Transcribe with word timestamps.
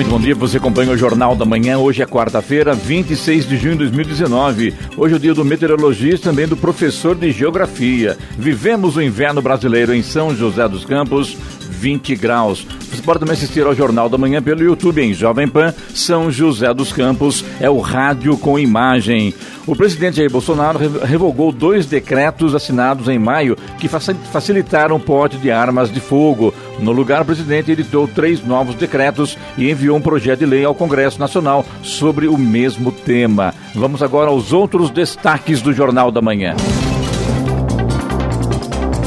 Muito 0.00 0.12
bom 0.12 0.18
dia, 0.18 0.34
você 0.34 0.56
acompanha 0.56 0.92
o 0.92 0.96
Jornal 0.96 1.36
da 1.36 1.44
Manhã. 1.44 1.76
Hoje 1.76 2.02
é 2.02 2.06
quarta-feira, 2.06 2.72
26 2.72 3.46
de 3.46 3.58
junho 3.58 3.72
de 3.72 3.80
2019. 3.80 4.74
Hoje 4.96 5.12
é 5.12 5.16
o 5.18 5.20
dia 5.20 5.34
do 5.34 5.44
meteorologista 5.44 6.30
também 6.30 6.48
do 6.48 6.56
professor 6.56 7.14
de 7.14 7.30
geografia. 7.30 8.16
Vivemos 8.38 8.96
o 8.96 9.02
inverno 9.02 9.42
brasileiro 9.42 9.94
em 9.94 10.02
São 10.02 10.34
José 10.34 10.66
dos 10.66 10.86
Campos, 10.86 11.36
20 11.68 12.16
graus. 12.16 12.66
Você 12.80 13.02
pode 13.02 13.20
também 13.20 13.34
assistir 13.34 13.66
ao 13.66 13.74
Jornal 13.74 14.08
da 14.08 14.16
Manhã 14.16 14.42
pelo 14.42 14.62
YouTube 14.62 15.02
em 15.02 15.12
Jovem 15.12 15.46
Pan, 15.46 15.74
São 15.94 16.30
José 16.30 16.72
dos 16.72 16.94
Campos. 16.94 17.44
É 17.60 17.68
o 17.68 17.78
rádio 17.78 18.38
com 18.38 18.58
imagem. 18.58 19.34
O 19.66 19.76
presidente 19.76 20.16
Jair 20.16 20.30
Bolsonaro 20.30 20.78
revogou 21.04 21.52
dois 21.52 21.86
decretos 21.86 22.54
assinados 22.54 23.08
em 23.08 23.18
maio 23.18 23.56
que 23.78 23.88
facilitaram 23.88 24.96
o 24.96 25.00
porte 25.00 25.36
de 25.36 25.50
armas 25.50 25.92
de 25.92 26.00
fogo. 26.00 26.52
No 26.80 26.92
lugar, 26.92 27.22
o 27.22 27.24
presidente 27.24 27.70
editou 27.70 28.08
três 28.08 28.42
novos 28.44 28.74
decretos 28.74 29.38
e 29.56 29.70
enviou 29.70 29.89
um 29.90 30.00
projeto 30.00 30.40
de 30.40 30.46
lei 30.46 30.64
ao 30.64 30.74
Congresso 30.74 31.18
Nacional 31.18 31.64
sobre 31.82 32.28
o 32.28 32.36
mesmo 32.36 32.90
tema. 32.92 33.54
Vamos 33.74 34.02
agora 34.02 34.30
aos 34.30 34.52
outros 34.52 34.90
destaques 34.90 35.60
do 35.60 35.72
Jornal 35.72 36.10
da 36.10 36.20
Manhã. 36.20 36.54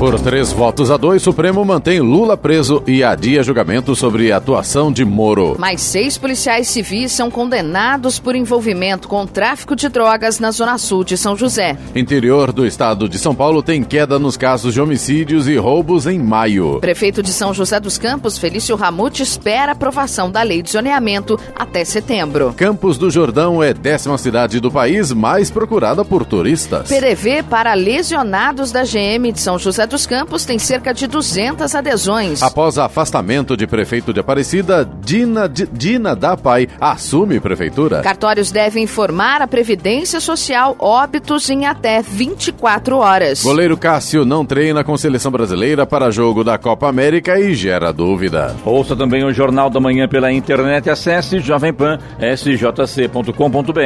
Por 0.03 0.19
três 0.19 0.51
votos 0.51 0.91
a 0.91 0.97
dois, 0.97 1.21
Supremo 1.21 1.63
mantém 1.63 2.01
Lula 2.01 2.35
preso 2.35 2.83
e 2.85 3.01
adia 3.05 3.41
julgamento 3.41 3.95
sobre 3.95 4.33
atuação 4.33 4.91
de 4.91 5.05
Moro. 5.05 5.55
Mais 5.57 5.79
seis 5.79 6.17
policiais 6.17 6.67
civis 6.67 7.13
são 7.13 7.31
condenados 7.31 8.19
por 8.19 8.35
envolvimento 8.35 9.07
com 9.07 9.25
tráfico 9.25 9.77
de 9.77 9.87
drogas 9.87 10.39
na 10.39 10.51
Zona 10.51 10.77
Sul 10.77 11.05
de 11.05 11.15
São 11.15 11.37
José. 11.37 11.77
Interior 11.95 12.51
do 12.51 12.67
estado 12.67 13.07
de 13.07 13.17
São 13.17 13.33
Paulo 13.33 13.63
tem 13.63 13.81
queda 13.81 14.19
nos 14.19 14.35
casos 14.35 14.73
de 14.73 14.81
homicídios 14.81 15.47
e 15.47 15.55
roubos 15.55 16.05
em 16.05 16.19
maio. 16.19 16.81
Prefeito 16.81 17.23
de 17.23 17.31
São 17.31 17.53
José 17.53 17.79
dos 17.79 17.97
Campos, 17.97 18.37
Felício 18.37 18.75
Ramute, 18.75 19.23
espera 19.23 19.71
aprovação 19.71 20.29
da 20.29 20.41
lei 20.41 20.61
de 20.61 20.69
zoneamento 20.69 21.39
até 21.55 21.85
setembro. 21.85 22.53
Campos 22.57 22.97
do 22.97 23.09
Jordão 23.09 23.63
é 23.63 23.73
décima 23.73 24.17
cidade 24.17 24.59
do 24.59 24.69
país 24.69 25.13
mais 25.13 25.49
procurada 25.49 26.03
por 26.03 26.25
turistas. 26.25 26.89
PDV 26.89 27.43
para 27.43 27.73
lesionados 27.73 28.69
da 28.69 28.83
GM 28.83 29.31
de 29.31 29.39
São 29.39 29.57
José 29.57 29.87
dos 29.92 29.92
Campos 30.05 30.45
tem 30.45 30.57
cerca 30.57 30.93
de 30.93 31.05
200 31.07 31.75
adesões. 31.75 32.41
Após 32.41 32.77
afastamento 32.77 33.55
de 33.55 33.67
prefeito 33.67 34.11
de 34.11 34.19
Aparecida, 34.19 34.89
Dina, 35.01 35.47
Dina 35.47 36.15
da 36.15 36.35
Pai 36.35 36.67
assume 36.81 37.39
prefeitura. 37.39 38.01
Cartórios 38.01 38.51
devem 38.51 38.83
informar 38.83 39.41
a 39.41 39.47
Previdência 39.47 40.19
Social 40.19 40.75
óbitos 40.79 41.49
em 41.49 41.65
até 41.65 42.01
24 42.01 42.97
horas. 42.97 43.43
Goleiro 43.43 43.77
Cássio 43.77 44.25
não 44.25 44.45
treina 44.45 44.83
com 44.83 44.97
seleção 44.97 45.31
brasileira 45.31 45.85
para 45.85 46.11
jogo 46.11 46.43
da 46.43 46.57
Copa 46.57 46.89
América 46.89 47.39
e 47.39 47.53
gera 47.53 47.93
dúvida. 47.93 48.55
Ouça 48.65 48.95
também 48.95 49.23
o 49.23 49.31
Jornal 49.31 49.69
da 49.69 49.79
Manhã 49.79 50.07
pela 50.07 50.31
internet. 50.31 50.89
Acesse 50.89 51.39
Jovem 51.39 51.73
Pan 51.73 51.99
sjc.com.br. 52.35 53.77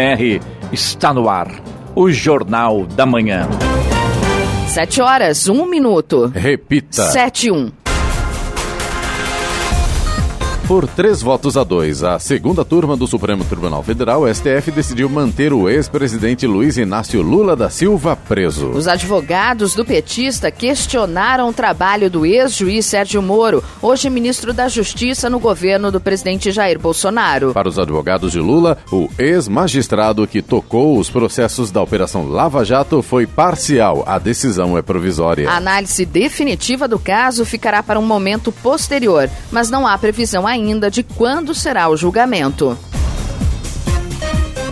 Está 0.71 1.13
no 1.13 1.29
ar 1.29 1.47
o 1.95 2.11
Jornal 2.11 2.85
da 2.85 3.07
Manhã. 3.07 3.47
Sete 4.77 5.01
horas, 5.01 5.49
um 5.49 5.65
minuto. 5.65 6.27
Repita. 6.27 7.09
Sete, 7.09 7.49
um. 7.49 7.71
Por 10.67 10.85
três 10.85 11.21
votos 11.21 11.55
a 11.55 11.63
dois, 11.63 12.03
a 12.03 12.19
segunda 12.19 12.65
turma 12.65 12.97
do 12.97 13.07
Supremo 13.07 13.45
Tribunal 13.45 13.81
Federal, 13.81 14.27
STF, 14.27 14.69
decidiu 14.69 15.07
manter 15.07 15.53
o 15.53 15.69
ex-presidente 15.69 16.45
Luiz 16.45 16.75
Inácio 16.75 17.21
Lula 17.21 17.55
da 17.55 17.69
Silva 17.69 18.17
preso. 18.17 18.71
Os 18.71 18.85
advogados 18.85 19.73
do 19.73 19.85
petista 19.85 20.51
questionaram 20.51 21.47
o 21.47 21.53
trabalho 21.53 22.09
do 22.09 22.25
ex-juiz 22.25 22.85
Sérgio 22.85 23.21
Moro, 23.21 23.63
hoje 23.81 24.09
ministro 24.09 24.53
da 24.53 24.67
Justiça 24.67 25.29
no 25.29 25.39
governo 25.39 25.89
do 25.89 26.01
presidente 26.01 26.51
Jair 26.51 26.77
Bolsonaro. 26.77 27.53
Para 27.53 27.69
os 27.69 27.79
advogados 27.79 28.33
de 28.33 28.41
Lula, 28.41 28.77
o 28.91 29.07
ex-magistrado 29.17 30.27
que 30.27 30.41
tocou 30.41 30.99
os 30.99 31.09
processos 31.09 31.71
da 31.71 31.81
Operação 31.81 32.27
Lava 32.27 32.65
Jato 32.65 33.01
foi 33.01 33.25
parcial. 33.25 34.03
A 34.05 34.19
decisão 34.19 34.77
é 34.77 34.81
provisória. 34.81 35.49
A 35.49 35.55
análise 35.55 36.05
definitiva 36.05 36.89
do 36.89 36.99
caso 36.99 37.45
ficará 37.45 37.81
para 37.81 37.97
um 37.97 38.05
momento 38.05 38.51
posterior, 38.51 39.29
mas 39.49 39.69
não 39.69 39.87
há 39.87 39.97
previsão 39.97 40.45
ainda 40.45 40.56
ainda 40.57 40.89
de 40.91 41.03
quando 41.03 41.53
será 41.53 41.89
o 41.89 41.97
julgamento. 41.97 42.77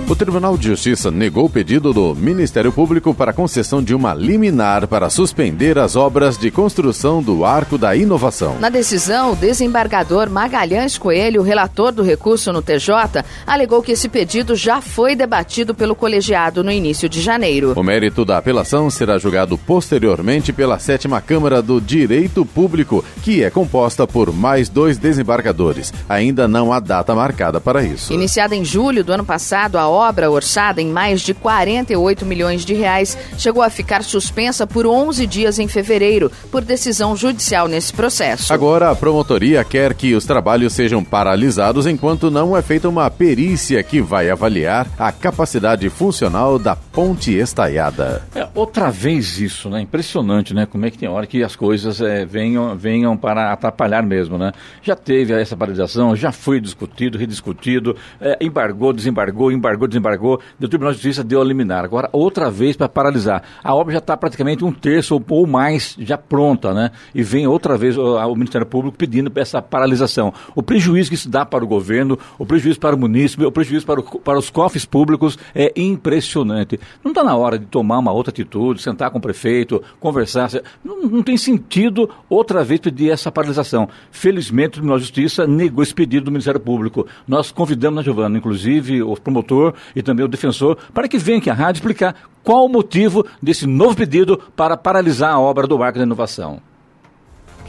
O 0.08 0.16
Tribunal 0.16 0.56
de 0.56 0.68
Justiça 0.68 1.10
negou 1.10 1.46
o 1.46 1.50
pedido 1.50 1.92
do 1.92 2.14
Ministério 2.14 2.72
Público 2.72 3.12
para 3.12 3.32
a 3.32 3.34
concessão 3.34 3.82
de 3.82 3.96
uma 3.96 4.14
liminar 4.14 4.88
para 4.88 5.10
suspender 5.10 5.80
as 5.80 5.96
obras 5.96 6.38
de 6.38 6.52
construção 6.52 7.24
do 7.24 7.44
Arco 7.44 7.76
da 7.76 7.96
Inovação. 7.96 8.60
Na 8.60 8.70
decisão, 8.70 9.32
o 9.32 9.36
desembargador 9.36 10.30
Magalhães 10.30 10.96
Coelho, 10.96 11.42
relator 11.42 11.92
do 11.92 12.04
recurso 12.04 12.54
no 12.54 12.62
TJ, 12.62 13.26
alegou 13.48 13.82
que 13.82 13.94
esse 13.94 14.08
pedido 14.08 14.56
já 14.56 14.80
foi 14.80 15.16
debatido 15.16 15.74
pelo 15.74 15.96
colegiado 15.96 16.64
no 16.64 16.72
início 16.72 17.10
de 17.10 17.20
janeiro. 17.20 17.74
O 17.76 17.84
mérito 17.84 18.24
da 18.24 18.38
apelação 18.38 18.92
será 18.92 19.18
julgado 19.18 19.58
posteriormente 19.58 20.54
pela 20.54 20.78
sétima 20.78 21.20
Câmara 21.20 21.64
do 21.64 21.82
Direito 21.82 22.46
Público, 22.46 23.04
que 23.24 23.44
é 23.44 23.50
composta 23.50 24.06
por 24.06 24.32
mais 24.32 24.70
dois 24.70 25.00
desembargadores. 25.00 25.92
Ainda 26.08 26.48
não 26.48 26.72
há 26.72 26.80
data 26.80 27.16
marcada 27.16 27.60
para 27.60 27.84
isso. 27.84 28.14
Iniciada 28.14 28.56
em 28.56 28.64
julho 28.64 29.04
do 29.04 29.12
ano 29.12 29.26
passado, 29.26 29.80
a 29.80 29.95
obra, 29.96 30.30
orçada 30.30 30.82
em 30.82 30.90
mais 30.90 31.22
de 31.22 31.34
48 31.34 32.26
milhões 32.26 32.66
de 32.66 32.74
reais, 32.74 33.18
chegou 33.38 33.64
a 33.64 33.70
ficar 33.70 34.04
suspensa 34.04 34.68
por 34.68 34.86
11 34.86 35.26
dias 35.26 35.58
em 35.58 35.68
fevereiro, 35.68 36.32
por 36.52 36.64
decisão 36.64 37.16
judicial 37.16 37.68
nesse 37.68 37.94
processo. 37.94 38.54
Agora, 38.54 38.92
a 38.92 38.96
promotoria 38.96 39.64
quer 39.64 39.94
que 39.94 40.14
os 40.14 40.26
trabalhos 40.26 40.74
sejam 40.74 41.04
paralisados 41.04 41.88
enquanto 41.88 42.30
não 42.30 42.56
é 42.56 42.62
feita 42.62 42.90
uma 42.90 43.10
perícia 43.10 43.82
que 43.82 44.02
vai 44.02 44.30
avaliar 44.30 44.88
a 44.98 45.12
capacidade 45.12 45.90
funcional 45.90 46.60
da 46.60 46.76
ponte 46.76 47.34
estaiada. 47.34 48.24
É, 48.36 48.48
outra 48.54 48.92
vez 48.92 49.40
isso, 49.40 49.70
né? 49.70 49.82
Impressionante, 49.82 50.54
né? 50.54 50.66
Como 50.66 50.86
é 50.86 50.92
que 50.92 50.98
tem 50.98 51.08
hora 51.08 51.26
que 51.26 51.44
as 51.44 51.56
coisas 51.56 52.02
é, 52.02 52.26
venham, 52.26 52.76
venham 52.76 53.16
para 53.16 53.52
atrapalhar 53.52 54.04
mesmo, 54.04 54.38
né? 54.38 54.52
Já 54.82 54.96
teve 54.96 55.34
essa 55.34 55.56
paralisação, 55.56 56.16
já 56.16 56.32
foi 56.32 56.60
discutido, 56.60 57.18
rediscutido, 57.18 57.96
é, 58.20 58.38
embargou, 58.42 58.92
desembargou, 58.94 59.52
embargou 59.52 59.85
embargou, 59.94 60.16
desembargou, 60.16 60.40
o 60.62 60.68
Tribunal 60.68 60.94
de 60.94 60.98
Justiça 60.98 61.24
deu 61.24 61.42
a 61.42 61.44
liminar. 61.44 61.84
Agora, 61.84 62.10
outra 62.12 62.50
vez 62.50 62.76
para 62.76 62.90
paralisar. 62.90 63.44
A 63.64 63.74
obra 63.74 63.94
já 63.94 64.00
está 64.00 64.16
praticamente 64.18 64.64
um 64.64 64.72
terço 64.72 65.22
ou 65.30 65.48
mais 65.48 65.96
já 66.00 66.18
pronta, 66.18 66.74
né? 66.74 66.92
E 67.14 67.22
vem 67.22 67.48
outra 67.48 67.78
vez 67.78 67.98
o, 67.98 68.16
o 68.16 68.36
Ministério 68.36 68.66
Público 68.66 68.98
pedindo 68.98 69.32
essa 69.36 69.62
paralisação. 69.62 70.34
O 70.56 70.64
prejuízo 70.64 71.10
que 71.10 71.16
isso 71.16 71.30
dá 71.30 71.46
para 71.46 71.64
o 71.64 71.68
governo, 71.68 72.18
o 72.40 72.46
prejuízo 72.46 72.80
para 72.80 72.96
o 72.96 73.00
município, 73.00 73.48
o 73.48 73.52
prejuízo 73.52 73.86
para, 73.86 74.00
o, 74.00 74.04
para 74.04 74.40
os 74.40 74.50
cofres 74.50 74.86
públicos 74.86 75.38
é 75.54 75.72
impressionante. 75.76 76.80
Não 77.04 77.12
está 77.12 77.24
na 77.24 77.36
hora 77.36 77.60
de 77.60 77.66
tomar 77.66 78.00
uma 78.00 78.12
outra 78.12 78.32
atitude, 78.32 78.82
sentar 78.82 79.12
com 79.12 79.18
o 79.18 79.22
prefeito, 79.22 79.82
conversar. 80.00 80.50
Não, 80.84 81.04
não 81.04 81.24
tem 81.24 81.38
sentido 81.38 82.10
outra 82.30 82.64
vez 82.64 82.80
pedir 82.80 83.12
essa 83.12 83.32
paralisação. 83.32 83.90
Felizmente, 84.12 84.70
o 84.70 84.72
Tribunal 84.74 84.98
de 84.98 85.04
Justiça 85.04 85.46
negou 85.48 85.84
esse 85.84 85.94
pedido 85.94 86.26
do 86.26 86.32
Ministério 86.32 86.60
Público. 86.60 87.06
Nós 87.28 87.52
convidamos, 87.52 87.98
né, 87.98 88.04
Giovana, 88.04 88.38
inclusive 88.38 89.02
o 89.04 89.16
promotor 89.16 89.74
e 89.96 90.02
também 90.02 90.26
o 90.26 90.28
defensor, 90.30 90.78
para 90.94 91.08
que 91.08 91.18
venha 91.18 91.38
aqui 91.38 91.50
à 91.50 91.54
rádio 91.54 91.80
explicar 91.80 92.16
qual 92.44 92.66
o 92.66 92.70
motivo 92.70 93.26
desse 93.42 93.66
novo 93.66 93.96
pedido 93.96 94.38
para 94.56 94.78
paralisar 94.78 95.34
a 95.34 95.40
obra 95.40 95.68
do 95.68 95.82
Arco 95.82 95.98
da 95.98 96.06
Inovação. 96.06 96.60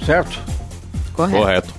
Certo? 0.04 0.38
Correto. 1.14 1.38
Correto. 1.38 1.74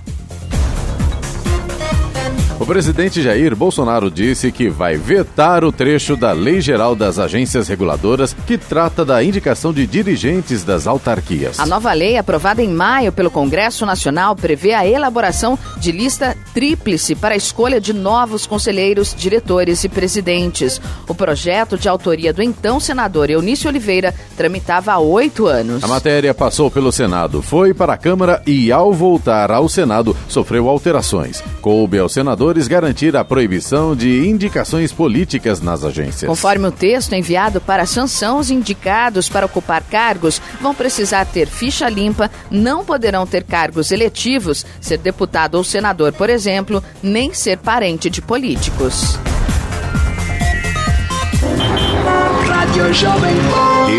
O 2.59 2.65
presidente 2.65 3.21
Jair 3.21 3.55
Bolsonaro 3.55 4.09
disse 4.09 4.51
que 4.51 4.67
vai 4.67 4.97
vetar 4.97 5.63
o 5.63 5.71
trecho 5.71 6.17
da 6.17 6.31
Lei 6.31 6.59
Geral 6.59 6.95
das 6.95 7.19
Agências 7.19 7.67
Reguladoras 7.67 8.35
que 8.47 8.57
trata 8.57 9.05
da 9.05 9.23
indicação 9.23 9.71
de 9.71 9.85
dirigentes 9.85 10.63
das 10.63 10.87
autarquias. 10.87 11.59
A 11.59 11.67
nova 11.67 11.93
lei, 11.93 12.17
aprovada 12.17 12.63
em 12.63 12.69
maio 12.69 13.11
pelo 13.11 13.29
Congresso 13.29 13.85
Nacional, 13.85 14.35
prevê 14.35 14.73
a 14.73 14.87
elaboração 14.87 15.57
de 15.77 15.91
lista 15.91 16.35
tríplice 16.51 17.13
para 17.13 17.35
a 17.35 17.37
escolha 17.37 17.79
de 17.79 17.93
novos 17.93 18.47
conselheiros, 18.47 19.13
diretores 19.15 19.83
e 19.83 19.89
presidentes. 19.89 20.81
O 21.07 21.13
projeto 21.13 21.77
de 21.77 21.87
autoria 21.87 22.33
do 22.33 22.41
então 22.41 22.79
senador 22.79 23.29
Eunício 23.29 23.69
Oliveira 23.69 24.15
tramitava 24.35 24.93
há 24.93 24.97
oito 24.97 25.45
anos. 25.45 25.83
A 25.83 25.87
matéria 25.87 26.33
passou 26.33 26.71
pelo 26.71 26.91
Senado, 26.91 27.43
foi 27.43 27.71
para 27.71 27.93
a 27.93 27.97
Câmara 27.97 28.41
e, 28.47 28.71
ao 28.71 28.91
voltar 28.91 29.51
ao 29.51 29.69
Senado, 29.69 30.17
sofreu 30.27 30.67
alterações. 30.67 31.43
Coube 31.61 31.99
ao 31.99 32.09
senador 32.09 32.46
garantir 32.67 33.15
a 33.15 33.25
proibição 33.25 33.95
de 33.95 34.27
indicações 34.27 34.93
políticas 34.93 35.59
nas 35.59 35.83
agências. 35.83 36.29
Conforme 36.29 36.67
o 36.67 36.71
texto 36.71 37.13
enviado 37.13 37.59
para 37.59 37.83
a 37.83 37.85
sanção, 37.85 38.39
os 38.39 38.49
indicados 38.49 39.27
para 39.27 39.45
ocupar 39.45 39.83
cargos 39.83 40.41
vão 40.61 40.73
precisar 40.73 41.25
ter 41.25 41.47
ficha 41.47 41.89
limpa, 41.89 42.31
não 42.49 42.85
poderão 42.85 43.25
ter 43.27 43.43
cargos 43.43 43.91
eletivos, 43.91 44.65
ser 44.79 44.97
deputado 44.97 45.55
ou 45.55 45.63
senador, 45.63 46.13
por 46.13 46.29
exemplo, 46.29 46.83
nem 47.03 47.33
ser 47.33 47.57
parente 47.57 48.09
de 48.09 48.21
políticos. 48.21 49.17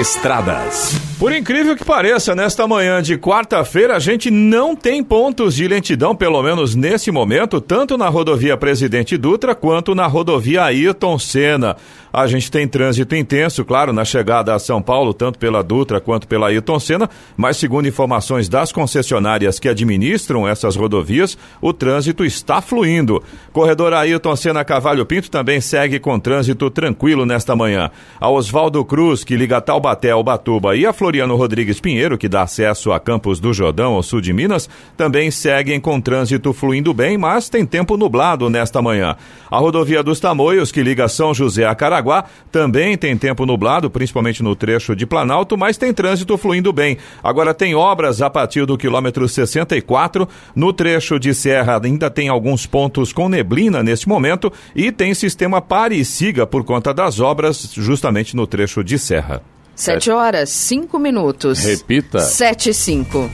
Estradas. 0.01 1.08
Por 1.19 1.33
incrível 1.33 1.75
que 1.75 1.85
pareça, 1.85 2.33
nesta 2.33 2.65
manhã 2.69 3.03
de 3.03 3.19
quarta-feira 3.19 3.97
a 3.97 3.99
gente 3.99 4.31
não 4.31 4.77
tem 4.77 5.03
pontos 5.03 5.57
de 5.57 5.67
lentidão, 5.67 6.15
pelo 6.15 6.41
menos 6.41 6.77
nesse 6.77 7.11
momento, 7.11 7.61
tanto 7.61 7.99
na 7.99 8.09
rodovia 8.09 8.57
Presidente 8.57 9.17
Dutra 9.17 9.53
quanto 9.53 9.97
na 9.97 10.07
rodovia 10.07 10.63
Ayrton 10.63 11.19
Senna. 11.19 11.77
A 12.13 12.27
gente 12.29 12.51
tem 12.51 12.69
trânsito 12.69 13.17
intenso, 13.17 13.65
claro, 13.65 13.93
na 13.93 14.05
chegada 14.05 14.55
a 14.55 14.61
São 14.61 14.81
Paulo, 14.81 15.13
tanto 15.13 15.41
pela 15.41 15.63
Dutra 15.63 16.01
quanto 16.01 16.29
pela 16.29 16.49
Ayrton 16.49 16.79
Senna, 16.79 17.11
mas 17.37 17.57
segundo 17.57 17.89
informações 17.89 18.49
das 18.49 18.71
concessionárias 18.71 19.59
que 19.59 19.69
administram 19.69 20.47
essas 20.47 20.77
rodovias, 20.77 21.37
o 21.61 21.73
trânsito 21.73 22.25
está 22.25 22.61
fluindo. 22.61 23.21
Corredor 23.53 23.93
Ayrton 23.93 24.37
Senna 24.37 24.65
Cavalho 24.65 25.05
Pinto 25.05 25.31
também 25.31 25.61
segue 25.61 25.99
com 25.99 26.19
trânsito 26.19 26.71
tranquilo 26.71 27.27
nesta 27.27 27.57
manhã. 27.57 27.91
A 28.21 28.31
Oswaldo 28.31 28.85
Cruz, 28.85 29.25
que 29.25 29.37
liga 29.37 29.61
Taubaté 29.61 30.13
ao 30.13 30.23
Batuba, 30.23 30.77
e 30.77 30.87
a 30.87 30.93
Floriano 31.09 31.37
Rodrigues 31.37 31.81
Pinheiro, 31.81 32.19
que 32.19 32.29
dá 32.29 32.43
acesso 32.43 32.93
a 32.93 33.01
Campos 33.01 33.41
do 33.41 33.51
Jordão, 33.51 33.95
ao 33.95 34.03
sul 34.03 34.21
de 34.21 34.31
Minas, 34.31 34.69
também 34.95 35.31
seguem 35.31 35.81
com 35.81 35.99
trânsito 35.99 36.53
fluindo 36.53 36.93
bem, 36.93 37.17
mas 37.17 37.49
tem 37.49 37.65
tempo 37.65 37.97
nublado 37.97 38.51
nesta 38.51 38.83
manhã. 38.83 39.17
A 39.51 39.57
rodovia 39.57 40.03
dos 40.03 40.21
Tamoios, 40.21 40.71
que 40.71 40.83
liga 40.83 41.09
São 41.09 41.33
José 41.33 41.65
a 41.65 41.75
Caraguá, 41.75 42.27
também 42.53 42.95
tem 42.99 43.17
tempo 43.17 43.47
nublado, 43.47 43.89
principalmente 43.89 44.43
no 44.43 44.55
trecho 44.55 44.95
de 44.95 45.07
Planalto, 45.07 45.57
mas 45.57 45.79
tem 45.79 45.95
trânsito 45.95 46.37
fluindo 46.37 46.75
bem. 46.75 46.99
Agora 47.25 47.55
tem 47.55 47.75
obras 47.75 48.21
a 48.21 48.29
partir 48.29 48.67
do 48.67 48.77
quilômetro 48.77 49.27
64. 49.27 50.29
No 50.55 50.75
trecho 50.75 51.19
de 51.19 51.33
Serra 51.33 51.81
ainda 51.83 52.11
tem 52.11 52.29
alguns 52.29 52.67
pontos 52.67 53.15
com 53.15 53.31
neblina 53.31 53.83
neste 53.83 54.07
momento 54.07 54.53
e 54.77 54.93
tem 54.93 55.15
sistema 55.15 55.63
pare 55.63 55.97
e 55.97 56.05
siga 56.05 56.47
por 56.47 56.65
conta 56.65 56.93
das 56.93 57.19
obras 57.19 57.73
justamente 57.73 58.37
no 58.37 58.47
trecho 58.47 58.85
de 58.85 58.99
Serra. 58.99 59.43
Sete 59.79 60.11
horas, 60.11 60.51
cinco 60.51 60.99
minutos. 60.99 61.61
Repita. 61.61 62.19
Sete 62.19 62.71
e 62.71 62.75
cinco. 62.75 63.31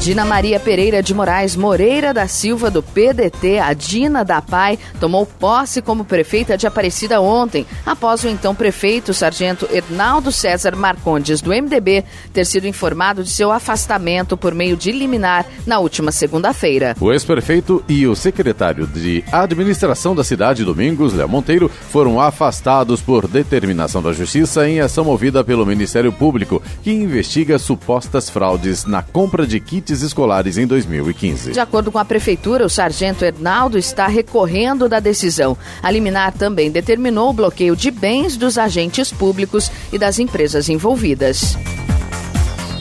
Dina 0.00 0.24
Maria 0.24 0.58
Pereira 0.58 1.02
de 1.02 1.12
Moraes 1.12 1.54
Moreira 1.54 2.14
da 2.14 2.26
Silva, 2.26 2.70
do 2.70 2.82
PDT, 2.82 3.58
a 3.58 3.74
Dina 3.74 4.24
da 4.24 4.40
Pai, 4.40 4.78
tomou 4.98 5.26
posse 5.26 5.82
como 5.82 6.06
prefeita 6.06 6.56
de 6.56 6.66
Aparecida 6.66 7.20
ontem, 7.20 7.66
após 7.84 8.24
o 8.24 8.28
então 8.28 8.54
prefeito, 8.54 9.12
sargento 9.12 9.68
Hernaldo 9.70 10.32
César 10.32 10.74
Marcondes, 10.74 11.42
do 11.42 11.50
MDB, 11.50 12.02
ter 12.32 12.46
sido 12.46 12.66
informado 12.66 13.22
de 13.22 13.28
seu 13.28 13.52
afastamento 13.52 14.38
por 14.38 14.54
meio 14.54 14.74
de 14.74 14.90
liminar 14.90 15.44
na 15.66 15.78
última 15.78 16.10
segunda-feira. 16.10 16.96
O 16.98 17.12
ex-prefeito 17.12 17.84
e 17.86 18.06
o 18.06 18.16
secretário 18.16 18.86
de 18.86 19.22
administração 19.30 20.14
da 20.14 20.24
cidade, 20.24 20.64
Domingos 20.64 21.12
Léo 21.12 21.28
Monteiro, 21.28 21.70
foram 21.90 22.18
afastados 22.18 23.02
por 23.02 23.28
determinação 23.28 24.02
da 24.02 24.14
Justiça 24.14 24.66
em 24.66 24.80
ação 24.80 25.04
movida 25.04 25.44
pelo 25.44 25.66
Ministério 25.66 26.10
Público, 26.10 26.62
que 26.82 26.90
investiga 26.90 27.58
supostas 27.58 28.30
fraudes 28.30 28.86
na 28.86 29.02
compra 29.02 29.46
de 29.46 29.60
kits 29.60 29.89
escolares 30.02 30.56
em 30.56 30.66
2015. 30.66 31.52
De 31.52 31.60
acordo 31.60 31.90
com 31.90 31.98
a 31.98 32.04
Prefeitura, 32.04 32.64
o 32.64 32.70
sargento 32.70 33.24
Hernaldo 33.24 33.76
está 33.76 34.06
recorrendo 34.06 34.88
da 34.88 35.00
decisão. 35.00 35.56
A 35.82 35.90
liminar 35.90 36.32
também 36.32 36.70
determinou 36.70 37.30
o 37.30 37.34
bloqueio 37.34 37.74
de 37.74 37.90
bens 37.90 38.36
dos 38.36 38.56
agentes 38.56 39.12
públicos 39.12 39.70
e 39.92 39.98
das 39.98 40.18
empresas 40.18 40.68
envolvidas. 40.68 41.56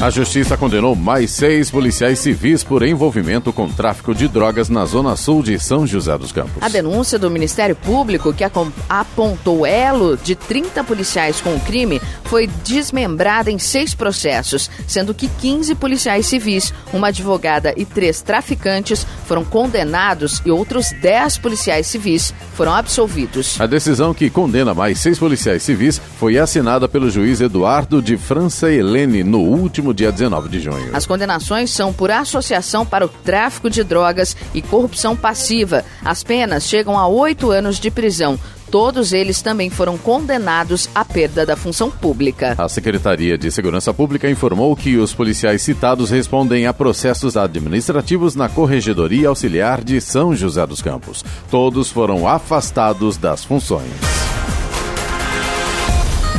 A 0.01 0.09
justiça 0.09 0.55
condenou 0.55 0.95
mais 0.95 1.29
seis 1.29 1.69
policiais 1.69 2.19
civis 2.19 2.63
por 2.63 2.83
envolvimento 2.83 3.51
com 3.51 3.67
tráfico 3.67 4.15
de 4.15 4.29
drogas 4.29 4.69
na 4.69 4.85
zona 4.85 5.13
sul 5.17 5.43
de 5.43 5.59
São 5.59 5.85
José 5.85 6.17
dos 6.17 6.31
Campos. 6.31 6.63
A 6.63 6.69
denúncia 6.69 7.19
do 7.19 7.29
Ministério 7.29 7.75
Público, 7.75 8.33
que 8.33 8.45
apontou 8.87 9.65
elo 9.65 10.15
de 10.15 10.35
30 10.35 10.85
policiais 10.85 11.41
com 11.41 11.53
o 11.53 11.59
crime, 11.59 12.01
foi 12.23 12.47
desmembrada 12.63 13.51
em 13.51 13.59
seis 13.59 13.93
processos, 13.93 14.71
sendo 14.87 15.13
que 15.13 15.27
15 15.27 15.75
policiais 15.75 16.27
civis, 16.27 16.73
uma 16.93 17.09
advogada 17.09 17.73
e 17.75 17.83
três 17.83 18.21
traficantes 18.21 19.05
foram 19.25 19.43
condenados 19.43 20.41
e 20.45 20.49
outros 20.49 20.93
10 21.01 21.39
policiais 21.39 21.87
civis 21.87 22.33
foram 22.53 22.73
absolvidos. 22.73 23.59
A 23.59 23.65
decisão 23.65 24.13
que 24.13 24.29
condena 24.29 24.73
mais 24.73 24.97
seis 24.99 25.19
policiais 25.19 25.61
civis 25.61 25.99
foi 26.17 26.37
assinada 26.37 26.87
pelo 26.87 27.09
juiz 27.09 27.41
Eduardo 27.41 28.01
de 28.01 28.15
França 28.15 28.71
Helene 28.71 29.25
no 29.25 29.39
último 29.39 29.88
próximo 29.89 29.93
dia 29.93 30.11
19 30.11 30.49
de 30.49 30.59
junho. 30.59 30.89
As 30.93 31.05
condenações 31.05 31.69
são 31.71 31.91
por 31.91 32.11
associação 32.11 32.85
para 32.85 33.05
o 33.05 33.09
tráfico 33.09 33.69
de 33.69 33.83
drogas 33.83 34.35
e 34.53 34.61
corrupção 34.61 35.15
passiva. 35.15 35.83
As 36.03 36.23
penas 36.23 36.67
chegam 36.67 36.97
a 36.97 37.07
oito 37.07 37.51
anos 37.51 37.79
de 37.79 37.89
prisão. 37.89 38.39
Todos 38.71 39.13
eles 39.13 39.41
também 39.41 39.71
foram 39.71 39.97
condenados 39.97 40.87
à 40.93 41.03
perda 41.03 41.43
da 41.43 41.55
função 41.55 41.89
pública. 41.89 42.53
A 42.55 42.69
Secretaria 42.69 43.35
de 43.35 43.49
Segurança 43.49 43.91
Pública 43.91 44.29
informou 44.29 44.75
que 44.75 44.95
os 44.97 45.11
policiais 45.11 45.63
citados 45.63 46.11
respondem 46.11 46.67
a 46.67 46.73
processos 46.73 47.35
administrativos 47.35 48.35
na 48.35 48.47
Corregedoria 48.47 49.29
Auxiliar 49.29 49.83
de 49.83 49.99
São 49.99 50.35
José 50.35 50.67
dos 50.67 50.83
Campos. 50.83 51.25
Todos 51.49 51.89
foram 51.89 52.27
afastados 52.27 53.17
das 53.17 53.43
funções. 53.43 53.89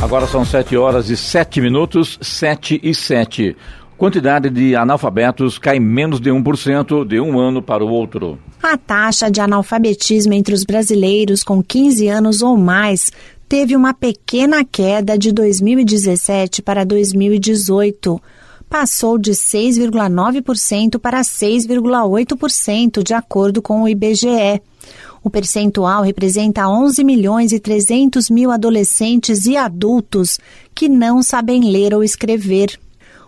Agora 0.01 0.25
são 0.25 0.43
7 0.43 0.75
horas 0.75 1.11
e 1.11 1.15
7 1.15 1.61
minutos, 1.61 2.17
7 2.19 2.79
e 2.81 2.91
7. 2.93 3.55
Quantidade 3.95 4.49
de 4.49 4.75
analfabetos 4.75 5.59
cai 5.59 5.79
menos 5.79 6.19
de 6.19 6.31
1% 6.31 7.05
de 7.05 7.19
um 7.19 7.39
ano 7.39 7.61
para 7.61 7.85
o 7.85 7.87
outro. 7.87 8.39
A 8.63 8.75
taxa 8.75 9.29
de 9.29 9.39
analfabetismo 9.39 10.33
entre 10.33 10.55
os 10.55 10.63
brasileiros 10.63 11.43
com 11.43 11.61
15 11.61 12.07
anos 12.07 12.41
ou 12.41 12.57
mais 12.57 13.11
teve 13.47 13.75
uma 13.75 13.93
pequena 13.93 14.65
queda 14.65 15.19
de 15.19 15.31
2017 15.31 16.63
para 16.63 16.83
2018. 16.83 18.19
Passou 18.67 19.19
de 19.19 19.33
6,9% 19.33 20.97
para 20.97 21.21
6,8%, 21.21 23.03
de 23.03 23.13
acordo 23.13 23.61
com 23.61 23.83
o 23.83 23.87
IBGE. 23.87 24.61
O 25.23 25.29
percentual 25.29 26.01
representa 26.03 26.67
11 26.67 27.03
milhões 27.03 27.51
e 27.51 27.59
300 27.59 28.29
mil 28.29 28.49
adolescentes 28.49 29.45
e 29.45 29.55
adultos 29.55 30.39
que 30.73 30.89
não 30.89 31.21
sabem 31.21 31.69
ler 31.71 31.93
ou 31.93 32.03
escrever. 32.03 32.79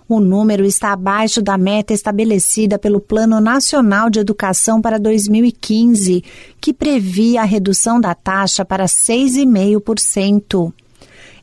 O 0.10 0.20
número 0.20 0.66
está 0.66 0.92
abaixo 0.92 1.42
da 1.42 1.58
meta 1.58 1.94
estabelecida 1.94 2.78
pelo 2.78 3.00
Plano 3.00 3.40
Nacional 3.40 4.10
de 4.10 4.20
Educação 4.20 4.82
para 4.82 5.00
2015, 5.00 6.24
que 6.60 6.74
previa 6.74 7.42
a 7.42 7.46
redução 7.46 8.02
da 8.02 8.14
taxa 8.14 8.66
para 8.66 8.86
6,5%. 8.86 10.74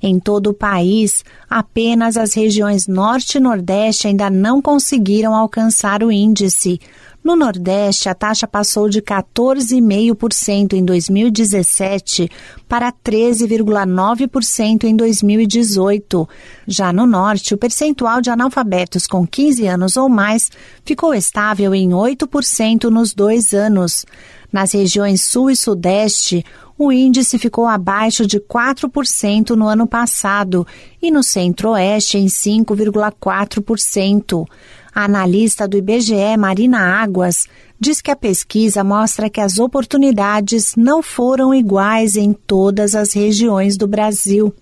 Em 0.02 0.18
todo 0.18 0.48
o 0.50 0.54
país, 0.54 1.24
apenas 1.48 2.16
as 2.16 2.32
regiões 2.32 2.86
Norte 2.86 3.36
e 3.36 3.40
Nordeste 3.40 4.08
ainda 4.08 4.30
não 4.30 4.60
conseguiram 4.62 5.34
alcançar 5.34 6.02
o 6.02 6.10
índice, 6.10 6.80
no 7.22 7.36
Nordeste, 7.36 8.08
a 8.08 8.14
taxa 8.14 8.48
passou 8.48 8.88
de 8.88 9.02
14,5% 9.02 10.72
em 10.72 10.82
2017 10.82 12.30
para 12.66 12.90
13,9% 12.90 14.84
em 14.84 14.96
2018. 14.96 16.26
Já 16.66 16.94
no 16.94 17.06
Norte, 17.06 17.52
o 17.52 17.58
percentual 17.58 18.22
de 18.22 18.30
analfabetos 18.30 19.06
com 19.06 19.26
15 19.26 19.66
anos 19.66 19.98
ou 19.98 20.08
mais 20.08 20.50
ficou 20.82 21.12
estável 21.12 21.74
em 21.74 21.90
8% 21.90 22.84
nos 22.84 23.12
dois 23.12 23.52
anos. 23.52 24.06
Nas 24.50 24.72
regiões 24.72 25.22
Sul 25.22 25.50
e 25.50 25.56
Sudeste, 25.56 26.42
o 26.78 26.90
índice 26.90 27.38
ficou 27.38 27.66
abaixo 27.66 28.26
de 28.26 28.40
4% 28.40 29.50
no 29.50 29.68
ano 29.68 29.86
passado 29.86 30.66
e 31.02 31.10
no 31.10 31.22
Centro-Oeste 31.22 32.16
em 32.16 32.24
5,4%. 32.24 34.46
A 34.94 35.04
analista 35.04 35.68
do 35.68 35.76
IBGE, 35.76 36.36
Marina 36.38 36.78
Águas, 36.78 37.46
diz 37.78 38.00
que 38.00 38.10
a 38.10 38.16
pesquisa 38.16 38.82
mostra 38.82 39.30
que 39.30 39.40
as 39.40 39.58
oportunidades 39.58 40.74
não 40.76 41.02
foram 41.02 41.54
iguais 41.54 42.16
em 42.16 42.32
todas 42.32 42.94
as 42.94 43.12
regiões 43.12 43.76
do 43.76 43.86
Brasil. 43.86 44.54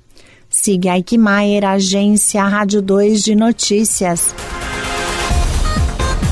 Siga 0.51 0.93
Aikmaier, 0.93 1.65
agência 1.65 2.43
Rádio 2.45 2.81
2 2.81 3.23
de 3.23 3.35
Notícias. 3.35 4.35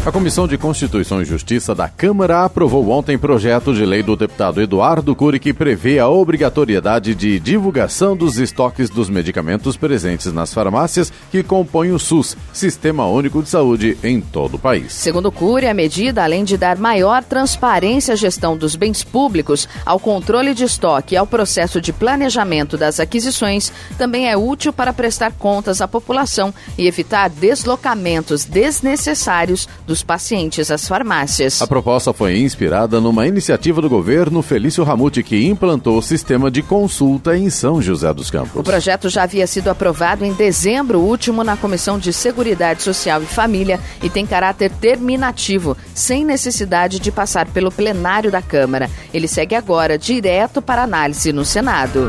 A 0.07 0.13
Comissão 0.13 0.47
de 0.47 0.57
Constituição 0.57 1.21
e 1.21 1.25
Justiça 1.25 1.75
da 1.75 1.89
Câmara 1.89 2.45
aprovou 2.45 2.91
ontem 2.91 3.19
projeto 3.19 3.75
de 3.75 3.85
lei 3.85 4.05
do 4.05 4.15
deputado 4.15 4.63
Eduardo 4.63 5.17
Cury 5.17 5.41
que 5.41 5.53
prevê 5.53 5.99
a 5.99 6.09
obrigatoriedade 6.09 7.13
de 7.13 7.41
divulgação 7.41 8.17
dos 8.17 8.39
estoques 8.39 8.89
dos 8.89 9.11
medicamentos 9.11 9.77
presentes 9.77 10.33
nas 10.33 10.55
farmácias 10.55 11.13
que 11.33 11.43
compõem 11.43 11.91
o 11.91 11.99
SUS, 11.99 12.37
Sistema 12.53 13.05
Único 13.05 13.43
de 13.43 13.49
Saúde, 13.49 13.99
em 14.01 14.21
todo 14.21 14.55
o 14.55 14.59
país. 14.61 14.93
Segundo 14.93 15.33
Cury, 15.33 15.67
a 15.67 15.75
medida, 15.75 16.23
além 16.23 16.45
de 16.45 16.57
dar 16.57 16.79
maior 16.79 17.25
transparência 17.25 18.15
à 18.15 18.17
gestão 18.17 18.57
dos 18.57 18.77
bens 18.77 19.03
públicos, 19.03 19.69
ao 19.85 19.99
controle 19.99 20.55
de 20.55 20.63
estoque 20.63 21.17
e 21.17 21.19
ao 21.19 21.27
processo 21.27 21.81
de 21.81 21.93
planejamento 21.93 22.79
das 22.79 23.01
aquisições, 23.01 23.73
também 23.99 24.31
é 24.31 24.37
útil 24.37 24.73
para 24.73 24.93
prestar 24.93 25.33
contas 25.33 25.81
à 25.81 25.89
população 25.89 26.55
e 26.79 26.87
evitar 26.87 27.29
deslocamentos 27.29 28.45
desnecessários 28.45 29.69
dos 29.85 29.96
dos 29.97 30.03
pacientes 30.03 30.71
às 30.71 30.87
farmácias. 30.87 31.63
A 31.63 31.67
proposta 31.67 32.13
foi 32.13 32.39
inspirada 32.39 33.01
numa 33.01 33.27
iniciativa 33.27 33.81
do 33.81 33.89
governo 33.89 34.43
Felício 34.43 34.85
Ramute, 34.85 35.23
que 35.23 35.47
implantou 35.47 35.97
o 35.97 36.03
sistema 36.03 36.51
de 36.51 36.63
consulta 36.63 37.35
em 37.35 37.49
São 37.49 37.81
José 37.81 38.13
dos 38.13 38.31
Campos. 38.31 38.55
O 38.55 38.63
projeto 38.63 39.09
já 39.09 39.23
havia 39.23 39.47
sido 39.47 39.69
aprovado 39.69 40.23
em 40.23 40.35
dezembro 40.35 41.01
último 41.01 41.43
na 41.43 41.57
Comissão 41.57 41.99
de 41.99 42.13
Seguridade 42.13 42.83
Social 42.83 43.23
e 43.23 43.27
Família 43.27 43.81
e 44.03 44.11
tem 44.11 44.27
caráter 44.27 44.71
terminativo, 44.71 45.75
sem 45.95 46.27
necessidade 46.27 47.01
de 47.01 47.11
passar 47.11 47.47
pelo 47.49 47.73
plenário 47.73 48.31
da 48.31 48.43
Câmara. 48.43 48.91
Ele 49.15 49.27
segue 49.27 49.55
agora 49.55 49.97
direto 49.97 50.61
para 50.61 50.83
análise 50.83 51.33
no 51.33 51.45
Senado. 51.45 52.09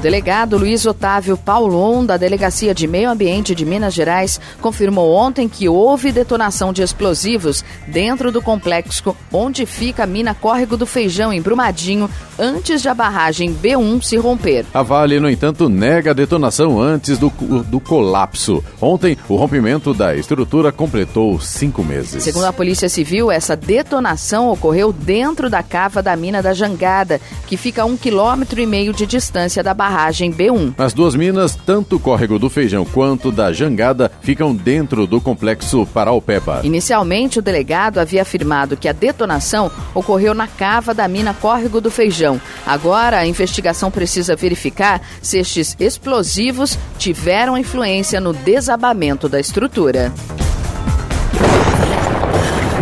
O 0.00 0.02
delegado 0.02 0.56
Luiz 0.56 0.86
Otávio 0.86 1.36
Paulon, 1.36 2.06
da 2.06 2.16
Delegacia 2.16 2.74
de 2.74 2.86
Meio 2.86 3.10
Ambiente 3.10 3.54
de 3.54 3.66
Minas 3.66 3.92
Gerais, 3.92 4.40
confirmou 4.58 5.12
ontem 5.12 5.46
que 5.46 5.68
houve 5.68 6.10
detonação 6.10 6.72
de 6.72 6.80
explosivos 6.80 7.62
dentro 7.86 8.32
do 8.32 8.40
complexo 8.40 9.14
onde 9.30 9.66
fica 9.66 10.04
a 10.04 10.06
mina 10.06 10.34
Córrego 10.34 10.74
do 10.74 10.86
Feijão, 10.86 11.30
em 11.30 11.42
Brumadinho, 11.42 12.08
antes 12.38 12.80
de 12.80 12.88
a 12.88 12.94
barragem 12.94 13.54
B1 13.54 14.02
se 14.02 14.16
romper. 14.16 14.64
A 14.72 14.82
Vale, 14.82 15.20
no 15.20 15.28
entanto, 15.28 15.68
nega 15.68 16.12
a 16.12 16.14
detonação 16.14 16.80
antes 16.80 17.18
do, 17.18 17.28
do 17.28 17.78
colapso. 17.78 18.64
Ontem, 18.80 19.18
o 19.28 19.36
rompimento 19.36 19.92
da 19.92 20.16
estrutura 20.16 20.72
completou 20.72 21.38
cinco 21.38 21.84
meses. 21.84 22.24
Segundo 22.24 22.46
a 22.46 22.52
Polícia 22.54 22.88
Civil, 22.88 23.30
essa 23.30 23.54
detonação 23.54 24.48
ocorreu 24.48 24.94
dentro 24.94 25.50
da 25.50 25.62
cava 25.62 26.02
da 26.02 26.16
mina 26.16 26.42
da 26.42 26.54
Jangada, 26.54 27.20
que 27.46 27.58
fica 27.58 27.82
a 27.82 27.84
um 27.84 27.98
quilômetro 27.98 28.58
e 28.62 28.64
meio 28.64 28.94
de 28.94 29.04
distância 29.04 29.62
da 29.62 29.74
barragem 29.74 29.89
B1. 29.90 30.74
As 30.78 30.92
duas 30.92 31.14
minas, 31.14 31.54
tanto 31.54 31.96
o 31.96 32.00
córrego 32.00 32.38
do 32.38 32.48
Feijão 32.48 32.84
quanto 32.84 33.30
da 33.30 33.52
Jangada, 33.52 34.10
ficam 34.20 34.54
dentro 34.54 35.06
do 35.06 35.20
complexo 35.20 35.86
Paraupeba. 35.86 36.60
Inicialmente, 36.64 37.38
o 37.38 37.42
delegado 37.42 37.98
havia 37.98 38.22
afirmado 38.22 38.76
que 38.76 38.88
a 38.88 38.92
detonação 38.92 39.70
ocorreu 39.94 40.34
na 40.34 40.46
cava 40.46 40.94
da 40.94 41.06
mina 41.08 41.34
Córrego 41.34 41.80
do 41.80 41.90
Feijão. 41.90 42.40
Agora, 42.66 43.18
a 43.18 43.26
investigação 43.26 43.90
precisa 43.90 44.36
verificar 44.36 45.00
se 45.20 45.38
estes 45.38 45.76
explosivos 45.78 46.78
tiveram 46.98 47.58
influência 47.58 48.20
no 48.20 48.32
desabamento 48.32 49.28
da 49.28 49.40
estrutura. 49.40 50.12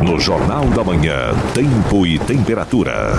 No 0.05 0.19
Jornal 0.19 0.65
da 0.67 0.83
Manhã, 0.85 1.35
Tempo 1.55 2.07
e 2.07 2.19
Temperatura. 2.19 3.13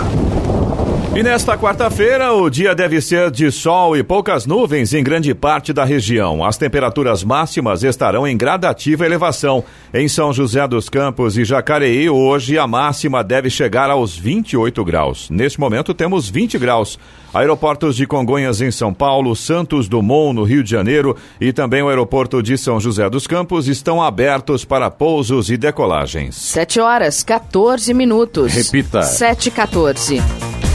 E 1.16 1.24
nesta 1.24 1.58
quarta-feira, 1.58 2.34
o 2.34 2.50
dia 2.52 2.76
deve 2.76 3.02
ser 3.02 3.32
de 3.32 3.52
sol 3.52 3.98
e 3.98 4.04
poucas 4.04 4.46
nuvens 4.46 4.94
em 4.94 5.04
grande 5.04 5.34
parte 5.34 5.74
da 5.74 5.84
região. 5.84 6.46
As 6.46 6.56
temperaturas 6.56 7.24
máximas 7.24 7.84
estarão 7.84 8.28
em 8.28 8.38
gradativa 8.38 9.08
elevação. 9.08 9.64
Em 9.92 10.08
São 10.08 10.32
José 10.32 10.68
dos 10.68 10.88
Campos 10.88 11.36
e 11.36 11.44
Jacareí, 11.44 12.08
hoje 12.10 12.60
a 12.60 12.68
máxima 12.68 13.24
deve 13.24 13.50
chegar 13.50 13.90
aos 13.90 14.16
28 14.16 14.86
graus. 14.86 15.30
Neste 15.32 15.60
momento, 15.60 15.96
temos 15.96 16.30
20 16.30 16.60
graus. 16.60 17.00
Aeroportos 17.34 17.96
de 17.96 18.06
Congonhas 18.06 18.62
em 18.62 18.70
São 18.70 18.94
Paulo, 18.94 19.36
Santos 19.36 19.88
Dumont 19.88 20.36
no 20.36 20.44
Rio 20.44 20.64
de 20.64 20.70
Janeiro 20.70 21.18
e 21.42 21.52
também 21.52 21.82
o 21.82 21.90
aeroporto 21.90 22.42
de 22.42 22.56
São 22.56 22.80
José 22.80 23.10
dos 23.10 23.26
Campos 23.26 23.68
estão 23.68 24.02
abertos 24.02 24.64
para 24.64 24.92
pousos 24.92 25.50
e 25.50 25.58
decolagens. 25.58 26.36
7 26.36 26.80
horas 26.80 27.24
14 27.24 27.94
minutos. 27.96 28.54
Repita. 28.54 29.02
7 29.02 29.48
e 29.48 29.52
14. 29.52 30.69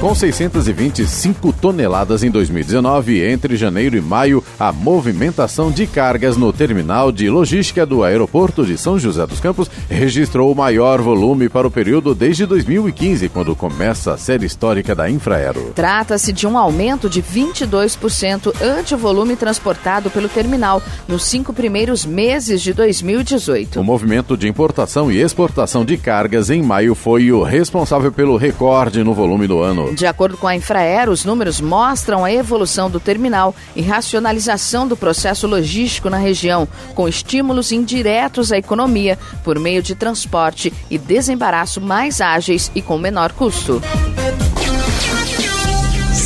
Com 0.00 0.14
625 0.14 1.52
toneladas 1.52 2.22
em 2.22 2.30
2019, 2.30 3.20
entre 3.20 3.56
janeiro 3.56 3.96
e 3.96 4.00
maio, 4.00 4.44
a 4.58 4.70
movimentação 4.70 5.72
de 5.72 5.88
cargas 5.88 6.36
no 6.36 6.52
terminal 6.52 7.10
de 7.10 7.28
logística 7.28 7.84
do 7.84 8.04
aeroporto 8.04 8.64
de 8.64 8.78
São 8.78 8.96
José 8.96 9.26
dos 9.26 9.40
Campos 9.40 9.68
registrou 9.90 10.52
o 10.52 10.54
maior 10.54 11.02
volume 11.02 11.48
para 11.48 11.66
o 11.66 11.70
período 11.70 12.14
desde 12.14 12.46
2015, 12.46 13.28
quando 13.28 13.56
começa 13.56 14.12
a 14.12 14.16
série 14.16 14.46
histórica 14.46 14.94
da 14.94 15.10
Infraero. 15.10 15.72
Trata-se 15.74 16.32
de 16.32 16.46
um 16.46 16.56
aumento 16.56 17.10
de 17.10 17.20
22% 17.20 18.54
ante 18.62 18.94
o 18.94 18.98
volume 18.98 19.34
transportado 19.34 20.10
pelo 20.10 20.28
terminal 20.28 20.80
nos 21.08 21.24
cinco 21.24 21.52
primeiros 21.52 22.06
meses 22.06 22.62
de 22.62 22.72
2018. 22.72 23.80
O 23.80 23.84
movimento 23.84 24.36
de 24.36 24.46
importação 24.46 25.10
e 25.10 25.20
exportação 25.20 25.84
de 25.84 25.96
cargas 25.96 26.50
em 26.50 26.62
maio 26.62 26.94
foi 26.94 27.32
o 27.32 27.42
responsável 27.42 28.12
pelo 28.12 28.36
recorde 28.36 29.02
no 29.02 29.12
volume 29.12 29.48
do 29.48 29.60
ano. 29.60 29.87
De 29.94 30.06
acordo 30.06 30.36
com 30.36 30.46
a 30.46 30.54
Infraero, 30.54 31.12
os 31.12 31.24
números 31.24 31.60
mostram 31.60 32.24
a 32.24 32.32
evolução 32.32 32.90
do 32.90 33.00
terminal 33.00 33.54
e 33.74 33.82
racionalização 33.82 34.86
do 34.86 34.96
processo 34.96 35.46
logístico 35.46 36.10
na 36.10 36.18
região, 36.18 36.68
com 36.94 37.08
estímulos 37.08 37.72
indiretos 37.72 38.52
à 38.52 38.58
economia 38.58 39.18
por 39.44 39.58
meio 39.58 39.82
de 39.82 39.94
transporte 39.94 40.72
e 40.90 40.98
desembaraço 40.98 41.80
mais 41.80 42.20
ágeis 42.20 42.70
e 42.74 42.82
com 42.82 42.98
menor 42.98 43.32
custo. 43.32 43.80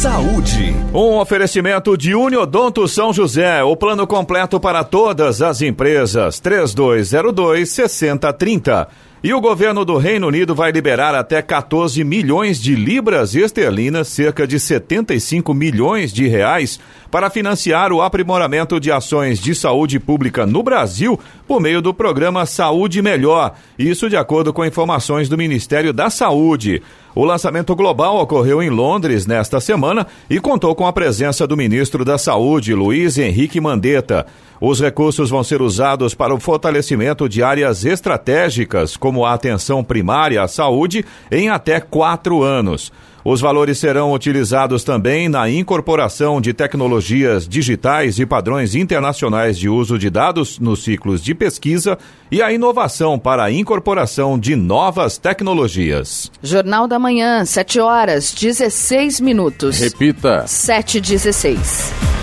Saúde. 0.02 0.74
Um 0.92 1.18
oferecimento 1.18 1.96
de 1.96 2.12
Uniodonto 2.12 2.88
São 2.88 3.12
José, 3.12 3.62
o 3.62 3.76
plano 3.76 4.04
completo 4.04 4.58
para 4.58 4.82
todas 4.82 5.40
as 5.40 5.62
empresas. 5.62 6.40
3202 6.40 7.70
6030. 7.70 8.88
E 9.24 9.32
o 9.32 9.40
governo 9.40 9.84
do 9.84 9.98
Reino 9.98 10.26
Unido 10.26 10.52
vai 10.52 10.72
liberar 10.72 11.14
até 11.14 11.40
14 11.40 12.02
milhões 12.02 12.60
de 12.60 12.74
libras 12.74 13.36
esterlinas, 13.36 14.08
cerca 14.08 14.48
de 14.48 14.58
75 14.58 15.54
milhões 15.54 16.12
de 16.12 16.26
reais, 16.26 16.80
para 17.08 17.30
financiar 17.30 17.92
o 17.92 18.02
aprimoramento 18.02 18.80
de 18.80 18.90
ações 18.90 19.38
de 19.38 19.54
saúde 19.54 20.00
pública 20.00 20.44
no 20.44 20.60
Brasil 20.60 21.20
por 21.46 21.60
meio 21.60 21.80
do 21.80 21.94
programa 21.94 22.44
Saúde 22.46 23.00
Melhor. 23.00 23.54
Isso 23.78 24.10
de 24.10 24.16
acordo 24.16 24.52
com 24.52 24.64
informações 24.64 25.28
do 25.28 25.38
Ministério 25.38 25.92
da 25.92 26.10
Saúde. 26.10 26.82
O 27.14 27.26
lançamento 27.26 27.76
global 27.76 28.18
ocorreu 28.18 28.62
em 28.62 28.70
Londres 28.70 29.26
nesta 29.26 29.60
semana 29.60 30.06
e 30.30 30.40
contou 30.40 30.74
com 30.74 30.86
a 30.86 30.92
presença 30.92 31.46
do 31.46 31.56
ministro 31.56 32.06
da 32.06 32.16
Saúde, 32.16 32.74
Luiz 32.74 33.18
Henrique 33.18 33.60
Mandetta. 33.60 34.24
Os 34.58 34.80
recursos 34.80 35.28
vão 35.28 35.44
ser 35.44 35.60
usados 35.60 36.14
para 36.14 36.34
o 36.34 36.40
fortalecimento 36.40 37.28
de 37.28 37.42
áreas 37.42 37.84
estratégicas, 37.84 38.96
como 38.96 39.26
a 39.26 39.34
atenção 39.34 39.84
primária 39.84 40.42
à 40.42 40.48
saúde, 40.48 41.04
em 41.30 41.50
até 41.50 41.80
quatro 41.80 42.42
anos. 42.42 42.90
Os 43.24 43.40
valores 43.40 43.78
serão 43.78 44.12
utilizados 44.12 44.82
também 44.82 45.28
na 45.28 45.48
incorporação 45.48 46.40
de 46.40 46.52
tecnologias 46.52 47.46
digitais 47.46 48.18
e 48.18 48.26
padrões 48.26 48.74
internacionais 48.74 49.56
de 49.56 49.68
uso 49.68 49.98
de 49.98 50.10
dados 50.10 50.58
nos 50.58 50.82
ciclos 50.82 51.22
de 51.22 51.34
pesquisa 51.34 51.96
e 52.30 52.42
a 52.42 52.52
inovação 52.52 53.18
para 53.18 53.44
a 53.44 53.52
incorporação 53.52 54.38
de 54.38 54.56
novas 54.56 55.18
tecnologias. 55.18 56.32
Jornal 56.42 56.88
da 56.88 56.98
Manhã, 56.98 57.44
7 57.44 57.78
horas, 57.78 58.32
16 58.32 59.20
minutos. 59.20 59.78
Repita. 59.78 60.44
7 60.46 61.00
16. 61.00 62.21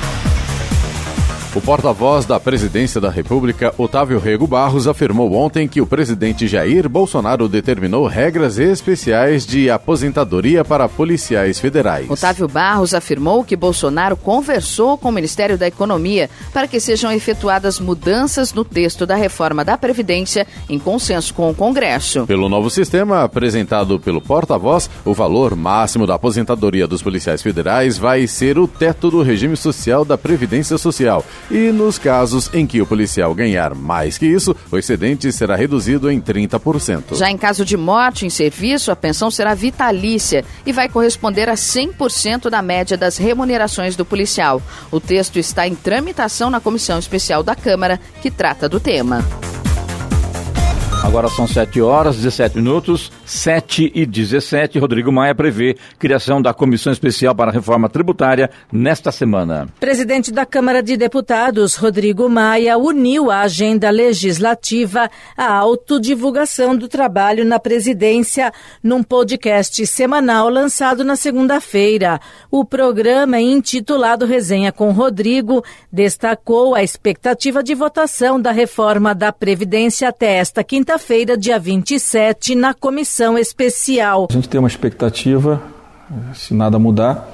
O 1.56 1.60
porta-voz 1.60 2.26
da 2.26 2.40
Presidência 2.40 3.02
da 3.02 3.10
República, 3.10 3.74
Otávio 3.76 4.20
Rego 4.20 4.46
Barros, 4.46 4.88
afirmou 4.88 5.34
ontem 5.34 5.68
que 5.68 5.82
o 5.82 5.88
presidente 5.88 6.48
Jair 6.48 6.88
Bolsonaro 6.88 7.50
determinou 7.50 8.06
regras 8.06 8.60
especiais 8.60 9.48
de 9.48 9.68
aposentadoria 9.68 10.64
para 10.64 10.88
policiais 10.88 11.60
federais. 11.60 12.08
Otávio 12.08 12.48
Barros 12.48 12.94
afirmou 12.94 13.44
que 13.44 13.56
Bolsonaro 13.56 14.16
conversou 14.16 14.96
com 14.96 15.10
o 15.10 15.12
Ministério 15.12 15.58
da 15.58 15.66
Economia 15.66 16.30
para 16.54 16.68
que 16.68 16.80
sejam 16.80 17.12
efetuadas 17.12 17.80
mudanças 17.80 18.54
no 18.54 18.64
texto 18.64 19.08
da 19.08 19.16
reforma 19.16 19.66
da 19.66 19.76
Previdência 19.76 20.46
em 20.70 20.78
consenso 20.78 21.34
com 21.34 21.50
o 21.50 21.56
Congresso. 21.56 22.28
Pelo 22.28 22.48
novo 22.48 22.70
sistema 22.70 23.24
apresentado 23.24 24.00
pelo 24.00 24.22
porta-voz, 24.22 24.88
o 25.04 25.16
valor 25.16 25.56
máximo 25.56 26.06
da 26.06 26.14
aposentadoria 26.14 26.86
dos 26.86 27.02
policiais 27.02 27.42
federais 27.42 27.98
vai 27.98 28.28
ser 28.28 28.60
o 28.60 28.68
teto 28.68 29.10
do 29.10 29.24
regime 29.24 29.58
social 29.58 30.06
da 30.06 30.16
Previdência 30.16 30.78
Social 30.78 31.26
e 31.50 31.72
nos 31.72 31.98
casos 31.98 32.50
em 32.54 32.66
que 32.66 32.82
o 32.82 32.86
policial 32.86 33.34
ganhar 33.34 33.74
mais 33.76 34.18
que 34.18 34.26
isso, 34.26 34.56
o 34.72 34.78
excedente 34.78 35.32
será 35.32 35.56
reduzido 35.56 36.12
em 36.12 36.20
30%. 36.22 37.16
Já 37.16 37.30
em 37.30 37.38
caso 37.38 37.66
de 37.66 37.78
morte 37.78 38.26
em 38.26 38.30
serviço, 38.30 38.92
a 38.92 38.96
pensão 38.96 39.32
será 39.32 39.54
vitalícia 39.54 40.44
e 40.66 40.72
vai 40.72 40.90
corresponder 40.90 41.50
a 41.50 41.56
100% 41.56 42.50
da 42.50 42.62
média 42.62 42.98
das 42.98 43.18
remunerações 43.18 43.96
do 43.96 44.06
policial. 44.06 44.62
O 44.92 45.00
texto 45.00 45.38
está 45.38 45.68
em 45.68 45.76
tramitação 45.76 46.50
na 46.50 46.60
comissão 46.60 47.00
especial 47.00 47.44
da 47.44 47.56
Câmara 47.56 48.00
que 48.22 48.32
trata 48.32 48.68
do 48.68 48.80
tema. 48.80 49.24
Agora 51.02 51.30
são 51.30 51.48
7 51.48 51.82
horas, 51.82 52.18
17 52.18 52.58
minutos, 52.58 53.12
7 53.26 53.92
e 53.96 54.06
17. 54.06 54.78
Rodrigo 54.78 55.12
Maia 55.12 55.34
prevê 55.34 55.78
criação 55.98 56.42
da 56.42 56.54
Comissão 56.54 56.92
Especial 56.92 57.34
para 57.34 57.50
a 57.50 57.54
Reforma 57.54 57.90
Tributária 57.90 58.50
nesta 58.72 59.12
semana. 59.12 59.68
Presidente 59.80 60.32
da 60.32 60.46
Câmara 60.46 60.84
de 60.84 60.98
Deputados, 60.98 61.76
Rodrigo 61.76 62.28
Maia, 62.30 62.78
uniu 62.78 63.32
a 63.32 63.42
agenda 63.42 63.90
legislativa 63.90 65.10
à 65.38 65.54
autodivulgação 65.54 66.76
do 66.76 66.88
trabalho 66.88 67.46
na 67.46 67.60
presidência 67.60 68.52
num 68.84 69.02
podcast 69.02 69.88
semanal 69.88 70.50
lançado 70.50 71.04
na 71.04 71.16
segunda-feira. 71.16 72.20
O 72.52 72.66
programa, 72.66 73.40
intitulado 73.40 74.26
Resenha 74.26 74.72
com 74.72 74.92
Rodrigo, 74.92 75.64
destacou 75.92 76.76
a 76.76 76.84
expectativa 76.84 77.64
de 77.64 77.74
votação 77.74 78.40
da 78.40 78.52
reforma 78.52 79.16
da 79.16 79.32
Previdência 79.32 80.10
até 80.10 80.34
esta 80.34 80.62
quinta 80.62 80.89
quinta-feira, 80.90 81.38
dia 81.38 81.60
27, 81.60 82.56
na 82.56 82.74
comissão 82.74 83.38
especial. 83.38 84.28
A 84.28 84.34
gente 84.34 84.50
tem 84.50 84.58
uma 84.58 84.68
expectativa, 84.68 85.62
se 86.34 86.52
nada 86.52 86.80
mudar, 86.80 87.30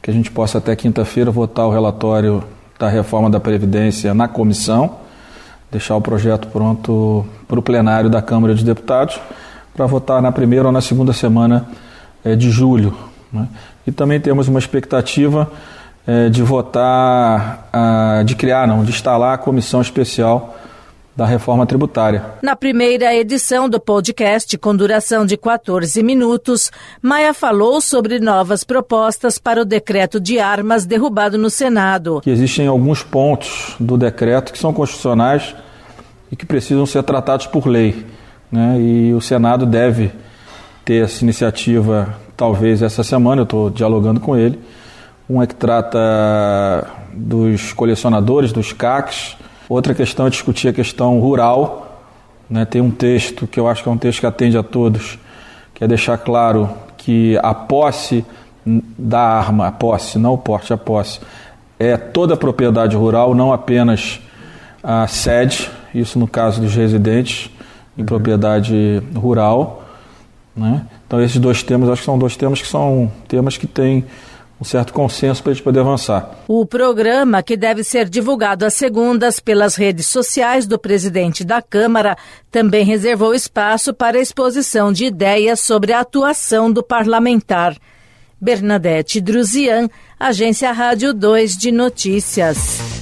que 0.00 0.08
a 0.08 0.14
gente 0.14 0.30
possa 0.30 0.58
até 0.58 0.76
quinta-feira 0.76 1.28
votar 1.28 1.66
o 1.66 1.72
relatório 1.72 2.44
da 2.78 2.88
reforma 2.88 3.28
da 3.28 3.40
Previdência 3.40 4.14
na 4.14 4.28
comissão, 4.28 4.98
deixar 5.72 5.96
o 5.96 6.00
projeto 6.00 6.46
pronto 6.52 7.26
para 7.48 7.58
o 7.58 7.62
plenário 7.62 8.08
da 8.08 8.22
Câmara 8.22 8.54
dos 8.54 8.62
Deputados, 8.62 9.18
para 9.74 9.86
votar 9.86 10.22
na 10.22 10.30
primeira 10.30 10.66
ou 10.66 10.72
na 10.72 10.80
segunda 10.80 11.12
semana 11.12 11.66
é, 12.24 12.36
de 12.36 12.48
julho. 12.48 12.96
Né? 13.32 13.48
E 13.88 13.90
também 13.90 14.20
temos 14.20 14.46
uma 14.46 14.60
expectativa 14.60 15.50
é, 16.06 16.28
de 16.28 16.44
votar, 16.44 17.68
ah, 17.72 18.22
de 18.24 18.36
criar, 18.36 18.68
não, 18.68 18.84
de 18.84 18.90
instalar 18.90 19.34
a 19.34 19.38
comissão 19.38 19.80
especial 19.80 20.60
da 21.20 21.26
reforma 21.26 21.66
tributária. 21.66 22.24
Na 22.42 22.56
primeira 22.56 23.14
edição 23.14 23.68
do 23.68 23.78
podcast, 23.78 24.56
com 24.56 24.74
duração 24.74 25.26
de 25.26 25.36
14 25.36 26.02
minutos, 26.02 26.72
Maia 27.02 27.34
falou 27.34 27.78
sobre 27.82 28.18
novas 28.18 28.64
propostas 28.64 29.36
para 29.36 29.60
o 29.60 29.64
decreto 29.66 30.18
de 30.18 30.38
armas 30.38 30.86
derrubado 30.86 31.36
no 31.36 31.50
Senado. 31.50 32.22
Que 32.22 32.30
existem 32.30 32.66
alguns 32.66 33.02
pontos 33.02 33.76
do 33.78 33.98
decreto 33.98 34.50
que 34.50 34.58
são 34.58 34.72
constitucionais 34.72 35.54
e 36.32 36.36
que 36.36 36.46
precisam 36.46 36.86
ser 36.86 37.02
tratados 37.02 37.46
por 37.46 37.66
lei. 37.66 38.06
Né? 38.50 38.80
E 38.80 39.12
o 39.12 39.20
Senado 39.20 39.66
deve 39.66 40.10
ter 40.86 41.04
essa 41.04 41.22
iniciativa, 41.22 42.14
talvez 42.34 42.80
essa 42.80 43.04
semana, 43.04 43.42
eu 43.42 43.44
estou 43.44 43.68
dialogando 43.68 44.20
com 44.20 44.34
ele. 44.34 44.58
Um 45.28 45.42
é 45.42 45.46
que 45.46 45.54
trata 45.54 46.86
dos 47.12 47.74
colecionadores, 47.74 48.52
dos 48.52 48.72
CACs, 48.72 49.36
Outra 49.70 49.94
questão 49.94 50.26
é 50.26 50.30
discutir 50.30 50.66
a 50.66 50.72
questão 50.72 51.20
rural. 51.20 52.02
Né? 52.50 52.64
Tem 52.64 52.80
um 52.80 52.90
texto 52.90 53.46
que 53.46 53.60
eu 53.60 53.68
acho 53.68 53.84
que 53.84 53.88
é 53.88 53.92
um 53.92 53.96
texto 53.96 54.18
que 54.18 54.26
atende 54.26 54.58
a 54.58 54.64
todos, 54.64 55.16
que 55.72 55.84
é 55.84 55.86
deixar 55.86 56.18
claro 56.18 56.68
que 56.96 57.38
a 57.40 57.54
posse 57.54 58.24
da 58.66 59.20
arma, 59.20 59.68
a 59.68 59.70
posse, 59.70 60.18
não 60.18 60.34
o 60.34 60.38
porte, 60.38 60.72
a 60.72 60.76
posse, 60.76 61.20
é 61.78 61.96
toda 61.96 62.34
a 62.34 62.36
propriedade 62.36 62.96
rural, 62.96 63.32
não 63.32 63.52
apenas 63.52 64.20
a 64.82 65.06
sede, 65.06 65.70
isso 65.94 66.18
no 66.18 66.26
caso 66.26 66.60
dos 66.60 66.74
residentes 66.74 67.48
em 67.96 68.04
propriedade 68.04 69.00
rural. 69.14 69.84
Né? 70.56 70.84
Então, 71.06 71.22
esses 71.22 71.38
dois 71.38 71.62
temas, 71.62 71.88
acho 71.88 72.02
que 72.02 72.06
são 72.06 72.18
dois 72.18 72.36
temas 72.36 72.60
que 72.60 72.66
são 72.66 73.08
temas 73.28 73.56
que 73.56 73.68
têm 73.68 74.04
um 74.60 74.64
certo 74.64 74.92
consenso 74.92 75.42
para 75.42 75.52
a 75.52 75.54
gente 75.54 75.64
poder 75.64 75.80
avançar. 75.80 76.30
O 76.46 76.66
programa, 76.66 77.42
que 77.42 77.56
deve 77.56 77.82
ser 77.82 78.08
divulgado 78.08 78.66
às 78.66 78.74
segundas 78.74 79.40
pelas 79.40 79.74
redes 79.74 80.06
sociais 80.06 80.66
do 80.66 80.78
presidente 80.78 81.44
da 81.44 81.62
Câmara, 81.62 82.16
também 82.50 82.84
reservou 82.84 83.34
espaço 83.34 83.94
para 83.94 84.18
a 84.18 84.20
exposição 84.20 84.92
de 84.92 85.06
ideias 85.06 85.60
sobre 85.60 85.92
a 85.92 86.00
atuação 86.00 86.70
do 86.70 86.82
parlamentar. 86.82 87.74
Bernadette 88.38 89.20
Druzian, 89.20 89.88
Agência 90.18 90.72
Rádio 90.72 91.14
2 91.14 91.56
de 91.56 91.72
Notícias. 91.72 92.99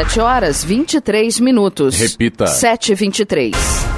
7 0.00 0.20
horas 0.20 0.64
23 0.64 1.40
minutos. 1.40 1.98
Repita. 1.98 2.46
7 2.46 2.92
e 2.92 2.94
23 2.94 3.89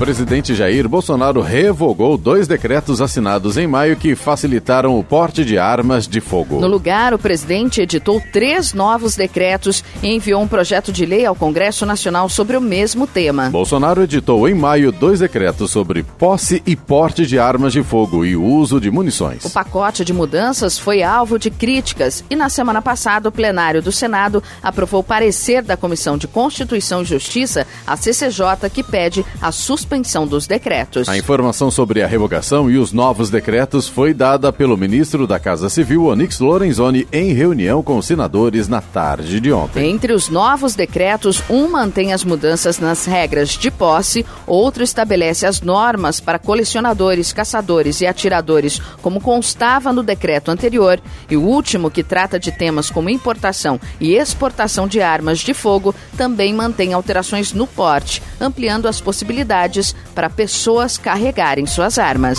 presidente 0.00 0.54
Jair 0.54 0.88
Bolsonaro 0.88 1.42
revogou 1.42 2.16
dois 2.16 2.48
decretos 2.48 3.02
assinados 3.02 3.58
em 3.58 3.66
maio 3.66 3.96
que 3.96 4.14
facilitaram 4.14 4.98
o 4.98 5.04
porte 5.04 5.44
de 5.44 5.58
armas 5.58 6.08
de 6.08 6.22
fogo. 6.22 6.58
No 6.58 6.66
lugar, 6.66 7.12
o 7.12 7.18
presidente 7.18 7.82
editou 7.82 8.18
três 8.32 8.72
novos 8.72 9.14
decretos 9.14 9.84
e 10.02 10.08
enviou 10.08 10.40
um 10.40 10.48
projeto 10.48 10.90
de 10.90 11.04
lei 11.04 11.26
ao 11.26 11.34
Congresso 11.34 11.84
Nacional 11.84 12.30
sobre 12.30 12.56
o 12.56 12.62
mesmo 12.62 13.06
tema. 13.06 13.50
Bolsonaro 13.50 14.02
editou 14.02 14.48
em 14.48 14.54
maio 14.54 14.90
dois 14.90 15.20
decretos 15.20 15.70
sobre 15.70 16.02
posse 16.02 16.62
e 16.64 16.74
porte 16.74 17.26
de 17.26 17.38
armas 17.38 17.74
de 17.74 17.82
fogo 17.82 18.24
e 18.24 18.34
uso 18.34 18.80
de 18.80 18.90
munições. 18.90 19.44
O 19.44 19.50
pacote 19.50 20.02
de 20.02 20.14
mudanças 20.14 20.78
foi 20.78 21.02
alvo 21.02 21.38
de 21.38 21.50
críticas 21.50 22.24
e, 22.30 22.34
na 22.34 22.48
semana 22.48 22.80
passada, 22.80 23.28
o 23.28 23.32
plenário 23.32 23.82
do 23.82 23.92
Senado 23.92 24.42
aprovou 24.62 25.02
parecer 25.02 25.60
da 25.60 25.76
Comissão 25.76 26.16
de 26.16 26.26
Constituição 26.26 27.02
e 27.02 27.04
Justiça, 27.04 27.66
a 27.86 27.98
CCJ, 27.98 28.70
que 28.72 28.82
pede 28.82 29.22
a 29.42 29.52
suspensão 29.52 29.89
dos 30.28 30.46
decretos. 30.46 31.08
A 31.08 31.18
informação 31.18 31.68
sobre 31.68 32.00
a 32.00 32.06
revogação 32.06 32.70
e 32.70 32.78
os 32.78 32.92
novos 32.92 33.28
decretos 33.28 33.88
foi 33.88 34.14
dada 34.14 34.52
pelo 34.52 34.76
ministro 34.76 35.26
da 35.26 35.40
Casa 35.40 35.68
Civil, 35.68 36.06
Onyx 36.06 36.38
Lorenzoni, 36.38 37.08
em 37.12 37.32
reunião 37.32 37.82
com 37.82 37.98
os 37.98 38.06
senadores 38.06 38.68
na 38.68 38.80
tarde 38.80 39.40
de 39.40 39.52
ontem. 39.52 39.90
Entre 39.90 40.12
os 40.12 40.28
novos 40.28 40.76
decretos, 40.76 41.42
um 41.50 41.68
mantém 41.68 42.12
as 42.12 42.22
mudanças 42.22 42.78
nas 42.78 43.04
regras 43.04 43.48
de 43.50 43.68
posse, 43.68 44.24
outro 44.46 44.84
estabelece 44.84 45.44
as 45.44 45.60
normas 45.60 46.20
para 46.20 46.38
colecionadores, 46.38 47.32
caçadores 47.32 48.00
e 48.00 48.06
atiradores, 48.06 48.80
como 49.02 49.20
constava 49.20 49.92
no 49.92 50.04
decreto 50.04 50.52
anterior, 50.52 51.00
e 51.28 51.36
o 51.36 51.42
último, 51.42 51.90
que 51.90 52.04
trata 52.04 52.38
de 52.38 52.52
temas 52.52 52.90
como 52.90 53.10
importação 53.10 53.80
e 54.00 54.14
exportação 54.14 54.86
de 54.86 55.00
armas 55.00 55.40
de 55.40 55.52
fogo, 55.52 55.92
também 56.16 56.54
mantém 56.54 56.92
alterações 56.92 57.52
no 57.52 57.66
porte, 57.66 58.22
ampliando 58.40 58.86
as 58.86 59.00
possibilidades 59.00 59.79
para 60.14 60.30
pessoas 60.30 60.98
carregarem 60.98 61.66
suas 61.66 61.98
armas. 61.98 62.38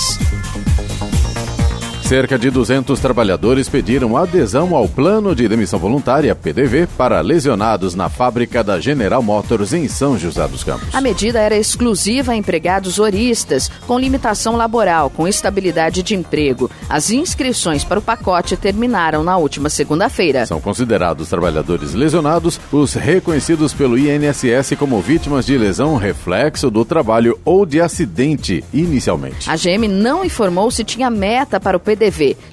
Cerca 2.12 2.38
de 2.38 2.50
200 2.50 3.00
trabalhadores 3.00 3.70
pediram 3.70 4.18
adesão 4.18 4.76
ao 4.76 4.86
Plano 4.86 5.34
de 5.34 5.48
Demissão 5.48 5.80
Voluntária, 5.80 6.36
PDV, 6.36 6.86
para 6.98 7.22
lesionados 7.22 7.96
na 7.96 8.10
fábrica 8.10 8.62
da 8.62 8.82
General 8.82 9.24
Motors 9.24 9.72
em 9.72 9.88
São 9.88 10.20
José 10.20 10.46
dos 10.46 10.62
Campos. 10.62 10.94
A 10.94 11.00
medida 11.00 11.40
era 11.40 11.56
exclusiva 11.56 12.34
a 12.34 12.36
empregados 12.36 13.00
horistas, 13.00 13.72
com 13.88 13.98
limitação 13.98 14.58
laboral, 14.58 15.10
com 15.10 15.26
estabilidade 15.26 16.04
de 16.04 16.14
emprego. 16.14 16.70
As 16.90 17.12
inscrições 17.12 17.86
para 17.86 18.00
o 18.00 18.02
pacote 18.02 18.58
terminaram 18.58 19.24
na 19.24 19.38
última 19.38 19.70
segunda-feira. 19.70 20.46
São 20.46 20.60
considerados 20.60 21.30
trabalhadores 21.30 21.94
lesionados 21.94 22.60
os 22.74 22.94
reconhecidos 22.94 23.74
pelo 23.74 23.98
INSS 23.98 24.76
como 24.78 25.00
vítimas 25.00 25.46
de 25.46 25.58
lesão 25.58 25.96
reflexo 25.96 26.70
do 26.70 26.84
trabalho 26.84 27.40
ou 27.46 27.66
de 27.66 27.80
acidente, 27.80 28.66
inicialmente. 28.74 29.50
A 29.50 29.56
GM 29.56 29.88
não 29.88 30.26
informou 30.26 30.70
se 30.70 30.84
tinha 30.84 31.10
meta 31.10 31.58
para 31.58 31.78
o 31.78 31.80
PDV 31.80 32.01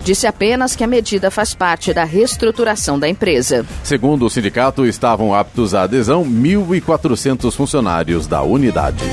Disse 0.04 0.26
apenas 0.26 0.76
que 0.76 0.84
a 0.84 0.86
medida 0.86 1.30
faz 1.30 1.54
parte 1.54 1.94
da 1.94 2.04
reestruturação 2.04 2.98
da 2.98 3.08
empresa. 3.08 3.64
Segundo 3.82 4.26
o 4.26 4.30
sindicato, 4.30 4.84
estavam 4.84 5.34
aptos 5.34 5.74
à 5.74 5.82
adesão 5.82 6.24
1.400 6.24 7.54
funcionários 7.54 8.26
da 8.26 8.42
unidade. 8.42 9.04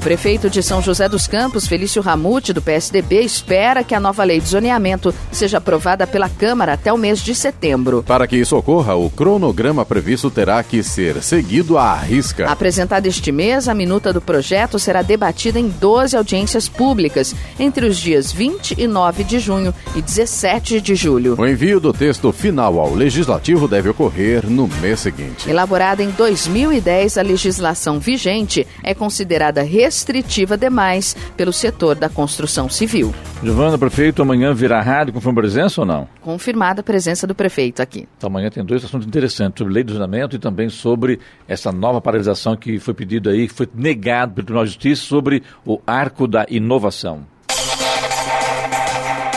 O 0.00 0.02
prefeito 0.02 0.48
de 0.48 0.62
São 0.62 0.80
José 0.80 1.10
dos 1.10 1.26
Campos, 1.26 1.66
Felício 1.66 2.00
Ramute, 2.00 2.54
do 2.54 2.62
PSDB, 2.62 3.20
espera 3.20 3.84
que 3.84 3.94
a 3.94 4.00
nova 4.00 4.24
lei 4.24 4.40
de 4.40 4.48
zoneamento 4.48 5.14
seja 5.30 5.58
aprovada 5.58 6.06
pela 6.06 6.26
Câmara 6.26 6.72
até 6.72 6.90
o 6.90 6.96
mês 6.96 7.22
de 7.22 7.34
setembro. 7.34 8.02
Para 8.02 8.26
que 8.26 8.34
isso 8.34 8.56
ocorra, 8.56 8.94
o 8.94 9.10
cronograma 9.10 9.84
previsto 9.84 10.30
terá 10.30 10.62
que 10.62 10.82
ser 10.82 11.22
seguido 11.22 11.76
à 11.76 11.94
risca. 11.96 12.50
Apresentada 12.50 13.08
este 13.08 13.30
mês, 13.30 13.68
a 13.68 13.74
minuta 13.74 14.10
do 14.10 14.22
projeto 14.22 14.78
será 14.78 15.02
debatida 15.02 15.60
em 15.60 15.68
12 15.68 16.16
audiências 16.16 16.66
públicas, 16.66 17.34
entre 17.58 17.84
os 17.84 17.98
dias 17.98 18.32
20 18.32 18.76
e 18.78 18.86
9 18.86 19.22
de 19.22 19.38
junho 19.38 19.74
e 19.94 20.00
17 20.00 20.80
de 20.80 20.94
julho. 20.94 21.34
O 21.38 21.46
envio 21.46 21.78
do 21.78 21.92
texto 21.92 22.32
final 22.32 22.80
ao 22.80 22.94
Legislativo 22.94 23.68
deve 23.68 23.90
ocorrer 23.90 24.48
no 24.48 24.66
mês 24.66 25.00
seguinte. 25.00 25.50
Elaborada 25.50 26.02
em 26.02 26.08
2010, 26.08 27.18
a 27.18 27.22
legislação 27.22 28.00
vigente 28.00 28.66
é 28.82 28.94
considerada 28.94 29.62
restritiva 29.90 30.56
demais 30.56 31.16
pelo 31.36 31.52
setor 31.52 31.96
da 31.96 32.08
construção 32.08 32.68
civil. 32.68 33.12
Giovana, 33.42 33.76
prefeito, 33.76 34.22
amanhã 34.22 34.54
virá 34.54 34.80
rádio 34.80 35.12
com 35.12 35.34
presença 35.34 35.80
ou 35.80 35.86
não? 35.86 36.08
Confirmada 36.20 36.80
a 36.80 36.84
presença 36.84 37.26
do 37.26 37.34
prefeito 37.34 37.82
aqui. 37.82 38.06
Então 38.16 38.28
amanhã 38.28 38.48
tem 38.50 38.64
dois 38.64 38.84
assuntos 38.84 39.06
interessantes, 39.06 39.58
sobre 39.58 39.74
lei 39.74 39.82
do 39.82 39.92
zonamento 39.92 40.36
e 40.36 40.38
também 40.38 40.68
sobre 40.68 41.18
essa 41.48 41.72
nova 41.72 42.00
paralisação 42.00 42.56
que 42.56 42.78
foi 42.78 42.94
pedido 42.94 43.28
aí, 43.30 43.48
que 43.48 43.54
foi 43.54 43.68
negado 43.74 44.32
pelo 44.32 44.46
Tribunal 44.46 44.64
de 44.64 44.70
Justiça 44.70 45.02
sobre 45.02 45.42
o 45.66 45.80
arco 45.84 46.28
da 46.28 46.46
inovação. 46.48 47.26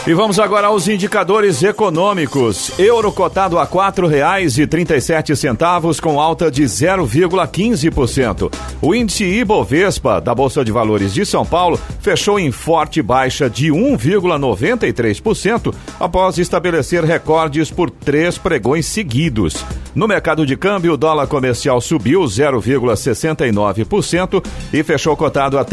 E 0.05 0.13
vamos 0.13 0.37
agora 0.37 0.67
aos 0.67 0.89
indicadores 0.89 1.63
econômicos. 1.63 2.77
Euro 2.77 3.09
cotado 3.09 3.57
a 3.57 3.65
quatro 3.65 4.05
reais 4.05 4.57
e 4.57 4.67
trinta 4.67 4.97
e 4.97 5.01
sete 5.01 5.33
centavos 5.33 5.97
com 5.97 6.19
alta 6.19 6.51
de 6.51 6.63
0,15%. 6.63 8.53
O 8.81 8.93
índice 8.93 9.23
Ibovespa 9.23 10.19
da 10.19 10.35
Bolsa 10.35 10.65
de 10.65 10.73
Valores 10.73 11.13
de 11.13 11.25
São 11.25 11.45
Paulo 11.45 11.79
fechou 12.01 12.37
em 12.37 12.51
forte 12.51 13.01
baixa 13.01 13.49
de 13.49 13.69
1,93% 13.69 15.73
após 15.97 16.37
estabelecer 16.37 17.05
recordes 17.05 17.71
por 17.71 17.89
três 17.89 18.37
pregões 18.37 18.85
seguidos. 18.85 19.63
No 19.95 20.07
mercado 20.07 20.43
de 20.43 20.57
câmbio, 20.57 20.93
o 20.93 20.97
dólar 20.97 21.27
comercial 21.27 21.79
subiu 21.79 22.21
0,69% 22.21 24.43
e 24.73 24.81
fechou 24.81 25.15
cotado 25.15 25.59
a 25.59 25.63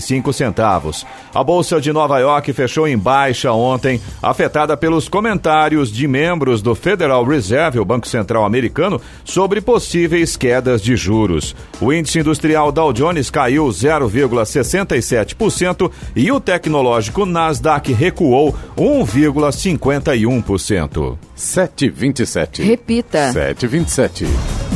cinco 0.00 0.32
centavos. 0.32 1.06
A 1.32 1.44
Bolsa 1.44 1.80
de 1.80 1.92
Nova 1.92 2.18
York 2.18 2.52
fechou 2.52 2.88
em 2.88 2.98
baixa 2.98 3.52
ontem, 3.52 4.00
afetada 4.20 4.76
pelos 4.76 5.08
comentários 5.08 5.92
de 5.92 6.08
membros 6.08 6.60
do 6.60 6.74
Federal 6.74 7.24
Reserve, 7.24 7.78
o 7.78 7.84
Banco 7.84 8.08
Central 8.08 8.44
Americano, 8.44 9.00
sobre 9.24 9.60
possíveis 9.60 10.36
quedas 10.36 10.82
de 10.82 10.96
juros. 10.96 11.54
O 11.80 11.92
índice 11.92 12.18
industrial 12.18 12.72
Dow 12.72 12.92
Jones 12.92 13.30
caiu 13.30 13.68
0,67% 13.68 15.88
e 16.16 16.32
o 16.32 16.40
tecnológico 16.40 17.24
Nasdaq 17.24 17.92
recuou 17.92 18.52
1,51%. 18.76 21.16
727. 21.42 22.62
Repita. 22.62 23.32
727. 23.32 24.71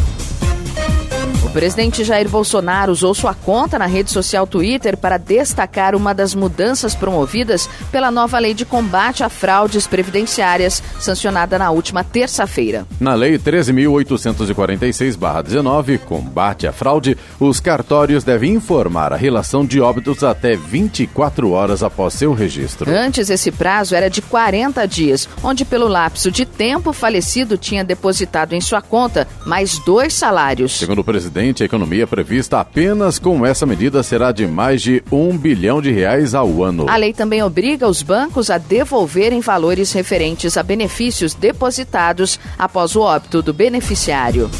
O 1.56 1.58
presidente 1.58 2.04
Jair 2.04 2.28
Bolsonaro 2.28 2.92
usou 2.92 3.14
sua 3.14 3.32
conta 3.32 3.78
na 3.78 3.86
rede 3.86 4.10
social 4.10 4.46
Twitter 4.46 4.94
para 4.94 5.16
destacar 5.16 5.94
uma 5.94 6.12
das 6.12 6.34
mudanças 6.34 6.94
promovidas 6.94 7.66
pela 7.90 8.10
nova 8.10 8.38
lei 8.38 8.52
de 8.52 8.66
combate 8.66 9.24
a 9.24 9.30
fraudes 9.30 9.86
previdenciárias, 9.86 10.82
sancionada 11.00 11.58
na 11.58 11.70
última 11.70 12.04
terça-feira. 12.04 12.86
Na 13.00 13.14
Lei 13.14 13.38
13.846-19, 13.38 15.98
combate 16.00 16.66
à 16.66 16.74
fraude, 16.74 17.16
os 17.40 17.58
cartórios 17.58 18.22
devem 18.22 18.52
informar 18.52 19.14
a 19.14 19.16
relação 19.16 19.64
de 19.64 19.80
óbitos 19.80 20.22
até 20.22 20.54
24 20.54 21.52
horas 21.52 21.82
após 21.82 22.12
seu 22.12 22.34
registro. 22.34 22.94
Antes, 22.94 23.30
esse 23.30 23.50
prazo 23.50 23.94
era 23.94 24.10
de 24.10 24.20
40 24.20 24.86
dias, 24.86 25.26
onde, 25.42 25.64
pelo 25.64 25.88
lapso 25.88 26.30
de 26.30 26.44
tempo, 26.44 26.90
o 26.90 26.92
falecido 26.92 27.56
tinha 27.56 27.82
depositado 27.82 28.52
em 28.52 28.60
sua 28.60 28.82
conta 28.82 29.26
mais 29.46 29.78
dois 29.78 30.12
salários. 30.12 30.78
Segundo 30.78 30.98
o 30.98 31.04
presidente, 31.04 31.45
a 31.62 31.66
economia 31.66 32.06
prevista 32.06 32.60
apenas 32.60 33.18
com 33.18 33.44
essa 33.44 33.66
medida 33.66 34.02
será 34.02 34.32
de 34.32 34.46
mais 34.46 34.82
de 34.82 35.02
um 35.10 35.36
bilhão 35.36 35.80
de 35.80 35.90
reais 35.90 36.34
ao 36.34 36.62
ano. 36.62 36.88
A 36.88 36.96
lei 36.96 37.12
também 37.12 37.42
obriga 37.42 37.88
os 37.88 38.02
bancos 38.02 38.50
a 38.50 38.58
devolverem 38.58 39.40
valores 39.40 39.92
referentes 39.92 40.56
a 40.56 40.62
benefícios 40.62 41.34
depositados 41.34 42.38
após 42.58 42.96
o 42.96 43.00
óbito 43.00 43.42
do 43.42 43.52
beneficiário. 43.52 44.50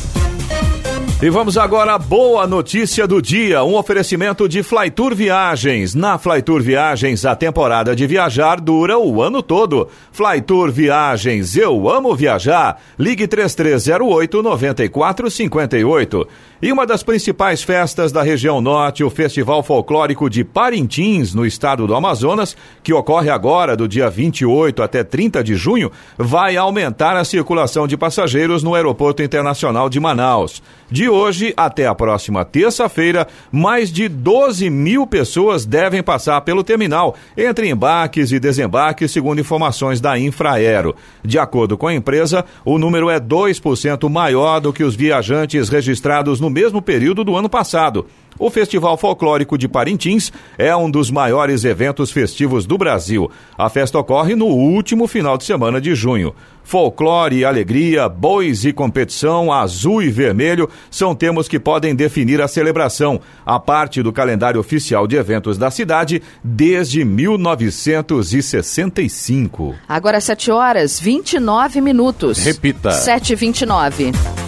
E 1.22 1.30
vamos 1.30 1.56
agora 1.56 1.94
à 1.94 1.98
boa 1.98 2.46
notícia 2.46 3.06
do 3.06 3.22
dia, 3.22 3.64
um 3.64 3.74
oferecimento 3.74 4.46
de 4.46 4.62
Flytour 4.62 5.14
Viagens. 5.14 5.94
Na 5.94 6.18
Flytour 6.18 6.60
Viagens, 6.60 7.24
a 7.24 7.34
temporada 7.34 7.96
de 7.96 8.06
viajar 8.06 8.60
dura 8.60 8.98
o 8.98 9.22
ano 9.22 9.42
todo. 9.42 9.88
Flytour 10.12 10.70
Viagens, 10.70 11.56
eu 11.56 11.88
amo 11.88 12.14
viajar. 12.14 12.82
Ligue 12.98 13.26
3308 13.26 14.42
9458. 14.42 16.28
E 16.60 16.70
uma 16.70 16.86
das 16.86 17.02
principais 17.02 17.62
festas 17.62 18.12
da 18.12 18.22
região 18.22 18.60
norte, 18.60 19.02
o 19.02 19.08
Festival 19.08 19.62
Folclórico 19.62 20.28
de 20.28 20.44
Parintins, 20.44 21.32
no 21.34 21.46
estado 21.46 21.86
do 21.86 21.94
Amazonas, 21.94 22.54
que 22.82 22.92
ocorre 22.92 23.30
agora 23.30 23.74
do 23.74 23.88
dia 23.88 24.10
28 24.10 24.82
até 24.82 25.02
30 25.02 25.42
de 25.42 25.54
junho, 25.54 25.90
vai 26.18 26.58
aumentar 26.58 27.16
a 27.16 27.24
circulação 27.24 27.86
de 27.86 27.96
passageiros 27.96 28.62
no 28.62 28.74
Aeroporto 28.74 29.22
Internacional 29.22 29.88
de 29.88 29.98
Manaus. 29.98 30.62
De 30.90 31.05
hoje 31.08 31.52
até 31.56 31.86
a 31.86 31.94
próxima 31.94 32.44
terça-feira, 32.44 33.26
mais 33.50 33.90
de 33.90 34.08
12 34.08 34.68
mil 34.70 35.06
pessoas 35.06 35.64
devem 35.64 36.02
passar 36.02 36.40
pelo 36.42 36.64
terminal, 36.64 37.14
entre 37.36 37.68
embarques 37.68 38.32
e 38.32 38.38
desembarques, 38.38 39.10
segundo 39.10 39.40
informações 39.40 40.00
da 40.00 40.18
Infraero. 40.18 40.94
De 41.22 41.38
acordo 41.38 41.76
com 41.76 41.86
a 41.86 41.94
empresa, 41.94 42.44
o 42.64 42.78
número 42.78 43.10
é 43.10 43.20
2% 43.20 44.08
maior 44.08 44.60
do 44.60 44.72
que 44.72 44.84
os 44.84 44.94
viajantes 44.94 45.68
registrados 45.68 46.40
no 46.40 46.50
mesmo 46.50 46.80
período 46.82 47.24
do 47.24 47.36
ano 47.36 47.48
passado. 47.48 48.06
O 48.38 48.50
Festival 48.50 48.98
Folclórico 48.98 49.56
de 49.56 49.66
Parintins 49.66 50.30
é 50.58 50.76
um 50.76 50.90
dos 50.90 51.10
maiores 51.10 51.64
eventos 51.64 52.10
festivos 52.10 52.66
do 52.66 52.76
Brasil. 52.76 53.30
A 53.56 53.70
festa 53.70 53.98
ocorre 53.98 54.34
no 54.34 54.44
último 54.46 55.06
final 55.06 55.38
de 55.38 55.44
semana 55.44 55.80
de 55.80 55.94
junho. 55.94 56.34
Folclore 56.62 57.36
e 57.36 57.44
alegria, 57.44 58.08
bois 58.08 58.64
e 58.64 58.72
competição, 58.72 59.52
azul 59.52 60.02
e 60.02 60.08
vermelho 60.10 60.68
são 60.90 61.14
termos 61.14 61.46
que 61.46 61.60
podem 61.60 61.94
definir 61.94 62.42
a 62.42 62.48
celebração, 62.48 63.20
a 63.44 63.60
parte 63.60 64.02
do 64.02 64.12
calendário 64.12 64.60
oficial 64.60 65.06
de 65.06 65.14
eventos 65.16 65.56
da 65.56 65.70
cidade 65.70 66.20
desde 66.42 67.04
1965. 67.04 69.76
Agora 69.88 70.20
7 70.20 70.50
horas 70.50 70.98
29 70.98 71.80
minutos. 71.80 72.38
Repita. 72.38 72.90
7h29. 72.90 74.45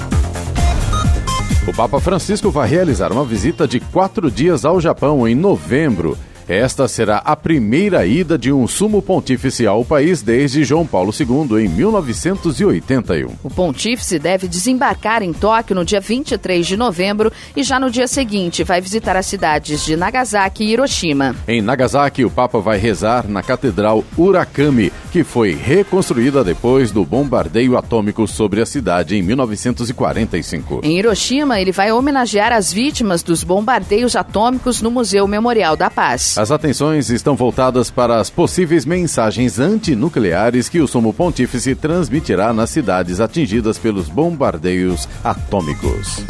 O 1.69 1.73
Papa 1.75 2.01
Francisco 2.01 2.51
vai 2.51 2.67
realizar 2.67 3.13
uma 3.13 3.27
visita 3.27 3.69
de 3.69 3.79
quatro 3.79 4.31
dias 4.31 4.65
ao 4.65 4.81
Japão 4.81 5.29
em 5.29 5.35
novembro. 5.35 6.17
Esta 6.49 6.89
será 6.89 7.19
a 7.19 7.37
primeira 7.37 8.07
ida 8.07 8.39
de 8.39 8.51
um 8.51 8.67
sumo 8.67 9.03
pontífice 9.03 9.67
ao 9.67 9.85
país 9.85 10.23
desde 10.23 10.65
João 10.65 10.87
Paulo 10.87 11.13
II 11.13 11.63
em 11.63 11.69
1981. 11.69 13.33
O 13.45 13.51
pontífice 13.51 14.19
deve 14.19 14.49
desembarcar 14.49 15.23
em 15.23 15.31
Tóquio 15.35 15.77
no 15.77 15.85
dia 15.85 16.01
23 16.01 16.67
de 16.67 16.75
novembro 16.75 17.31
e 17.55 17.63
já 17.63 17.79
no 17.79 17.91
dia 17.91 18.09
seguinte 18.09 18.65
vai 18.65 18.81
visitar 18.81 19.15
as 19.15 19.27
cidades 19.27 19.85
de 19.85 19.95
Nagasaki 19.95 20.65
e 20.65 20.73
Hiroshima. 20.73 21.37
Em 21.47 21.61
Nagasaki, 21.61 22.25
o 22.25 22.31
Papa 22.31 22.59
vai 22.61 22.79
rezar 22.79 23.29
na 23.29 23.43
Catedral 23.43 24.03
Urakami, 24.17 24.91
que 25.13 25.23
foi 25.23 25.53
reconstruída 25.53 26.43
depois 26.43 26.91
do 26.91 27.05
bombardeio 27.05 27.77
atômico 27.77 28.27
sobre 28.27 28.63
a 28.63 28.67
cidade 28.67 29.15
em 29.17 29.23
1945. 29.23 30.81
Em 30.83 30.99
Hiroshima, 30.99 31.61
ele 31.61 31.73
vai 31.73 31.93
homenagear 31.93 32.55
as 32.55 32.73
vítimas 32.73 33.23
dos 33.23 33.45
bombardeios 33.45 34.17
atômicos 34.17 34.81
no 34.81 34.91
Museu 34.91 35.29
Memorial 35.29 35.77
da 35.77 35.91
Paz. 35.91 36.38
As 36.39 36.53
atenções 36.53 37.11
estão 37.11 37.35
voltadas 37.35 37.91
para 37.91 38.21
as 38.21 38.31
possíveis 38.31 38.85
mensagens 38.85 39.59
antinucleares 39.59 40.69
que 40.69 40.79
o 40.81 40.87
Sumo 40.87 41.13
Pontífice 41.13 41.75
transmitirá 41.75 42.53
nas 42.53 42.71
cidades 42.71 43.19
atingidas 43.19 43.77
pelos 43.77 44.09
bombardeios 44.09 45.09
atômicos. 45.25 46.23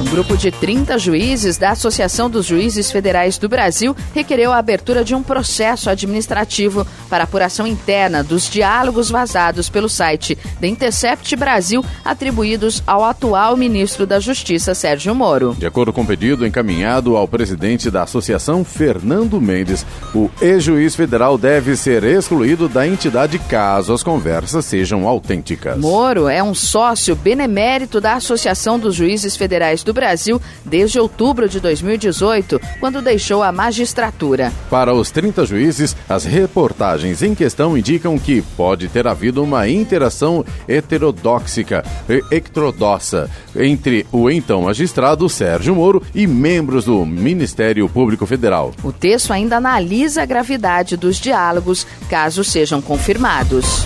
Um 0.00 0.04
grupo 0.04 0.34
de 0.34 0.50
30 0.50 0.98
juízes 0.98 1.58
da 1.58 1.72
Associação 1.72 2.30
dos 2.30 2.46
Juízes 2.46 2.90
Federais 2.90 3.36
do 3.36 3.50
Brasil 3.50 3.94
requereu 4.14 4.50
a 4.50 4.56
abertura 4.56 5.04
de 5.04 5.14
um 5.14 5.22
processo 5.22 5.90
administrativo 5.90 6.86
para 7.10 7.24
apuração 7.24 7.66
interna 7.66 8.24
dos 8.24 8.48
diálogos 8.48 9.10
vazados 9.10 9.68
pelo 9.68 9.90
site 9.90 10.38
The 10.58 10.68
Intercept 10.68 11.36
Brasil 11.36 11.84
atribuídos 12.02 12.82
ao 12.86 13.04
atual 13.04 13.58
ministro 13.58 14.06
da 14.06 14.18
Justiça, 14.18 14.74
Sérgio 14.74 15.14
Moro. 15.14 15.54
De 15.58 15.66
acordo 15.66 15.92
com 15.92 16.00
o 16.00 16.06
pedido 16.06 16.46
encaminhado 16.46 17.14
ao 17.14 17.28
presidente 17.28 17.90
da 17.90 18.04
associação, 18.04 18.64
Fernando 18.64 19.38
Mendes, 19.38 19.84
o 20.14 20.30
ex-juiz 20.40 20.94
federal 20.94 21.36
deve 21.36 21.76
ser 21.76 22.04
excluído 22.04 22.70
da 22.70 22.86
entidade 22.86 23.38
caso 23.38 23.92
as 23.92 24.02
conversas 24.02 24.64
sejam 24.64 25.06
autênticas. 25.06 25.76
Moro 25.76 26.26
é 26.26 26.42
um 26.42 26.54
sócio 26.54 27.14
benemérito 27.14 28.00
da 28.00 28.14
Associação 28.14 28.78
dos 28.78 28.94
Juízes 28.94 29.36
Federais 29.36 29.82
do 29.82 29.89
Brasil 29.92 30.40
desde 30.64 30.98
outubro 30.98 31.48
de 31.48 31.60
2018, 31.60 32.60
quando 32.78 33.02
deixou 33.02 33.42
a 33.42 33.52
magistratura. 33.52 34.52
Para 34.68 34.94
os 34.94 35.10
30 35.10 35.44
juízes, 35.46 35.96
as 36.08 36.24
reportagens 36.24 37.22
em 37.22 37.34
questão 37.34 37.76
indicam 37.76 38.18
que 38.18 38.42
pode 38.56 38.88
ter 38.88 39.06
havido 39.06 39.42
uma 39.42 39.68
interação 39.68 40.44
heterodóxica, 40.68 41.84
heterodoxa, 42.30 43.28
entre 43.54 44.06
o 44.12 44.30
então 44.30 44.62
magistrado 44.62 45.28
Sérgio 45.28 45.74
Moro 45.74 46.02
e 46.14 46.26
membros 46.26 46.84
do 46.84 47.04
Ministério 47.04 47.88
Público 47.88 48.26
Federal. 48.26 48.72
O 48.82 48.92
texto 48.92 49.32
ainda 49.32 49.56
analisa 49.56 50.22
a 50.22 50.26
gravidade 50.26 50.96
dos 50.96 51.18
diálogos, 51.18 51.86
caso 52.08 52.44
sejam 52.44 52.80
confirmados. 52.80 53.84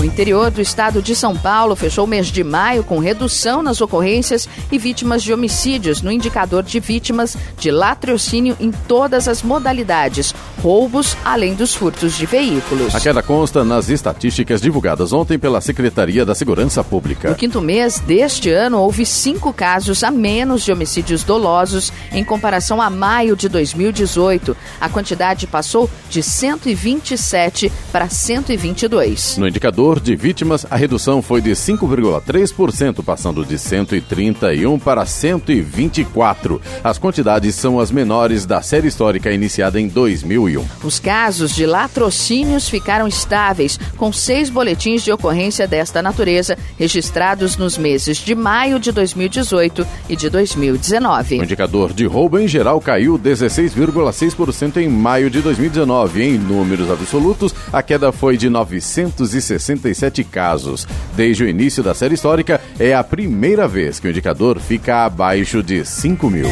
O 0.00 0.04
interior 0.04 0.48
do 0.52 0.60
estado 0.60 1.02
de 1.02 1.12
São 1.16 1.36
Paulo 1.36 1.74
fechou 1.74 2.04
o 2.04 2.06
mês 2.06 2.28
de 2.28 2.44
maio 2.44 2.84
com 2.84 3.00
redução 3.00 3.64
nas 3.64 3.80
ocorrências 3.80 4.48
e 4.70 4.78
vítimas 4.78 5.24
de 5.24 5.32
homicídios 5.32 6.02
no 6.02 6.12
indicador 6.12 6.62
de 6.62 6.78
vítimas 6.78 7.36
de 7.58 7.72
latrocínio 7.72 8.56
em 8.60 8.70
todas 8.70 9.26
as 9.26 9.42
modalidades, 9.42 10.32
roubos, 10.62 11.16
além 11.24 11.52
dos 11.52 11.74
furtos 11.74 12.16
de 12.16 12.26
veículos. 12.26 12.94
A 12.94 13.00
queda 13.00 13.24
consta 13.24 13.64
nas 13.64 13.88
estatísticas 13.88 14.60
divulgadas 14.60 15.12
ontem 15.12 15.36
pela 15.36 15.60
Secretaria 15.60 16.24
da 16.24 16.34
Segurança 16.34 16.84
Pública. 16.84 17.30
No 17.30 17.34
quinto 17.34 17.60
mês 17.60 17.98
deste 17.98 18.50
ano, 18.50 18.78
houve 18.78 19.04
cinco 19.04 19.52
casos 19.52 20.04
a 20.04 20.12
menos 20.12 20.64
de 20.64 20.70
homicídios 20.70 21.24
dolosos 21.24 21.92
em 22.12 22.22
comparação 22.22 22.80
a 22.80 22.88
maio 22.88 23.34
de 23.34 23.48
2018. 23.48 24.56
A 24.80 24.88
quantidade 24.88 25.44
passou 25.48 25.90
de 26.08 26.22
127 26.22 27.72
para 27.90 28.08
122. 28.08 29.38
No 29.38 29.48
indicador 29.48 29.87
de 29.96 30.14
vítimas, 30.14 30.66
a 30.70 30.76
redução 30.76 31.22
foi 31.22 31.40
de 31.40 31.52
5,3%, 31.52 33.02
passando 33.02 33.44
de 33.44 33.58
131 33.58 34.78
para 34.78 35.06
124. 35.06 36.60
As 36.84 36.98
quantidades 36.98 37.54
são 37.54 37.80
as 37.80 37.90
menores 37.90 38.44
da 38.44 38.60
série 38.60 38.88
histórica 38.88 39.32
iniciada 39.32 39.80
em 39.80 39.88
2001. 39.88 40.64
Os 40.84 41.00
casos 41.00 41.54
de 41.54 41.64
latrocínios 41.64 42.68
ficaram 42.68 43.08
estáveis, 43.08 43.80
com 43.96 44.12
seis 44.12 44.50
boletins 44.50 45.02
de 45.02 45.10
ocorrência 45.10 45.66
desta 45.66 46.02
natureza 46.02 46.58
registrados 46.78 47.56
nos 47.56 47.78
meses 47.78 48.18
de 48.18 48.34
maio 48.34 48.78
de 48.78 48.92
2018 48.92 49.86
e 50.08 50.16
de 50.16 50.28
2019. 50.28 51.40
O 51.40 51.44
indicador 51.44 51.94
de 51.94 52.04
roubo 52.04 52.38
em 52.38 52.46
geral 52.46 52.80
caiu 52.80 53.18
16,6% 53.18 54.76
em 54.76 54.88
maio 54.88 55.30
de 55.30 55.40
2019. 55.40 56.22
Em 56.22 56.36
números 56.36 56.90
absolutos, 56.90 57.54
a 57.72 57.82
queda 57.82 58.12
foi 58.12 58.36
de 58.36 58.50
960 58.50 59.77
67 59.78 60.24
casos. 60.24 60.86
Desde 61.14 61.44
o 61.44 61.48
início 61.48 61.82
da 61.82 61.94
série 61.94 62.14
histórica, 62.14 62.60
é 62.78 62.94
a 62.94 63.04
primeira 63.04 63.66
vez 63.66 63.98
que 63.98 64.08
o 64.08 64.10
indicador 64.10 64.60
fica 64.60 65.04
abaixo 65.04 65.62
de 65.62 65.84
5 65.84 66.30
mil. 66.30 66.48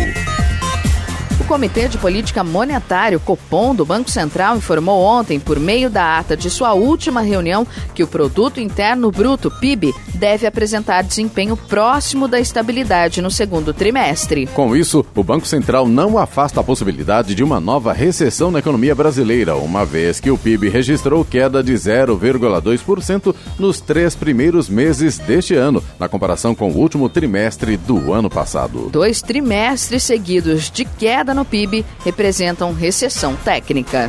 O 1.47 1.49
Comitê 1.49 1.87
de 1.87 1.97
Política 1.97 2.43
Monetária, 2.43 3.21
Copom, 3.21 3.73
do 3.73 3.87
Banco 3.87 4.11
Central, 4.11 4.57
informou 4.57 5.01
ontem, 5.01 5.39
por 5.39 5.61
meio 5.61 5.89
da 5.89 6.19
ata 6.19 6.37
de 6.37 6.51
sua 6.51 6.75
última 6.75 7.21
reunião, 7.21 7.65
que 7.95 8.03
o 8.03 8.09
Produto 8.09 8.61
Interno 8.61 9.13
Bruto, 9.13 9.49
PIB, 9.49 9.95
deve 10.17 10.45
apresentar 10.45 11.03
desempenho 11.03 11.57
próximo 11.57 12.27
da 12.27 12.41
estabilidade 12.41 13.23
no 13.23 13.31
segundo 13.31 13.73
trimestre. 13.73 14.49
Com 14.49 14.75
isso, 14.75 15.07
o 15.15 15.23
Banco 15.23 15.47
Central 15.47 15.87
não 15.87 16.19
afasta 16.19 16.59
a 16.59 16.65
possibilidade 16.65 17.33
de 17.33 17.45
uma 17.45 17.61
nova 17.61 17.93
recessão 17.93 18.51
na 18.51 18.59
economia 18.59 18.95
brasileira, 18.95 19.55
uma 19.55 19.85
vez 19.85 20.19
que 20.19 20.33
o 20.33 20.37
PIB 20.37 20.69
registrou 20.69 21.25
queda 21.25 21.63
de 21.63 21.75
0,2% 21.75 23.33
nos 23.57 23.81
três 23.81 24.17
primeiros 24.17 24.69
meses 24.69 25.17
deste 25.17 25.55
ano, 25.55 25.81
na 25.97 26.09
comparação 26.09 26.57
com 26.57 26.73
o 26.73 26.77
último 26.77 27.09
trimestre 27.09 27.77
do 27.77 28.13
ano 28.13 28.29
passado. 28.29 28.89
Dois 28.91 29.23
trimestres 29.23 30.03
seguidos 30.03 30.73
de 30.73 30.85
queda 30.85 31.36
no 31.37 31.45
PIB 31.45 31.85
representam 32.05 32.73
recessão 32.73 33.37
técnica. 33.37 34.09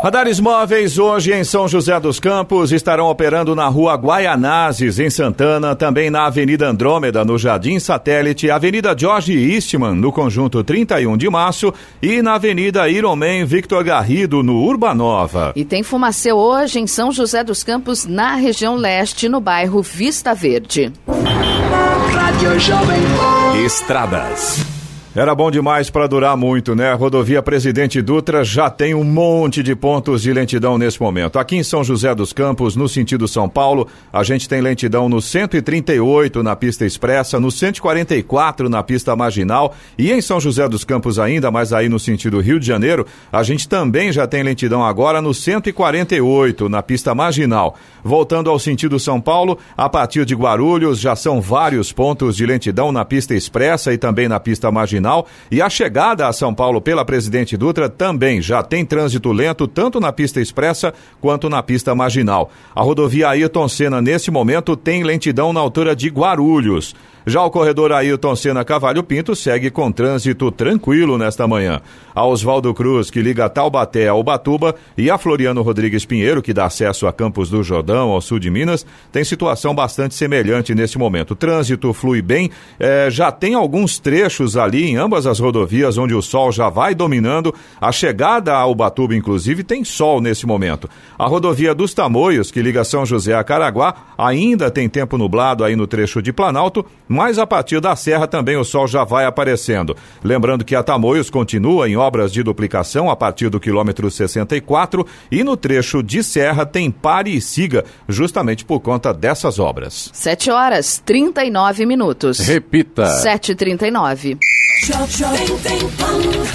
Radares 0.00 0.38
móveis 0.38 0.96
hoje 0.96 1.32
em 1.32 1.42
São 1.42 1.66
José 1.66 1.98
dos 1.98 2.20
Campos 2.20 2.70
estarão 2.70 3.06
operando 3.06 3.52
na 3.56 3.66
rua 3.66 3.96
Guaianazes, 3.96 5.00
em 5.00 5.10
Santana, 5.10 5.74
também 5.74 6.08
na 6.08 6.26
Avenida 6.26 6.68
Andrômeda, 6.68 7.24
no 7.24 7.36
Jardim 7.36 7.80
Satélite, 7.80 8.48
Avenida 8.48 8.94
Jorge 8.96 9.32
Eastman, 9.32 9.96
no 9.96 10.12
conjunto 10.12 10.62
31 10.62 11.16
de 11.16 11.28
março, 11.28 11.74
e 12.00 12.22
na 12.22 12.34
Avenida 12.34 12.88
Ironman 12.88 13.44
Victor 13.44 13.82
Garrido, 13.82 14.40
no 14.40 14.62
Urbanova. 14.62 15.52
E 15.56 15.64
tem 15.64 15.82
fumaceu 15.82 16.36
hoje 16.36 16.78
em 16.78 16.86
São 16.86 17.10
José 17.10 17.42
dos 17.42 17.64
Campos, 17.64 18.06
na 18.06 18.36
região 18.36 18.76
leste, 18.76 19.28
no 19.28 19.40
bairro 19.40 19.82
Vista 19.82 20.32
Verde. 20.32 20.92
Estradas. 23.64 24.77
Era 25.14 25.34
bom 25.34 25.50
demais 25.50 25.88
para 25.88 26.06
durar 26.06 26.36
muito, 26.36 26.74
né? 26.74 26.90
A 26.90 26.94
rodovia 26.94 27.42
Presidente 27.42 28.02
Dutra 28.02 28.44
já 28.44 28.68
tem 28.68 28.94
um 28.94 29.02
monte 29.02 29.62
de 29.62 29.74
pontos 29.74 30.20
de 30.20 30.30
lentidão 30.34 30.76
nesse 30.76 31.00
momento. 31.00 31.38
Aqui 31.38 31.56
em 31.56 31.62
São 31.62 31.82
José 31.82 32.14
dos 32.14 32.30
Campos, 32.30 32.76
no 32.76 32.86
sentido 32.86 33.26
São 33.26 33.48
Paulo, 33.48 33.88
a 34.12 34.22
gente 34.22 34.46
tem 34.46 34.60
lentidão 34.60 35.08
no 35.08 35.22
138 35.22 36.42
na 36.42 36.54
pista 36.54 36.84
expressa, 36.84 37.40
no 37.40 37.50
144 37.50 38.68
na 38.68 38.82
pista 38.82 39.16
marginal 39.16 39.74
e 39.96 40.12
em 40.12 40.20
São 40.20 40.38
José 40.38 40.68
dos 40.68 40.84
Campos 40.84 41.18
ainda, 41.18 41.50
mas 41.50 41.72
aí 41.72 41.88
no 41.88 41.98
sentido 41.98 42.38
Rio 42.38 42.60
de 42.60 42.66
Janeiro, 42.66 43.06
a 43.32 43.42
gente 43.42 43.66
também 43.66 44.12
já 44.12 44.26
tem 44.26 44.42
lentidão 44.42 44.84
agora 44.84 45.22
no 45.22 45.32
148 45.32 46.68
na 46.68 46.82
pista 46.82 47.14
marginal. 47.14 47.76
Voltando 48.04 48.50
ao 48.50 48.58
sentido 48.58 49.00
São 49.00 49.22
Paulo, 49.22 49.58
a 49.74 49.88
partir 49.88 50.26
de 50.26 50.34
Guarulhos 50.34 51.00
já 51.00 51.16
são 51.16 51.40
vários 51.40 51.92
pontos 51.92 52.36
de 52.36 52.44
lentidão 52.44 52.92
na 52.92 53.06
pista 53.06 53.34
expressa 53.34 53.92
e 53.92 53.96
também 53.96 54.28
na 54.28 54.38
pista 54.38 54.70
marginal 54.70 54.97
e 55.50 55.62
a 55.62 55.68
chegada 55.68 56.26
a 56.26 56.32
São 56.32 56.54
Paulo 56.54 56.80
pela 56.80 57.04
Presidente 57.04 57.56
Dutra 57.56 57.88
também 57.88 58.42
já 58.42 58.62
tem 58.62 58.84
trânsito 58.84 59.32
lento 59.32 59.66
tanto 59.66 60.00
na 60.00 60.12
pista 60.12 60.40
expressa 60.40 60.92
quanto 61.20 61.48
na 61.48 61.62
pista 61.62 61.94
marginal. 61.94 62.50
A 62.74 62.82
rodovia 62.82 63.28
Ayrton 63.28 63.68
Senna 63.68 64.00
nesse 64.00 64.30
momento 64.30 64.76
tem 64.76 65.02
lentidão 65.02 65.52
na 65.52 65.60
altura 65.60 65.94
de 65.94 66.08
Guarulhos. 66.08 66.94
Já 67.28 67.44
o 67.44 67.50
corredor 67.50 67.92
Ailton 67.92 68.34
Senna 68.34 68.64
Cavalho 68.64 69.02
Pinto 69.02 69.36
segue 69.36 69.70
com 69.70 69.92
trânsito 69.92 70.50
tranquilo 70.50 71.18
nesta 71.18 71.46
manhã. 71.46 71.82
A 72.14 72.24
Oswaldo 72.24 72.72
Cruz, 72.72 73.10
que 73.10 73.20
liga 73.20 73.50
Taubaté 73.50 74.08
ao 74.08 74.22
Batuba, 74.22 74.74
e 74.96 75.10
a 75.10 75.18
Floriano 75.18 75.60
Rodrigues 75.60 76.06
Pinheiro, 76.06 76.40
que 76.40 76.54
dá 76.54 76.64
acesso 76.64 77.06
a 77.06 77.12
Campos 77.12 77.50
do 77.50 77.62
Jordão, 77.62 78.12
ao 78.12 78.22
sul 78.22 78.38
de 78.38 78.50
Minas, 78.50 78.86
tem 79.12 79.22
situação 79.24 79.74
bastante 79.74 80.14
semelhante 80.14 80.74
nesse 80.74 80.96
momento. 80.96 81.32
O 81.32 81.36
trânsito 81.36 81.92
flui 81.92 82.22
bem, 82.22 82.50
é, 82.80 83.10
já 83.10 83.30
tem 83.30 83.54
alguns 83.54 83.98
trechos 83.98 84.56
ali 84.56 84.86
em 84.86 84.96
ambas 84.96 85.26
as 85.26 85.38
rodovias 85.38 85.98
onde 85.98 86.14
o 86.14 86.22
sol 86.22 86.50
já 86.50 86.70
vai 86.70 86.94
dominando. 86.94 87.54
A 87.78 87.92
chegada 87.92 88.54
ao 88.54 88.74
Batuba, 88.74 89.14
inclusive, 89.14 89.62
tem 89.62 89.84
sol 89.84 90.18
nesse 90.22 90.46
momento. 90.46 90.88
A 91.18 91.26
rodovia 91.26 91.74
dos 91.74 91.92
Tamoios, 91.92 92.50
que 92.50 92.62
liga 92.62 92.84
São 92.84 93.04
José 93.04 93.34
a 93.34 93.44
Caraguá, 93.44 93.94
ainda 94.16 94.70
tem 94.70 94.88
tempo 94.88 95.18
nublado 95.18 95.62
aí 95.62 95.76
no 95.76 95.86
trecho 95.86 96.22
de 96.22 96.32
Planalto, 96.32 96.86
mas 97.18 97.36
a 97.36 97.44
partir 97.44 97.80
da 97.80 97.96
Serra 97.96 98.28
também 98.28 98.56
o 98.56 98.62
sol 98.62 98.86
já 98.86 99.02
vai 99.02 99.24
aparecendo. 99.24 99.96
Lembrando 100.22 100.64
que 100.64 100.76
a 100.76 100.84
Tamoios 100.84 101.28
continua 101.28 101.88
em 101.88 101.96
obras 101.96 102.32
de 102.32 102.44
duplicação 102.44 103.10
a 103.10 103.16
partir 103.16 103.48
do 103.48 103.58
quilômetro 103.58 104.08
64 104.08 105.04
e 105.28 105.42
no 105.42 105.56
trecho 105.56 106.00
de 106.00 106.22
Serra 106.22 106.64
tem 106.64 106.92
pare 106.92 107.34
e 107.34 107.40
siga, 107.40 107.84
justamente 108.08 108.64
por 108.64 108.78
conta 108.78 109.12
dessas 109.12 109.58
obras. 109.58 110.10
7 110.12 110.48
horas 110.52 111.02
39 111.04 111.86
minutos. 111.86 112.38
Repita. 112.38 113.02
7h39. 113.20 114.38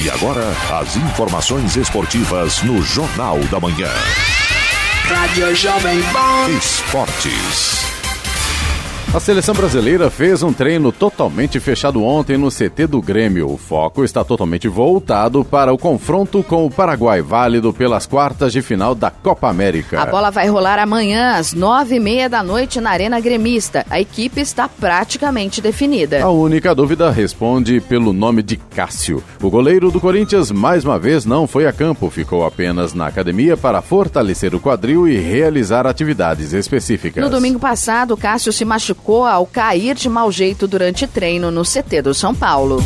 E 0.01 0.09
agora, 0.11 0.47
as 0.79 0.95
informações 0.95 1.75
esportivas 1.75 2.63
no 2.63 2.81
Jornal 2.81 3.37
da 3.51 3.59
Manhã. 3.59 3.91
Rádio 5.03 5.53
Jovem 5.55 6.01
Pan. 6.13 6.49
Esportes. 6.57 7.92
A 9.11 9.19
seleção 9.19 9.53
brasileira 9.53 10.09
fez 10.09 10.41
um 10.41 10.51
treino 10.51 10.91
totalmente 10.91 11.59
fechado 11.59 12.03
ontem 12.03 12.35
no 12.35 12.49
CT 12.49 12.87
do 12.87 12.99
Grêmio. 12.99 13.47
O 13.47 13.57
foco 13.57 14.03
está 14.03 14.23
totalmente 14.23 14.67
voltado 14.67 15.45
para 15.45 15.71
o 15.71 15.77
confronto 15.77 16.41
com 16.41 16.65
o 16.65 16.71
Paraguai, 16.71 17.21
válido 17.21 17.71
pelas 17.71 18.07
quartas 18.07 18.51
de 18.51 18.63
final 18.63 18.95
da 18.95 19.11
Copa 19.11 19.47
América. 19.47 20.01
A 20.01 20.07
bola 20.07 20.31
vai 20.31 20.47
rolar 20.47 20.79
amanhã 20.79 21.35
às 21.35 21.53
nove 21.53 21.97
e 21.97 21.99
meia 21.99 22.27
da 22.27 22.41
noite 22.41 22.81
na 22.81 22.89
Arena 22.89 23.19
Gremista. 23.19 23.85
A 23.87 24.01
equipe 24.01 24.41
está 24.41 24.67
praticamente 24.67 25.61
definida. 25.61 26.23
A 26.23 26.31
única 26.31 26.73
dúvida 26.73 27.11
responde 27.11 27.79
pelo 27.81 28.13
nome 28.13 28.41
de 28.41 28.57
Cássio. 28.57 29.23
O 29.43 29.49
goleiro 29.49 29.91
do 29.91 30.01
Corinthians 30.01 30.49
mais 30.49 30.83
uma 30.83 30.97
vez 30.97 31.23
não 31.23 31.45
foi 31.45 31.67
a 31.67 31.71
campo, 31.71 32.09
ficou 32.09 32.47
apenas 32.47 32.95
na 32.95 33.05
academia 33.05 33.55
para 33.55 33.79
fortalecer 33.79 34.55
o 34.55 34.59
quadril 34.59 35.07
e 35.07 35.17
realizar 35.17 35.85
atividades 35.85 36.51
específicas. 36.51 37.23
No 37.23 37.29
domingo 37.29 37.59
passado, 37.59 38.17
Cássio 38.17 38.51
se 38.51 38.65
machucou 38.65 38.92
ao 39.25 39.45
cair 39.45 39.95
de 39.95 40.09
mau 40.09 40.31
jeito 40.31 40.67
durante 40.67 41.07
treino 41.07 41.51
no 41.51 41.63
CT 41.63 42.01
do 42.01 42.13
São 42.13 42.33
Paulo. 42.33 42.77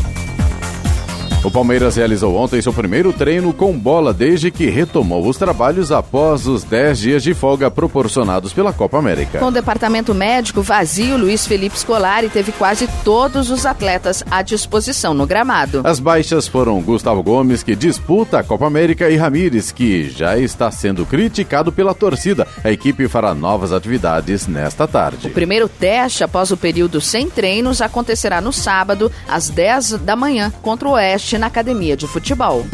O 1.47 1.49
Palmeiras 1.57 1.95
realizou 1.95 2.35
ontem 2.35 2.61
seu 2.61 2.73
primeiro 2.73 3.13
treino 3.13 3.53
com 3.53 3.71
bola 3.71 4.13
desde 4.13 4.51
que 4.51 4.69
retomou 4.69 5.25
os 5.25 5.37
trabalhos 5.37 5.93
após 5.93 6.45
os 6.45 6.65
10 6.65 6.99
dias 6.99 7.23
de 7.23 7.33
folga 7.33 7.71
proporcionados 7.71 8.51
pela 8.51 8.73
Copa 8.73 8.97
América. 8.97 9.39
Com 9.39 9.45
o 9.45 9.51
departamento 9.51 10.13
médico 10.13 10.61
vazio, 10.61 11.15
Luiz 11.15 11.47
Felipe 11.47 11.79
Scolari 11.79 12.27
teve 12.27 12.51
quase 12.51 12.85
todos 13.01 13.49
os 13.49 13.65
atletas 13.65 14.25
à 14.29 14.41
disposição 14.41 15.13
no 15.13 15.25
gramado. 15.25 15.83
As 15.85 16.01
baixas 16.01 16.49
foram 16.49 16.81
Gustavo 16.81 17.23
Gomes, 17.23 17.63
que 17.63 17.77
disputa 17.77 18.39
a 18.39 18.43
Copa 18.43 18.67
América, 18.67 19.09
e 19.09 19.15
Ramires, 19.15 19.71
que 19.71 20.09
já 20.09 20.37
está 20.37 20.69
sendo 20.69 21.05
criticado 21.05 21.71
pela 21.71 21.93
torcida. 21.93 22.45
A 22.61 22.69
equipe 22.73 23.07
fará 23.07 23.33
novas 23.33 23.71
atividades 23.71 24.47
nesta 24.47 24.85
tarde. 24.85 25.27
O 25.27 25.31
primeiro 25.31 25.69
teste 25.69 26.25
após 26.25 26.51
o 26.51 26.57
período 26.57 26.99
sem 26.99 27.29
treinos 27.29 27.81
acontecerá 27.81 28.41
no 28.41 28.51
sábado, 28.51 29.09
às 29.29 29.47
10 29.47 29.99
da 29.99 30.13
manhã, 30.13 30.51
contra 30.61 30.89
o 30.89 30.91
Oeste 30.91 31.36
na 31.37 31.47
academia 31.47 31.95
de 31.95 32.07
futebol. 32.07 32.65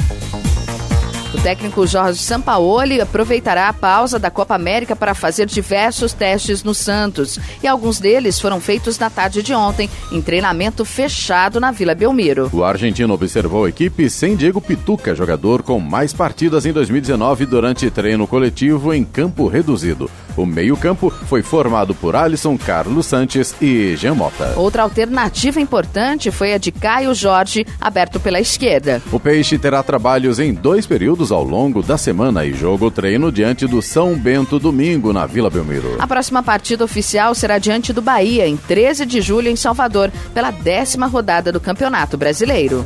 O 1.34 1.42
técnico 1.42 1.88
Jorge 1.88 2.20
Sampaoli 2.20 3.02
aproveitará 3.02 3.68
a 3.68 3.74
pausa 3.74 4.20
da 4.20 4.30
Copa 4.30 4.54
América 4.54 4.96
para 4.96 5.16
fazer 5.16 5.48
diversos 5.48 6.14
testes 6.14 6.64
no 6.64 6.76
Santos. 6.76 7.40
E 7.64 7.68
alguns 7.68 8.00
deles 8.00 8.40
foram 8.40 8.62
feitos 8.62 9.00
na 9.00 9.10
tarde 9.10 9.42
de 9.42 9.52
ontem, 9.52 9.90
em 10.12 10.22
treinamento 10.22 10.86
fechado 10.86 11.60
na 11.60 11.72
Vila 11.72 11.96
Belmiro. 11.96 12.52
O 12.54 12.64
argentino 12.64 13.14
observou 13.16 13.66
a 13.66 13.70
equipe 13.70 14.10
sem 14.12 14.36
Diego 14.36 14.62
Pituca, 14.62 15.16
jogador 15.16 15.64
com 15.64 15.80
mais 15.80 16.14
partidas 16.14 16.68
em 16.68 16.72
2019 16.72 17.48
durante 17.48 17.90
treino 17.90 18.28
coletivo 18.28 18.94
em 18.94 19.04
campo 19.04 19.48
reduzido. 19.48 20.10
O 20.36 20.46
meio-campo 20.46 21.12
foi 21.28 21.42
formado 21.42 21.94
por 21.94 22.16
Alisson, 22.16 22.58
Carlos 22.58 23.06
Sanches 23.06 23.56
e 23.62 23.96
Jean 23.96 24.16
Mota. 24.16 24.54
Outra 24.56 24.84
alternativa 24.84 25.62
importante 25.62 26.32
foi 26.32 26.54
a 26.54 26.58
de 26.58 26.72
Caio 26.72 27.14
Jorge, 27.14 27.66
aberto 27.80 28.20
pela 28.20 28.40
esquerda. 28.40 29.02
O 29.12 29.20
Peixe 29.20 29.58
terá 29.58 29.84
trabalhos 29.84 30.40
em 30.40 30.54
dois 30.54 30.86
períodos 30.86 31.32
ao 31.32 31.44
longo 31.44 31.84
da 31.84 31.98
semana 31.98 32.46
e 32.46 32.54
jogo 32.54 32.90
treino 32.90 33.32
diante 33.32 33.68
do 33.68 33.82
São 33.82 34.16
Bento 34.16 34.60
domingo 34.60 35.14
na 35.14 35.26
Vila 35.26 35.50
Belmiro. 35.50 35.98
A 36.00 36.08
próxima 36.08 36.42
partida 36.42 36.84
oficial 36.84 37.36
será 37.36 37.58
diante 37.58 37.94
do 37.94 38.02
Bahia, 38.02 38.48
em 38.48 38.58
13 38.58 39.06
de 39.06 39.22
julho, 39.22 39.50
em 39.50 39.56
Salvador, 39.56 40.12
pela 40.34 40.52
décima 40.52 41.08
rodada 41.08 41.52
do 41.52 41.60
Campeonato 41.60 42.18
Brasileiro. 42.18 42.86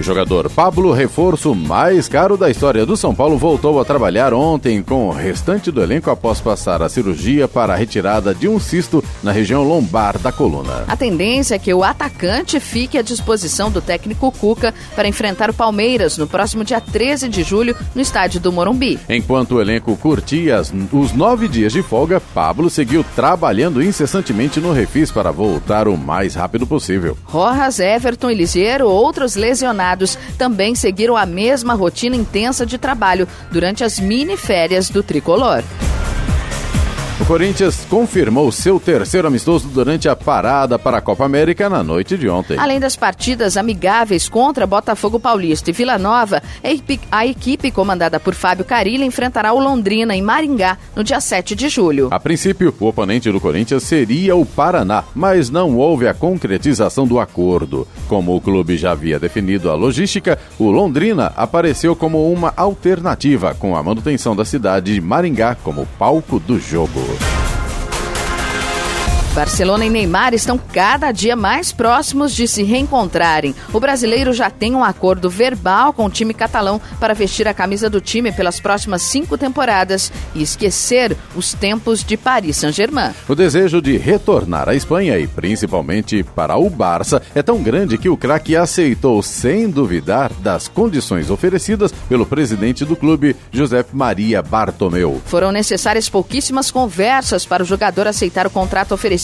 O 0.00 0.02
jogador 0.02 0.48
Pablo, 0.48 0.92
reforço 0.92 1.54
mais 1.54 2.08
caro 2.08 2.34
da 2.34 2.48
história 2.48 2.86
do 2.86 2.96
São 2.96 3.14
Paulo, 3.14 3.36
voltou 3.36 3.78
a 3.78 3.84
trabalhar 3.84 4.32
ontem 4.32 4.82
com 4.82 5.08
o 5.08 5.12
restante 5.12 5.70
do 5.70 5.82
elenco 5.82 6.08
após 6.08 6.40
passar 6.40 6.80
a 6.80 6.88
cirurgia 6.88 7.46
para 7.46 7.74
a 7.74 7.76
retirada 7.76 8.34
de 8.34 8.48
um 8.48 8.58
cisto 8.58 9.04
na 9.22 9.30
região 9.30 9.62
lombar 9.62 10.18
da 10.18 10.32
coluna. 10.32 10.84
A 10.88 10.96
tendência 10.96 11.54
é 11.54 11.58
que 11.58 11.74
o 11.74 11.84
atacante 11.84 12.58
fique 12.58 12.96
à 12.96 13.02
disposição 13.02 13.70
do 13.70 13.82
técnico 13.82 14.32
Cuca 14.32 14.72
para 14.96 15.06
enfrentar 15.06 15.50
o 15.50 15.54
Palmeiras 15.54 16.16
no 16.16 16.26
próximo 16.26 16.64
dia 16.64 16.80
13 16.80 17.28
de 17.28 17.42
julho 17.42 17.76
no 17.94 18.00
estádio 18.00 18.40
do 18.40 18.50
Morumbi. 18.50 18.98
Enquanto 19.06 19.56
o 19.56 19.60
elenco 19.60 19.94
curtia 19.98 20.62
os 20.92 21.12
nove 21.12 21.46
dias 21.46 21.74
de 21.74 21.82
folga, 21.82 22.22
Pablo 22.32 22.70
seguiu 22.70 23.04
trabalhando 23.14 23.82
incessantemente 23.82 24.60
no 24.60 24.72
refis 24.72 25.10
para 25.10 25.30
voltar 25.30 25.86
o 25.88 25.98
mais 25.98 26.34
rápido 26.34 26.66
possível. 26.66 27.18
Rojas, 27.24 27.78
Everton 27.78 28.30
e 28.30 28.34
Ligeiro, 28.34 28.88
outros 28.88 29.36
lesionados 29.36 29.89
também 30.38 30.74
seguiram 30.74 31.16
a 31.16 31.26
mesma 31.26 31.74
rotina 31.74 32.16
intensa 32.16 32.64
de 32.64 32.78
trabalho 32.78 33.26
durante 33.50 33.84
as 33.84 33.98
mini 33.98 34.36
férias 34.36 34.90
do 34.90 35.02
tricolor. 35.02 35.62
O 37.20 37.24
Corinthians 37.30 37.86
confirmou 37.88 38.50
seu 38.50 38.80
terceiro 38.80 39.28
amistoso 39.28 39.68
durante 39.68 40.08
a 40.08 40.16
parada 40.16 40.78
para 40.78 40.96
a 40.96 41.00
Copa 41.02 41.24
América 41.24 41.68
na 41.68 41.84
noite 41.84 42.16
de 42.16 42.28
ontem. 42.28 42.58
Além 42.58 42.80
das 42.80 42.96
partidas 42.96 43.58
amigáveis 43.58 44.28
contra 44.28 44.66
Botafogo 44.66 45.20
Paulista 45.20 45.70
e 45.70 45.72
Vila 45.72 45.98
Nova, 45.98 46.42
a 47.12 47.26
equipe 47.26 47.70
comandada 47.70 48.18
por 48.18 48.34
Fábio 48.34 48.64
Carilli 48.64 49.04
enfrentará 49.04 49.52
o 49.52 49.60
Londrina 49.60 50.16
em 50.16 50.22
Maringá 50.22 50.78
no 50.96 51.04
dia 51.04 51.20
7 51.20 51.54
de 51.54 51.68
julho. 51.68 52.08
A 52.10 52.18
princípio, 52.18 52.74
o 52.80 52.86
oponente 52.86 53.30
do 53.30 53.38
Corinthians 53.38 53.82
seria 53.84 54.34
o 54.34 54.44
Paraná, 54.44 55.04
mas 55.14 55.50
não 55.50 55.76
houve 55.76 56.08
a 56.08 56.14
concretização 56.14 57.06
do 57.06 57.20
acordo. 57.20 57.86
Como 58.08 58.34
o 58.34 58.40
clube 58.40 58.76
já 58.76 58.92
havia 58.92 59.20
definido 59.20 59.70
a 59.70 59.74
logística, 59.74 60.38
o 60.58 60.70
Londrina 60.70 61.32
apareceu 61.36 61.94
como 61.94 62.32
uma 62.32 62.52
alternativa, 62.56 63.54
com 63.54 63.76
a 63.76 63.82
manutenção 63.82 64.34
da 64.34 64.44
cidade 64.44 64.94
de 64.94 65.00
Maringá 65.00 65.54
como 65.54 65.86
palco 65.98 66.40
do 66.40 66.58
jogo. 66.58 67.09
Hollywood. 67.10 67.49
Barcelona 69.34 69.86
e 69.86 69.90
Neymar 69.90 70.34
estão 70.34 70.58
cada 70.58 71.12
dia 71.12 71.36
mais 71.36 71.70
próximos 71.70 72.34
de 72.34 72.48
se 72.48 72.64
reencontrarem. 72.64 73.54
O 73.72 73.78
brasileiro 73.78 74.32
já 74.32 74.50
tem 74.50 74.74
um 74.74 74.82
acordo 74.82 75.30
verbal 75.30 75.92
com 75.92 76.06
o 76.06 76.10
time 76.10 76.34
catalão 76.34 76.80
para 76.98 77.14
vestir 77.14 77.46
a 77.46 77.54
camisa 77.54 77.88
do 77.88 78.00
time 78.00 78.32
pelas 78.32 78.58
próximas 78.58 79.02
cinco 79.02 79.38
temporadas 79.38 80.12
e 80.34 80.42
esquecer 80.42 81.16
os 81.36 81.54
tempos 81.54 82.02
de 82.02 82.16
Paris 82.16 82.56
Saint-Germain. 82.56 83.12
O 83.28 83.34
desejo 83.36 83.80
de 83.80 83.96
retornar 83.96 84.68
à 84.68 84.74
Espanha 84.74 85.16
e 85.16 85.28
principalmente 85.28 86.24
para 86.24 86.56
o 86.56 86.68
Barça 86.68 87.22
é 87.32 87.42
tão 87.42 87.62
grande 87.62 87.98
que 87.98 88.08
o 88.08 88.16
craque 88.16 88.56
aceitou 88.56 89.22
sem 89.22 89.70
duvidar 89.70 90.32
das 90.40 90.66
condições 90.66 91.30
oferecidas 91.30 91.92
pelo 92.08 92.26
presidente 92.26 92.84
do 92.84 92.96
clube, 92.96 93.36
José 93.52 93.84
Maria 93.92 94.42
Bartomeu. 94.42 95.22
Foram 95.26 95.52
necessárias 95.52 96.08
pouquíssimas 96.08 96.70
conversas 96.70 97.46
para 97.46 97.62
o 97.62 97.66
jogador 97.66 98.08
aceitar 98.08 98.44
o 98.44 98.50
contrato 98.50 98.92
oferecido 98.92 99.19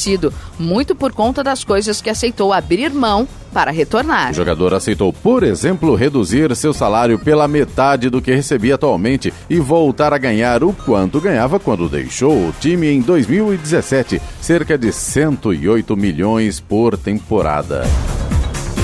muito 0.59 0.95
por 0.95 1.13
conta 1.13 1.43
das 1.43 1.65
coisas 1.65 2.01
que 2.01 2.11
aceitou 2.11 2.53
abrir 2.53 2.91
mão 2.91 3.27
para 3.53 3.71
retornar. 3.71 4.31
O 4.33 4.35
jogador 4.35 4.75
aceitou, 4.75 5.13
por 5.13 5.43
exemplo, 5.43 5.95
reduzir 5.95 6.55
seu 6.55 6.75
salário 6.75 7.19
pela 7.19 7.49
metade 7.49 8.11
do 8.11 8.21
que 8.21 8.35
recebia 8.35 8.75
atualmente 8.75 9.33
e 9.49 9.59
voltar 9.59 10.13
a 10.13 10.19
ganhar 10.19 10.63
o 10.63 10.73
quanto 10.73 11.21
ganhava 11.21 11.59
quando 11.59 11.89
deixou 11.89 12.49
o 12.49 12.55
time 12.61 12.89
em 12.89 13.01
2017, 13.01 14.21
cerca 14.41 14.77
de 14.77 14.93
108 14.93 15.97
milhões 15.97 16.61
por 16.61 16.99
temporada. 16.99 17.85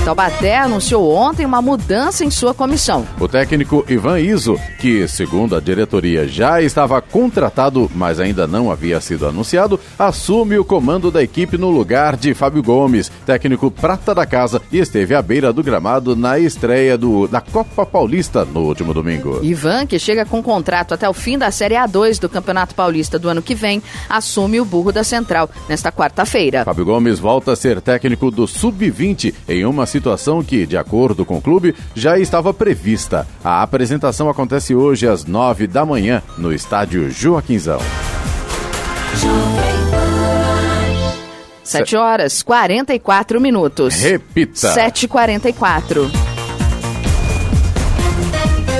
Taubaté 0.03 0.57
anunciou 0.57 1.15
ontem 1.15 1.45
uma 1.45 1.61
mudança 1.61 2.25
em 2.25 2.29
sua 2.29 2.53
comissão. 2.53 3.07
O 3.21 3.25
técnico 3.25 3.85
Ivan 3.87 4.19
Iso, 4.19 4.59
que, 4.77 5.07
segundo 5.07 5.55
a 5.55 5.61
diretoria, 5.61 6.27
já 6.27 6.61
estava 6.61 7.01
contratado, 7.01 7.89
mas 7.95 8.19
ainda 8.19 8.45
não 8.45 8.69
havia 8.69 8.99
sido 8.99 9.25
anunciado, 9.25 9.79
assume 9.97 10.57
o 10.57 10.65
comando 10.65 11.09
da 11.09 11.23
equipe 11.23 11.57
no 11.57 11.69
lugar 11.69 12.17
de 12.17 12.33
Fábio 12.33 12.61
Gomes, 12.61 13.09
técnico 13.25 13.71
prata 13.71 14.13
da 14.13 14.25
casa, 14.25 14.61
e 14.69 14.77
esteve 14.77 15.15
à 15.15 15.21
beira 15.21 15.53
do 15.53 15.63
gramado 15.63 16.17
na 16.17 16.37
estreia 16.37 16.97
do, 16.97 17.25
da 17.25 17.39
Copa 17.39 17.85
Paulista 17.85 18.43
no 18.43 18.59
último 18.59 18.93
domingo. 18.93 19.39
Ivan, 19.41 19.87
que 19.87 19.97
chega 19.97 20.25
com 20.25 20.43
contrato 20.43 20.93
até 20.93 21.07
o 21.07 21.13
fim 21.13 21.37
da 21.37 21.49
Série 21.49 21.75
A2 21.75 22.19
do 22.19 22.27
Campeonato 22.27 22.75
Paulista 22.75 23.17
do 23.17 23.29
ano 23.29 23.41
que 23.41 23.55
vem, 23.55 23.81
assume 24.09 24.59
o 24.59 24.65
burro 24.65 24.91
da 24.91 25.05
Central 25.05 25.49
nesta 25.69 25.93
quarta-feira. 25.93 26.65
Fábio 26.65 26.83
Gomes 26.83 27.19
volta 27.19 27.53
a 27.53 27.55
ser 27.55 27.79
técnico 27.79 28.29
do 28.29 28.45
Sub-20 28.45 29.33
em 29.47 29.63
uma 29.63 29.92
situação 29.93 30.43
que, 30.43 30.65
de 30.65 30.75
acordo 30.75 31.23
com 31.23 31.37
o 31.37 31.41
clube, 31.41 31.75
já 31.93 32.17
estava 32.17 32.53
prevista. 32.53 33.27
A 33.43 33.61
apresentação 33.61 34.29
acontece 34.29 34.73
hoje 34.73 35.07
às 35.07 35.25
nove 35.25 35.67
da 35.67 35.85
manhã 35.85 36.21
no 36.37 36.51
estádio 36.51 37.09
Joaquinzão. 37.11 37.79
Sete 41.63 41.95
horas, 41.95 42.43
44 42.43 43.39
minutos. 43.39 43.95
Repita. 43.95 44.73
7h44. 44.75 46.22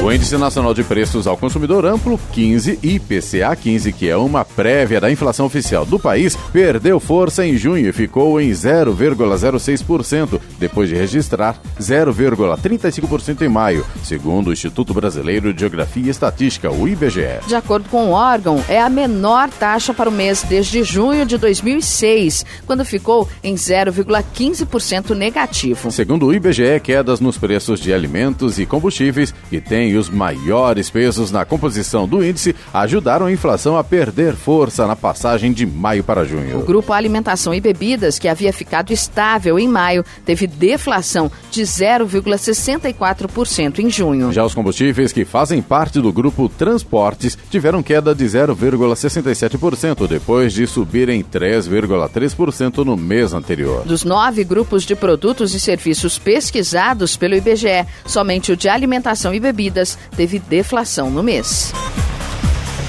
O 0.04 0.12
Índice 0.12 0.38
Nacional 0.38 0.74
de 0.74 0.84
Preços 0.84 1.28
ao 1.28 1.38
Consumidor 1.38 1.86
Amplo 1.86 2.20
15 2.34 2.78
IPCA 2.84 3.56
15, 3.56 3.94
que 3.94 4.10
é 4.10 4.18
uma 4.18 4.44
prévia 4.44 5.00
da 5.00 5.10
inflação 5.10 5.46
oficial 5.46 5.86
do 5.86 5.98
país, 5.98 6.36
perdeu 6.52 7.00
força 7.00 7.48
em 7.48 7.56
junho 7.56 7.88
e 7.88 7.94
ficou 7.94 8.42
em 8.42 8.50
0,06%, 8.52 10.42
depois 10.60 10.90
de 10.90 10.96
registrar 10.96 11.56
0,35% 11.80 13.44
em 13.44 13.48
maio, 13.48 13.86
segundo 14.04 14.48
o 14.50 14.52
Instituto 14.52 14.94
Brasileiro 14.94 15.54
de 15.54 15.62
Geografia 15.62 16.08
e 16.08 16.10
Estatística, 16.10 16.70
o 16.70 16.86
IBGE. 16.86 17.40
De 17.48 17.56
acordo 17.56 17.88
com 17.88 18.08
o 18.08 18.12
órgão, 18.12 18.62
é 18.68 18.82
a 18.82 18.90
menor 18.90 19.50
taxa 19.52 19.94
para 19.94 20.10
o 20.10 20.14
mês 20.14 20.44
desde 20.44 20.84
junho 20.84 21.26
de 21.26 21.38
2006, 21.38 22.46
quando 22.66 22.84
ficou 22.84 23.30
em 23.42 23.56
0,15% 23.56 25.12
negativo. 25.16 25.90
Segundo 25.90 26.26
o 26.26 26.34
IBGE, 26.34 26.82
quedas 26.84 27.22
nos 27.22 27.38
preços 27.38 27.80
de 27.80 27.94
alimentos 27.94 28.60
e 28.60 28.66
combustíveis, 28.66 29.34
que 29.50 29.62
têm 29.94 29.98
os 29.98 30.10
maiores 30.10 30.90
pesos 30.90 31.30
na 31.32 31.46
composição 31.46 32.08
do 32.08 32.26
índice, 32.26 32.56
ajudaram 32.74 33.28
a 33.28 33.32
inflação 33.32 33.78
a 33.78 33.84
perder 33.84 34.36
força 34.36 34.88
na 34.88 34.96
passagem 34.96 35.54
de 35.54 35.68
maio 35.68 36.04
para 36.04 36.26
junho. 36.26 36.60
O 36.60 36.64
grupo 36.64 36.94
Alimentação 36.94 37.54
e 37.54 37.62
Bebidas, 37.62 38.18
que 38.18 38.28
havia 38.28 38.52
ficado 38.52 38.92
estável 38.92 39.60
em 39.60 39.68
maio, 39.68 40.04
teve 40.26 40.48
deflação 40.48 41.32
de 41.52 41.62
0,64% 41.62 43.78
em 43.80 43.90
junho. 43.90 44.32
Já 44.32 44.44
os 44.44 44.56
combustíveis 44.56 45.14
que 45.14 45.26
fazem 45.26 45.62
parte 45.62 46.02
do 46.02 46.12
grupo 46.12 46.50
Transportes 46.50 47.38
tiveram 47.52 47.84
queda 47.84 48.16
de 48.16 48.26
0,67% 48.26 50.08
depois 50.08 50.54
de 50.54 50.66
subirem 50.66 51.24
3,3% 51.24 52.84
no 52.84 52.98
mês 52.98 53.32
anterior. 53.34 53.86
Dos 53.86 54.04
nove 54.04 54.44
grupos 54.44 54.82
de 54.84 54.96
produtos 54.96 55.54
e 55.54 55.60
serviços 55.60 56.18
pesquisados 56.18 57.16
pelo 57.16 57.36
IBGE, 57.36 57.86
somente 58.06 58.52
o 58.52 58.58
de 58.58 58.68
alimentação 58.70 59.34
e 59.34 59.44
bebidas 59.44 59.83
teve 60.16 60.40
deflação 60.40 61.10
no 61.10 61.22
mês. 61.22 61.74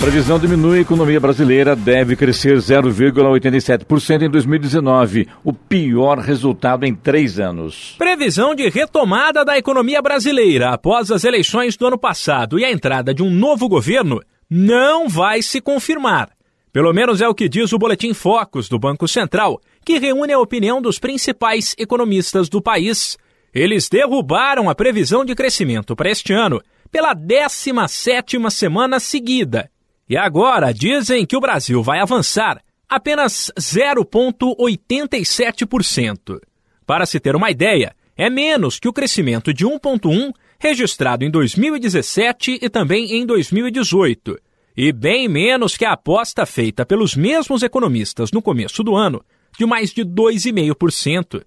Previsão 0.05 0.39
diminui, 0.39 0.79
a 0.79 0.83
economia 0.83 1.19
brasileira 1.19 1.75
deve 1.75 2.15
crescer 2.15 2.59
0,87% 2.59 4.23
em 4.23 4.29
2019, 4.29 5.27
o 5.43 5.51
pior 5.51 6.19
resultado 6.19 6.85
em 6.85 6.95
três 6.95 7.41
anos. 7.41 7.95
Previsão 7.97 8.55
de 8.55 8.69
retomada 8.69 9.45
da 9.47 9.57
economia 9.57 10.03
brasileira 10.03 10.75
após 10.75 11.11
as 11.11 11.25
eleições 11.25 11.75
do 11.77 11.87
ano 11.87 11.97
passado 11.97 12.59
e 12.59 12.67
a 12.67 12.71
entrada 12.71 13.15
de 13.15 13.23
um 13.23 13.31
novo 13.31 13.67
governo 13.67 14.21
não 14.51 15.09
vai 15.09 15.41
se 15.41 15.59
confirmar. 15.59 16.29
Pelo 16.71 16.93
menos 16.93 17.23
é 17.23 17.29
o 17.29 17.35
que 17.35 17.49
diz 17.49 17.73
o 17.73 17.79
Boletim 17.79 18.13
Focus 18.13 18.69
do 18.69 18.79
Banco 18.79 19.09
Central, 19.09 19.59
que 19.87 19.99
reúne 19.99 20.35
a 20.35 20.39
opinião 20.39 20.83
dos 20.83 20.99
principais 20.99 21.75
economistas 21.79 22.51
do 22.51 22.61
país. 22.61 23.17
Eles 23.55 23.89
derrubaram 23.89 24.69
a 24.69 24.75
previsão 24.75 25.25
de 25.25 25.35
crescimento 25.35 25.97
para 25.97 26.11
este 26.11 26.35
ano 26.35 26.61
pela 26.95 27.13
17ª 27.13 28.49
semana 28.51 29.01
seguida. 29.01 29.69
E 30.09 30.17
agora 30.17 30.73
dizem 30.73 31.27
que 31.27 31.37
o 31.37 31.41
Brasil 31.41 31.83
vai 31.83 31.99
avançar 31.99 32.63
apenas 32.89 33.51
0,87%. 33.59 36.41
Para 36.87 37.05
se 37.05 37.19
ter 37.19 37.35
uma 37.35 37.51
ideia, 37.51 37.97
é 38.17 38.31
menos 38.31 38.79
que 38.79 38.87
o 38.87 38.93
crescimento 38.93 39.53
de 39.53 39.67
1,1 39.67 40.33
registrado 40.57 41.25
em 41.25 41.31
2017 41.33 42.61
e 42.63 42.71
também 42.71 43.17
em 43.17 43.27
2018, 43.27 44.39
e 44.77 44.93
bem 44.93 45.27
menos 45.27 45.77
que 45.77 45.85
a 45.85 45.95
aposta 45.95 46.47
feita 46.47 46.87
pelos 46.87 47.17
mesmos 47.17 47.65
economistas 47.65 48.31
no 48.31 48.41
começo 48.41 48.85
do 48.85 48.95
ano, 48.95 49.21
de 49.59 49.67
mais 49.67 49.91
de 49.91 50.05
2,5%. 50.05 51.43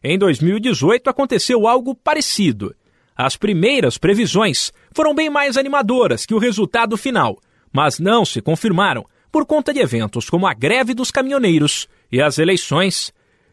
Em 0.00 0.16
2018 0.16 1.10
aconteceu 1.10 1.66
algo 1.66 1.92
parecido. 1.92 2.72
As 3.16 3.36
primeiras 3.36 3.98
previsões 3.98 4.72
foram 4.94 5.14
bem 5.14 5.28
mais 5.28 5.56
animadoras 5.56 6.24
que 6.24 6.34
o 6.34 6.38
resultado 6.38 6.96
final, 6.96 7.38
mas 7.72 7.98
não 7.98 8.24
se 8.24 8.40
confirmaram 8.40 9.04
por 9.30 9.46
conta 9.46 9.72
de 9.72 9.80
eventos 9.80 10.28
como 10.28 10.46
a 10.46 10.54
greve 10.54 10.94
dos 10.94 11.10
caminhoneiros 11.10 11.88
e 12.10 12.20
as 12.20 12.38
eleições. 12.38 13.12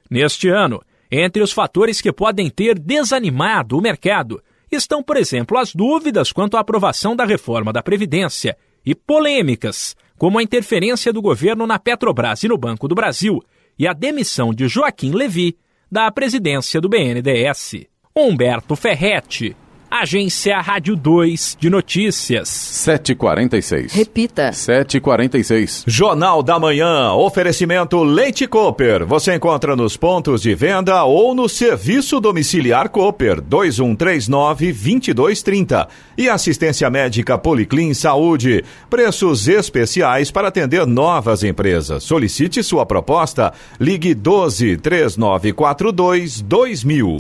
Neste 0.09 0.49
ano, 0.49 0.81
entre 1.11 1.41
os 1.41 1.51
fatores 1.51 2.01
que 2.01 2.11
podem 2.11 2.49
ter 2.49 2.77
desanimado 2.77 3.77
o 3.77 3.81
mercado 3.81 4.41
estão, 4.71 5.01
por 5.01 5.17
exemplo, 5.17 5.57
as 5.57 5.73
dúvidas 5.73 6.31
quanto 6.31 6.57
à 6.57 6.59
aprovação 6.59 7.15
da 7.15 7.25
reforma 7.25 7.73
da 7.73 7.81
Previdência 7.81 8.57
e 8.85 8.93
polêmicas, 8.93 9.95
como 10.17 10.37
a 10.37 10.43
interferência 10.43 11.11
do 11.11 11.21
governo 11.21 11.65
na 11.65 11.79
Petrobras 11.79 12.43
e 12.43 12.47
no 12.47 12.57
Banco 12.57 12.87
do 12.87 12.95
Brasil 12.95 13.43
e 13.77 13.87
a 13.87 13.93
demissão 13.93 14.53
de 14.53 14.67
Joaquim 14.67 15.11
Levi 15.11 15.57
da 15.91 16.11
presidência 16.11 16.79
do 16.81 16.89
BNDES. 16.89 17.87
Humberto 18.19 18.75
Ferretti, 18.75 19.55
Agência 19.91 20.61
Rádio 20.61 20.95
2 20.95 21.57
de 21.59 21.67
Notícias. 21.67 22.47
746. 22.47 23.91
Repita. 23.91 24.51
746. 24.51 25.83
Jornal 25.87 26.43
da 26.43 26.59
Manhã. 26.59 27.11
Oferecimento 27.13 28.03
Leite 28.03 28.45
Cooper. 28.45 29.03
Você 29.05 29.33
encontra 29.33 29.75
nos 29.75 29.97
pontos 29.97 30.43
de 30.43 30.53
venda 30.53 31.03
ou 31.03 31.33
no 31.33 31.49
serviço 31.49 32.19
domiciliar 32.19 32.89
Cooper 32.89 33.41
2139 33.41 34.67
2230. 34.71 35.87
E 36.15 36.29
assistência 36.29 36.87
médica 36.89 37.37
Policlin 37.37 37.93
Saúde. 37.95 38.63
Preços 38.91 39.47
especiais 39.47 40.29
para 40.29 40.49
atender 40.49 40.85
novas 40.85 41.43
empresas. 41.43 42.03
Solicite 42.03 42.61
sua 42.61 42.85
proposta. 42.85 43.53
Ligue 43.79 44.13
12 44.13 44.77
3942 44.77 46.41
2000. 46.41 47.17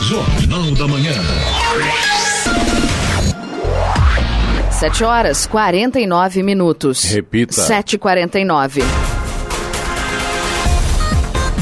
Jornal 0.00 0.70
da 0.72 0.88
Manhã. 0.88 1.65
7 4.70 5.04
horas 5.04 5.46
49 5.46 6.42
minutos. 6.42 7.02
Repita. 7.10 7.62
7h49. 7.62 9.15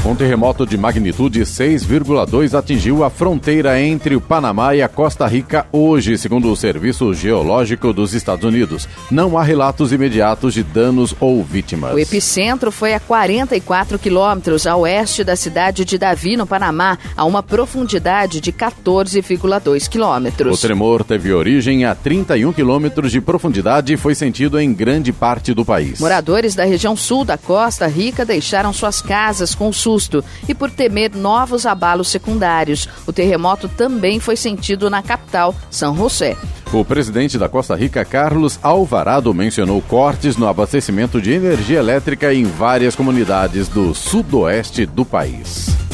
Um 0.05 0.13
terremoto 0.13 0.67
de 0.67 0.77
magnitude 0.77 1.41
6,2 1.41 2.53
atingiu 2.53 3.03
a 3.03 3.09
fronteira 3.09 3.81
entre 3.81 4.15
o 4.15 4.21
Panamá 4.21 4.75
e 4.75 4.83
a 4.83 4.87
Costa 4.87 5.25
Rica 5.25 5.65
hoje, 5.71 6.15
segundo 6.15 6.51
o 6.51 6.55
Serviço 6.55 7.11
Geológico 7.11 7.91
dos 7.91 8.13
Estados 8.13 8.45
Unidos. 8.45 8.87
Não 9.09 9.35
há 9.35 9.41
relatos 9.41 9.91
imediatos 9.91 10.53
de 10.53 10.61
danos 10.61 11.15
ou 11.19 11.43
vítimas. 11.43 11.95
O 11.95 11.97
epicentro 11.97 12.71
foi 12.71 12.93
a 12.93 12.99
44 12.99 13.97
quilômetros 13.97 14.67
a 14.67 14.75
oeste 14.75 15.23
da 15.23 15.35
cidade 15.35 15.83
de 15.83 15.97
Davi, 15.97 16.37
no 16.37 16.45
Panamá, 16.45 16.99
a 17.17 17.25
uma 17.25 17.41
profundidade 17.41 18.39
de 18.39 18.53
14,2 18.53 19.87
O 19.87 19.89
quilômetros. 19.89 20.61
tremor 20.61 21.03
teve 21.03 21.33
origem 21.33 21.83
a 21.83 21.95
31 21.95 22.53
quilômetros 22.53 23.11
de 23.11 23.19
profundidade 23.19 23.93
e 23.93 23.97
foi 23.97 24.13
sentido 24.13 24.59
em 24.59 24.71
grande 24.71 25.11
parte 25.11 25.51
do 25.51 25.65
país. 25.65 25.99
Moradores 25.99 26.53
da 26.53 26.63
região 26.63 26.95
sul 26.95 27.25
da 27.25 27.39
Costa 27.39 27.87
Rica 27.87 28.23
deixaram 28.23 28.71
suas 28.71 29.01
casas 29.01 29.55
com 29.55 29.73
susto 29.95 30.23
e 30.47 30.53
por 30.53 30.69
temer 30.69 31.15
novos 31.15 31.65
abalos 31.65 32.09
secundários. 32.09 32.87
O 33.07 33.13
terremoto 33.13 33.69
também 33.69 34.19
foi 34.19 34.35
sentido 34.35 34.89
na 34.89 35.01
capital, 35.01 35.55
São 35.71 35.95
José. 35.95 36.35
O 36.73 36.83
presidente 36.83 37.37
da 37.37 37.47
Costa 37.47 37.75
Rica, 37.75 38.03
Carlos 38.03 38.59
Alvarado, 38.61 39.33
mencionou 39.33 39.81
cortes 39.81 40.35
no 40.35 40.47
abastecimento 40.47 41.21
de 41.21 41.31
energia 41.31 41.79
elétrica 41.79 42.33
em 42.33 42.43
várias 42.43 42.95
comunidades 42.95 43.69
do 43.69 43.93
sudoeste 43.95 44.85
do 44.85 45.05
país. 45.05 45.84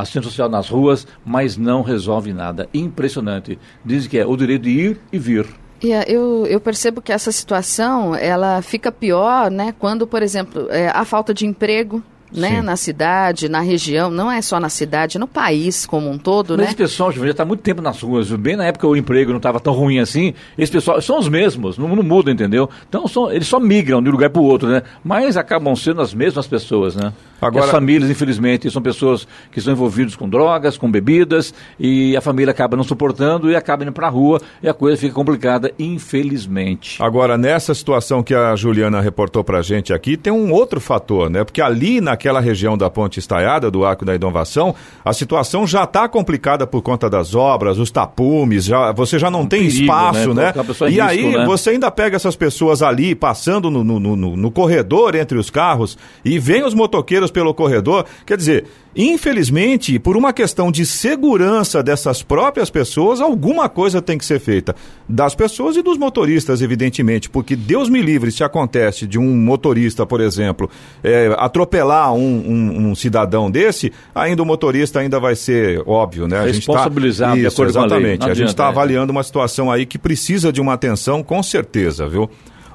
assistência 0.00 0.30
social 0.30 0.48
nas 0.48 0.68
ruas, 0.68 1.06
mas 1.24 1.56
não 1.56 1.82
resolve 1.82 2.32
nada. 2.32 2.68
Impressionante. 2.72 3.58
Dizem 3.84 4.08
que 4.08 4.18
é 4.18 4.24
o 4.24 4.36
direito 4.36 4.62
de 4.62 4.70
ir 4.70 5.00
e 5.12 5.18
vir. 5.18 5.46
E 5.82 5.92
eh, 5.92 6.04
eu, 6.08 6.46
eu 6.46 6.60
percebo 6.60 7.02
que 7.02 7.12
essa 7.12 7.30
situação 7.30 8.14
ela 8.14 8.62
fica 8.62 8.90
pior, 8.90 9.50
né? 9.50 9.74
Quando, 9.78 10.06
por 10.06 10.22
exemplo, 10.22 10.68
eh, 10.70 10.90
há 10.94 11.04
falta 11.04 11.34
de 11.34 11.46
emprego. 11.46 12.02
Né, 12.36 12.56
Sim. 12.56 12.62
na 12.62 12.76
cidade, 12.76 13.48
na 13.48 13.60
região, 13.60 14.10
não 14.10 14.30
é 14.30 14.42
só 14.42 14.60
na 14.60 14.68
cidade, 14.68 15.18
no 15.18 15.26
país 15.26 15.86
como 15.86 16.10
um 16.10 16.18
todo, 16.18 16.50
Mas 16.50 16.58
né? 16.58 16.64
esse 16.66 16.76
pessoal 16.76 17.10
já 17.10 17.26
está 17.30 17.44
muito 17.44 17.60
tempo 17.62 17.80
nas 17.80 18.00
ruas, 18.00 18.30
bem 18.32 18.56
na 18.56 18.66
época 18.66 18.86
o 18.86 18.94
emprego 18.96 19.30
não 19.30 19.38
estava 19.38 19.58
tão 19.58 19.72
ruim 19.72 19.98
assim. 19.98 20.34
Esse 20.58 20.70
pessoal 20.70 21.00
são 21.00 21.18
os 21.18 21.28
mesmos, 21.28 21.78
não, 21.78 21.88
não 21.96 22.02
muda, 22.02 22.30
entendeu? 22.30 22.68
Então 22.88 23.08
são, 23.08 23.32
eles 23.32 23.46
só 23.48 23.58
migram 23.58 24.02
de 24.02 24.08
um 24.08 24.12
lugar 24.12 24.28
para 24.30 24.40
o 24.42 24.44
outro, 24.44 24.68
né? 24.68 24.82
Mas 25.02 25.36
acabam 25.36 25.74
sendo 25.74 26.00
as 26.02 26.12
mesmas 26.12 26.46
pessoas, 26.46 26.94
né? 26.94 27.12
Agora- 27.40 27.64
E 27.64 27.68
as 27.68 27.70
famílias, 27.70 28.10
infelizmente, 28.10 28.70
são 28.70 28.80
pessoas 28.80 29.26
que 29.52 29.58
estão 29.58 29.72
envolvidas 29.72 30.16
com 30.16 30.28
drogas, 30.28 30.76
com 30.78 30.90
bebidas, 30.90 31.52
e 31.78 32.16
a 32.16 32.20
família 32.20 32.50
acaba 32.50 32.76
não 32.76 32.84
suportando 32.84 33.50
e 33.50 33.56
acaba 33.56 33.82
indo 33.82 33.92
para 33.92 34.06
a 34.06 34.10
rua 34.10 34.40
e 34.62 34.68
a 34.68 34.72
coisa 34.74 34.96
fica 34.96 35.12
complicada, 35.14 35.70
infelizmente. 35.78 37.02
Agora, 37.02 37.36
nessa 37.36 37.74
situação 37.74 38.22
que 38.22 38.34
a 38.34 38.54
Juliana 38.56 39.00
reportou 39.00 39.44
pra 39.44 39.62
gente 39.62 39.92
aqui, 39.92 40.16
tem 40.16 40.32
um 40.32 40.50
outro 40.52 40.80
fator, 40.80 41.28
né? 41.30 41.44
Porque 41.44 41.60
ali 41.60 42.00
naquela 42.00 42.25
região 42.40 42.76
da 42.76 42.88
Ponte 42.90 43.18
Estaiada, 43.18 43.70
do 43.70 43.84
Arco 43.84 44.04
da 44.04 44.14
Inovação, 44.14 44.74
a 45.04 45.12
situação 45.12 45.66
já 45.66 45.84
está 45.84 46.08
complicada 46.08 46.66
por 46.66 46.82
conta 46.82 47.08
das 47.08 47.34
obras, 47.34 47.78
os 47.78 47.90
tapumes, 47.90 48.64
já, 48.64 48.92
você 48.92 49.18
já 49.18 49.30
não 49.30 49.46
tem 49.46 49.62
perigo, 49.62 49.82
espaço, 49.82 50.34
né? 50.34 50.52
né? 50.54 50.64
E 50.82 50.84
risco, 50.90 51.02
aí 51.02 51.36
né? 51.36 51.44
você 51.46 51.70
ainda 51.70 51.90
pega 51.90 52.16
essas 52.16 52.36
pessoas 52.36 52.82
ali, 52.82 53.14
passando 53.14 53.70
no, 53.70 53.82
no, 53.84 53.98
no, 53.98 54.36
no 54.36 54.50
corredor 54.50 55.14
entre 55.14 55.38
os 55.38 55.50
carros, 55.50 55.96
e 56.24 56.38
vem 56.38 56.64
os 56.64 56.74
motoqueiros 56.74 57.30
pelo 57.30 57.54
corredor, 57.54 58.04
quer 58.24 58.36
dizer... 58.36 58.66
Infelizmente, 58.96 59.98
por 59.98 60.16
uma 60.16 60.32
questão 60.32 60.72
de 60.72 60.86
segurança 60.86 61.82
dessas 61.82 62.22
próprias 62.22 62.70
pessoas, 62.70 63.20
alguma 63.20 63.68
coisa 63.68 64.00
tem 64.00 64.16
que 64.16 64.24
ser 64.24 64.40
feita. 64.40 64.74
Das 65.08 65.34
pessoas 65.34 65.76
e 65.76 65.82
dos 65.82 65.98
motoristas, 65.98 66.62
evidentemente, 66.62 67.28
porque 67.28 67.54
Deus 67.54 67.88
me 67.88 68.00
livre 68.00 68.32
se 68.32 68.42
acontece 68.42 69.06
de 69.06 69.18
um 69.18 69.36
motorista, 69.36 70.06
por 70.06 70.20
exemplo, 70.20 70.70
é, 71.04 71.34
atropelar 71.38 72.14
um, 72.14 72.18
um- 72.20 72.88
um 72.90 72.94
cidadão 72.94 73.50
desse, 73.50 73.92
ainda 74.14 74.42
o 74.42 74.46
motorista 74.46 75.00
ainda 75.00 75.20
vai 75.20 75.36
ser 75.36 75.82
óbvio, 75.86 76.26
né? 76.26 76.36
A 76.38 76.40
tá- 76.40 76.46
Responsabilizado 76.46 77.36
de 77.36 77.46
Isso, 77.46 77.62
acordo 77.62 77.72
com 77.74 77.78
a 77.78 77.82
lei. 77.82 78.12
exatamente. 78.12 78.30
A 78.30 78.34
gente 78.34 78.48
está 78.48 78.64
é. 78.64 78.68
avaliando 78.68 79.12
uma 79.12 79.22
situação 79.22 79.70
aí 79.70 79.84
que 79.86 79.98
precisa 79.98 80.52
de 80.52 80.60
uma 80.60 80.72
atenção, 80.72 81.22
com 81.22 81.42
certeza, 81.42 82.08
viu? 82.08 82.28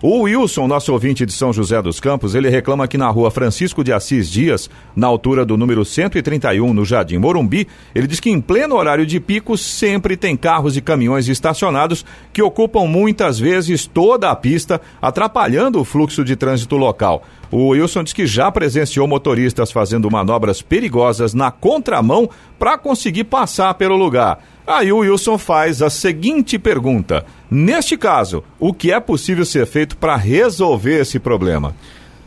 O 0.04 0.22
Wilson, 0.22 0.66
nosso 0.66 0.91
ouvinte 0.91 1.28
de 1.28 1.32
São 1.32 1.54
José 1.54 1.80
dos 1.80 1.99
Campos, 1.99 2.34
ele 2.34 2.49
reclama 2.49 2.88
que 2.88 2.97
na 2.97 3.08
rua 3.12 3.30
Francisco 3.30 3.84
de 3.84 3.93
Assis 3.93 4.28
Dias, 4.28 4.68
na 4.95 5.06
altura 5.06 5.45
do 5.45 5.56
número 5.56 5.86
131, 5.86 6.74
no 6.74 6.84
Jardim 6.84 7.20
Morumbi, 7.20 7.68
ele 7.93 8.08
diz 8.08 8.20
que 8.20 8.32
em 8.32 8.41
pleno 8.41 8.78
horário 8.78 9.06
de 9.06 9.20
pico 9.20 9.56
sempre 9.56 10.18
tem 10.18 10.36
carros 10.36 10.76
e 10.76 10.82
caminhões 10.82 11.28
estacionados 11.28 12.04
que 12.34 12.41
ocupam 12.41 12.88
muitas 12.88 13.38
vezes 13.38 13.86
toda 13.86 14.32
a 14.32 14.36
pista, 14.36 14.82
atrapalhando 14.99 15.80
o 15.80 15.86
fluxo 15.86 16.26
de 16.26 16.36
trânsito 16.36 16.78
local. 16.78 17.22
O 17.52 17.68
Wilson 17.68 18.04
diz 18.04 18.14
que 18.14 18.26
já 18.26 18.52
presenciou 18.52 19.08
motoristas 19.08 19.72
fazendo 19.72 20.10
manobras 20.10 20.64
perigosas 20.64 21.36
na 21.36 21.52
contramão 21.52 22.28
para 22.58 22.76
conseguir 22.76 23.26
passar 23.26 23.76
pelo 23.76 23.95
lugar. 23.95 24.39
Aí 24.74 24.89
o 24.89 24.99
Wilson 24.99 25.38
faz 25.38 25.82
a 25.82 25.89
seguinte 25.89 26.57
pergunta: 26.57 27.26
Neste 27.49 27.97
caso, 27.97 28.41
o 28.57 28.74
que 28.74 28.89
é 28.89 29.01
possível 29.01 29.43
ser 29.43 29.65
feito 29.65 29.97
para 29.97 30.15
resolver 30.15 31.01
esse 31.01 31.19
problema? 31.19 31.76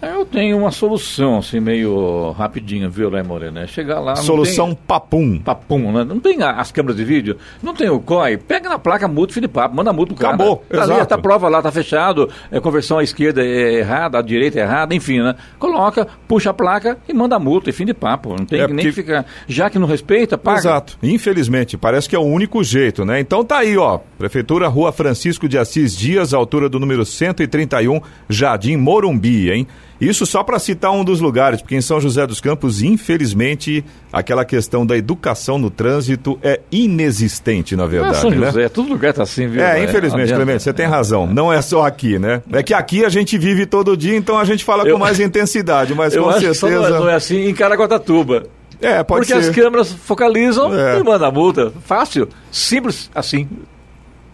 Eu 0.06 0.24
tenho 0.24 0.58
uma 0.58 0.70
solução, 0.70 1.38
assim, 1.38 1.60
meio 1.60 2.32
rapidinha, 2.32 2.88
viu, 2.88 3.08
Lai 3.10 3.22
Moreno? 3.22 3.58
É 3.60 3.66
chegar 3.66 4.00
lá. 4.00 4.16
Solução 4.16 4.68
tem... 4.68 4.78
papum. 4.86 5.38
Papum, 5.38 5.92
né? 5.92 6.04
Não 6.04 6.18
tem 6.20 6.42
as 6.42 6.70
câmeras 6.72 6.96
de 6.96 7.04
vídeo, 7.04 7.36
não 7.62 7.74
tem 7.74 7.88
o 7.88 8.00
COI. 8.00 8.36
Pega 8.36 8.68
na 8.68 8.78
placa, 8.78 9.06
multa, 9.08 9.32
filho 9.34 9.46
de 9.46 9.52
papo, 9.52 9.74
manda 9.76 9.92
multa 9.92 10.14
pro 10.14 10.22
cara. 10.22 10.34
Acabou, 10.34 10.64
tá 10.68 10.76
exato. 10.78 10.92
Ali, 10.92 11.06
tá 11.06 11.18
prova 11.18 11.48
lá, 11.48 11.62
tá 11.62 11.70
fechado, 11.72 12.28
é, 12.50 12.60
conversão 12.60 12.98
à 12.98 13.02
esquerda 13.02 13.42
é 13.44 13.74
errada, 13.74 14.18
à 14.18 14.22
direita 14.22 14.58
é 14.58 14.62
errada, 14.62 14.94
enfim, 14.94 15.20
né? 15.20 15.34
Coloca, 15.58 16.06
puxa 16.26 16.50
a 16.50 16.54
placa 16.54 16.98
e 17.08 17.12
manda 17.12 17.38
multa, 17.38 17.70
e 17.70 17.72
fim 17.72 17.84
de 17.84 17.94
papo. 17.94 18.30
Não 18.38 18.44
tem 18.44 18.60
É, 18.60 18.66
que 18.66 18.72
nem 18.72 18.86
porque- 18.86 19.02
ficar. 19.02 19.24
Já 19.46 19.68
que 19.70 19.78
não 19.78 19.86
respeita, 19.86 20.36
paga. 20.38 20.58
Exato. 20.58 20.98
Infelizmente, 21.02 21.76
parece 21.76 22.08
que 22.08 22.16
é 22.16 22.18
o 22.18 22.22
único 22.22 22.62
jeito, 22.64 23.04
né? 23.04 23.20
Então 23.20 23.44
tá 23.44 23.58
aí, 23.58 23.76
ó. 23.76 23.98
Prefeitura 24.18 24.68
Rua 24.68 24.92
Francisco 24.92 25.48
de 25.48 25.58
Assis 25.58 25.96
Dias, 25.96 26.32
altura 26.34 26.68
do 26.68 26.78
número 26.80 27.04
131, 27.04 28.00
Jardim 28.28 28.76
Morumbi, 28.76 29.50
hein? 29.50 29.66
Isso 30.00 30.26
só 30.26 30.42
para 30.42 30.58
citar 30.58 30.90
um 30.92 31.04
dos 31.04 31.20
lugares, 31.20 31.62
porque 31.62 31.76
em 31.76 31.80
São 31.80 32.00
José 32.00 32.26
dos 32.26 32.40
Campos, 32.40 32.82
infelizmente, 32.82 33.84
aquela 34.12 34.44
questão 34.44 34.84
da 34.84 34.96
educação 34.96 35.56
no 35.58 35.70
trânsito 35.70 36.38
é 36.42 36.60
inexistente, 36.70 37.76
na 37.76 37.82
Não 37.84 37.88
é 37.88 37.92
verdade, 37.92 38.16
São 38.18 38.30
né? 38.30 38.46
José, 38.46 38.68
todo 38.68 38.88
lugar 38.88 39.12
tá 39.12 39.22
assim, 39.22 39.46
viu? 39.46 39.62
É, 39.62 39.82
infelizmente, 39.84 40.22
adianta. 40.24 40.42
Clemente, 40.44 40.62
você 40.62 40.72
tem 40.72 40.86
razão. 40.86 41.26
Não 41.26 41.52
é 41.52 41.62
só 41.62 41.86
aqui, 41.86 42.18
né? 42.18 42.42
É 42.52 42.62
que 42.62 42.74
aqui 42.74 43.04
a 43.04 43.08
gente 43.08 43.38
vive 43.38 43.66
todo 43.66 43.96
dia, 43.96 44.16
então 44.16 44.38
a 44.38 44.44
gente 44.44 44.64
fala 44.64 44.84
Eu- 44.86 44.94
com 44.94 45.00
mais 45.00 45.20
intensidade, 45.20 45.94
mas 45.94 46.14
Eu 46.14 46.24
com 46.24 46.32
certeza. 46.32 46.68
não 46.68 46.84
é, 46.86 46.90
não 46.90 47.08
é 47.08 47.14
assim 47.14 47.46
em 47.48 47.54
Caraguatatuba. 47.54 48.44
É, 48.80 49.02
pode 49.04 49.26
Porque 49.26 49.40
ser. 49.40 49.48
as 49.48 49.54
câmeras 49.54 49.92
focalizam 49.92 50.74
É. 50.74 50.98
e 50.98 51.02
manda 51.02 51.26
a 51.26 51.30
multa. 51.30 51.72
Fácil, 51.86 52.28
simples 52.50 53.10
assim. 53.14 53.48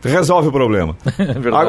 Resolve 0.03 0.49
o 0.49 0.53
problema. 0.53 0.97